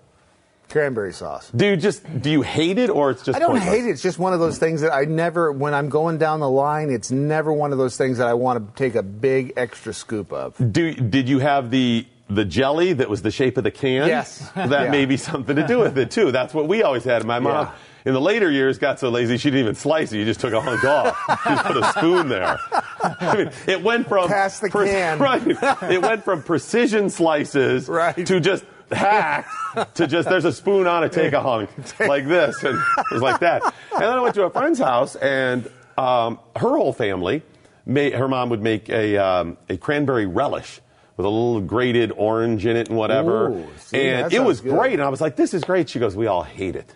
[0.69, 1.51] Cranberry sauce.
[1.55, 3.69] Do you just do you hate it or it's just I don't pointless?
[3.75, 3.91] hate it.
[3.91, 6.91] It's just one of those things that I never, when I'm going down the line,
[6.91, 10.33] it's never one of those things that I want to take a big extra scoop
[10.33, 10.55] of.
[10.73, 14.07] Do did you have the the jelly that was the shape of the can.
[14.07, 14.51] Yes.
[14.55, 14.91] That Yeah.
[14.91, 16.31] may be something to do with it too.
[16.31, 17.25] That's what we always had.
[17.25, 17.67] My mom.
[17.69, 17.73] Yeah.
[18.05, 20.19] In the later years, got so lazy she didn't even slice it.
[20.19, 21.17] You just took a hunk off.
[21.43, 22.59] She just put a spoon there.
[22.71, 25.19] I mean, it went from Pass the can.
[25.21, 25.43] right.
[25.91, 29.49] It went from precision slices to just hack
[29.95, 31.71] to just there's a spoon on it, take a hunk
[32.01, 33.63] like this, and it was like that.
[33.93, 37.43] And then I went to a friend's house, and um, her whole family,
[37.87, 40.81] made, her mom would make a um, a cranberry relish
[41.17, 44.71] with a little grated orange in it and whatever, Ooh, see, and it was good.
[44.71, 44.93] great.
[44.95, 46.95] And I was like, "This is great." She goes, "We all hate it,"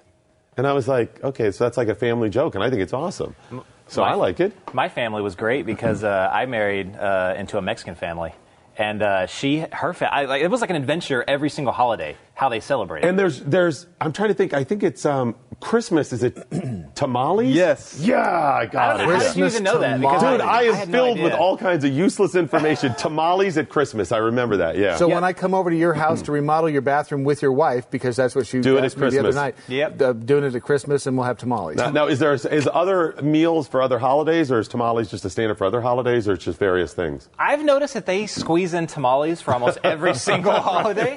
[0.57, 2.93] and I was like, "Okay, so that's like a family joke, and I think it's
[2.93, 3.35] awesome."
[3.89, 4.53] So I like it.
[4.73, 8.33] My family was great because uh, I married uh, into a Mexican family,
[8.77, 12.17] and uh, she, her, fa- I, like, it was like an adventure every single holiday
[12.35, 13.09] how they celebrated.
[13.09, 14.53] And there's there's I'm trying to think.
[14.55, 16.13] I think it's um, Christmas.
[16.13, 16.37] Is it
[16.95, 17.55] tamales?
[17.55, 17.99] Yes.
[18.01, 19.07] Yeah, I got How it.
[19.07, 20.01] did- how did you even know that?
[20.01, 22.95] Because Dude, I- I I am had no filled with all kinds of useless information.
[22.99, 24.13] tamales at Christmas.
[24.13, 24.77] I remember that.
[24.77, 24.97] Yeah.
[24.97, 27.91] So when I come over to your house to remodel your bathroom with your wife,
[27.91, 29.35] because that's what she Do it at me the other Christmas.
[29.37, 29.55] night.
[29.69, 30.03] Yep.
[30.03, 31.77] uh, doing it at Christmas, and we'll have tamales.
[31.77, 35.31] now, now, is there is other meals for other holidays, or is tamales just a
[35.31, 37.29] standard for other holidays, or it's just various things?
[37.39, 41.13] I've noticed that they squeeze in tamales for almost every single holiday.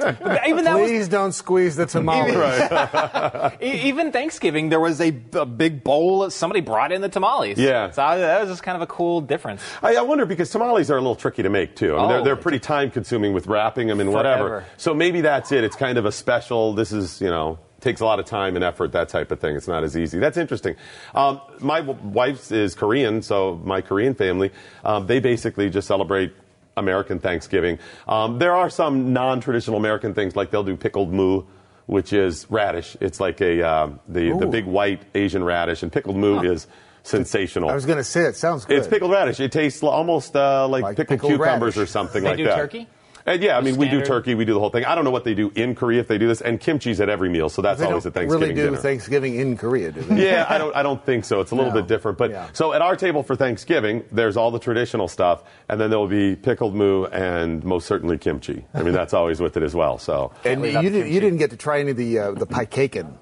[0.48, 2.34] Even that was Please don't squeeze the tamales.
[3.62, 6.30] E- Even Thanksgiving, there was a, a big bowl.
[6.32, 7.58] Somebody brought in the tamales.
[7.60, 7.92] Yeah.
[7.92, 9.62] So I, that was just kind of a cool difference.
[9.84, 11.96] I, I wonder because tamales are a little tricky to make too.
[11.96, 12.24] I mean, they're, Oh.
[12.24, 14.48] they're pretty time consuming with wrapping them and whatever.
[14.48, 14.66] Forever.
[14.78, 15.64] So maybe that's it.
[15.64, 16.74] It's kind of a special.
[16.74, 18.94] This is you know takes a lot of time and effort.
[18.94, 19.56] That type of thing.
[19.56, 20.18] It's not as easy.
[20.20, 20.76] That's interesting.
[21.14, 24.52] Um, my w- wife is Korean, so my Korean family
[24.84, 26.34] um, they basically just celebrate.
[26.78, 27.80] American Thanksgiving.
[28.08, 31.44] Um, there are some non-traditional American things, like they'll do pickled moo,
[31.86, 32.98] which is radish.
[33.00, 36.68] It's like a um, the the big white Asian radish, and pickled moo is
[37.04, 37.70] sensational.
[37.70, 38.78] I was going to say it sounds good.
[38.80, 39.40] It's pickled radish.
[39.40, 41.90] It tastes almost uh, like, Like pickled, pickled cucumbers radish.
[41.90, 42.56] or something They like do that.
[42.56, 42.88] turkey?
[43.28, 44.86] And yeah, I mean, we do turkey, we do the whole thing.
[44.86, 47.10] I don't know what they do in Korea if they do this, and kimchi's at
[47.10, 48.78] every meal, so that's they always a don't Thanksgiving really do dinner.
[48.78, 50.30] Thanksgiving in Korea, do they?
[50.30, 50.76] yeah, I don't.
[50.76, 51.42] I don't think so.
[51.42, 51.82] It's a little No.
[51.82, 52.20] bit different.
[52.20, 52.48] But Yeah.
[52.54, 56.08] so at our table for Thanksgiving, there's all the traditional stuff, and then there will
[56.08, 58.64] be pickled moo and most certainly kimchi.
[58.76, 59.98] I mean, that's always with it as well.
[59.98, 62.66] So And you didn't, you didn't get to try any of the uh, the pie
[62.68, 63.16] caken.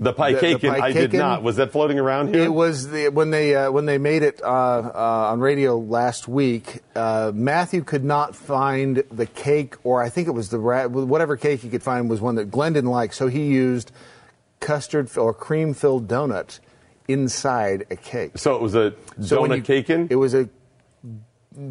[0.00, 1.42] The pie The- the cake, I did not.
[1.42, 2.42] Was that floating around here?
[2.42, 6.26] It was the, when they uh, when they made it uh, uh, on radio last
[6.26, 6.80] week.
[6.96, 11.36] Uh, Matthew could not find the cake, or I think it was the ra- whatever
[11.36, 13.12] cake he could find was one that Glenn didn't like.
[13.12, 13.92] So he used
[14.58, 16.58] custard or cream filled donut
[17.08, 18.32] inside a cake.
[18.36, 20.10] so it was a So donut caken.
[20.10, 20.48] It was a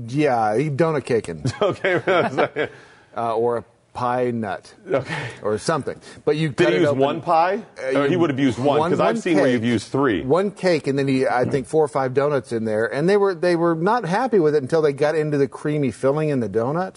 [0.07, 1.49] yeah, he donut caken.
[1.61, 2.69] okay.
[3.18, 3.64] uh, or a
[3.94, 4.74] pie nut.
[4.90, 5.28] Okay.
[5.41, 5.99] Or something.
[6.26, 7.64] But you Did cut he use open- one pie?
[7.94, 10.22] Uh, or he would have used one because I've seen where you've used three.
[10.22, 13.18] One cake, and then he, I think, four or five donuts in there, and they
[13.18, 16.40] were they were not happy with it until they got into the creamy filling in
[16.40, 16.95] the donut,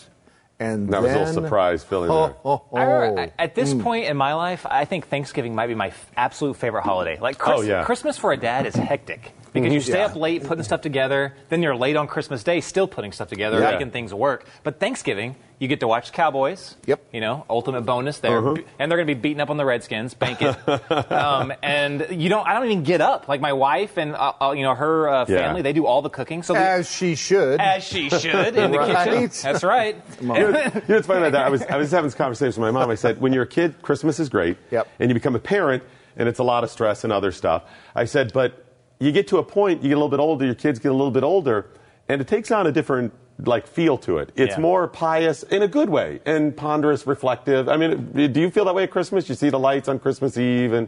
[0.61, 2.37] and That was a little surprise filling Oh, there.
[2.45, 3.23] oh, I remember, oh.
[3.25, 6.57] at- at this point in my life, I think Thanksgiving might be my f- absolute
[6.57, 7.19] favorite holiday.
[7.21, 7.83] Like Chris- Oh, yeah.
[7.85, 10.07] Christmas for a dad is hectic because you stay Yeah.
[10.07, 13.61] up late putting stuff together, then you're late on Christmas Day still putting stuff together,
[13.61, 13.73] Yeah.
[13.73, 14.47] making things work.
[14.63, 16.75] But Thanksgiving, you get to watch Cowboys.
[16.87, 17.01] Yep.
[17.13, 18.57] You know, ultimate bonus there, Uh-huh.
[18.79, 20.15] and they're going to be beating up on the Redskins.
[20.15, 20.57] Bank it.
[21.13, 22.47] um, and you don't.
[22.47, 23.29] I don't even get up.
[23.29, 25.37] Like my wife and uh, uh, you know her uh, Yeah.
[25.39, 26.43] family, they do all the cooking.
[26.43, 27.61] So the- as she should.
[27.61, 29.05] as she should in the Right.
[29.09, 29.31] kitchen.
[29.43, 29.97] That's right.
[30.21, 31.47] You know, you know what's funny about that?
[31.47, 32.91] I was, I was having this conversation with my mom.
[32.91, 34.57] I said, when you're a kid, Christmas is great.
[34.71, 34.89] Yep.
[34.99, 35.83] And you become a parent,
[36.17, 37.63] and it's a lot of stress and other stuff.
[37.95, 38.65] I said, but
[39.03, 40.95] you get to a point, you get a little bit older, your kids get a
[40.95, 41.67] little bit older,
[42.09, 43.13] and it takes on a different
[43.45, 44.31] like feel to it.
[44.37, 44.61] It's Yeah.
[44.61, 47.69] more pious in a good way and ponderous, reflective.
[47.69, 49.29] I mean, do you feel that way at Christmas?
[49.29, 50.87] You see the lights on Christmas Eve, and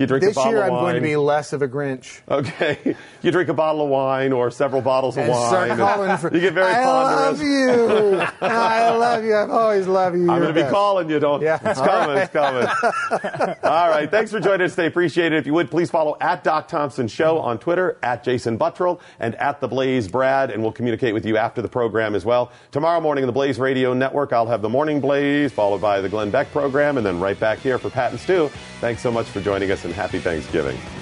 [0.00, 2.20] you drink this a bottle year, of I'm going to be less of a Grinch.
[2.28, 5.76] Okay, you drink a bottle of wine or several bottles of And wine.
[5.76, 6.34] calling for.
[6.34, 7.38] you get very I ponderous.
[7.38, 8.26] love you.
[8.40, 9.36] I love you.
[9.36, 10.30] I've always loved you.
[10.30, 11.20] I'm going to be calling you.
[11.20, 11.42] Don't.
[11.42, 11.58] Yeah.
[11.62, 12.16] It's All coming.
[12.16, 12.22] right.
[12.24, 13.56] It's coming.
[13.62, 14.10] All right.
[14.10, 14.86] Thanks for joining us today.
[14.86, 15.38] Appreciate it.
[15.38, 19.34] If you would, please follow at Doc Thompson Show on Twitter, at Jason Buttrill, and
[19.36, 22.50] at The Blaze Brad, and we'll communicate with you after the program as well.
[22.72, 26.08] Tomorrow morning on the Blaze Radio Network, I'll have the Morning Blaze, followed by the
[26.08, 28.48] Glenn Beck program, and then right back here for Pat and Stu.
[28.80, 30.99] Thanks so much for joining us, and happy Thanksgiving.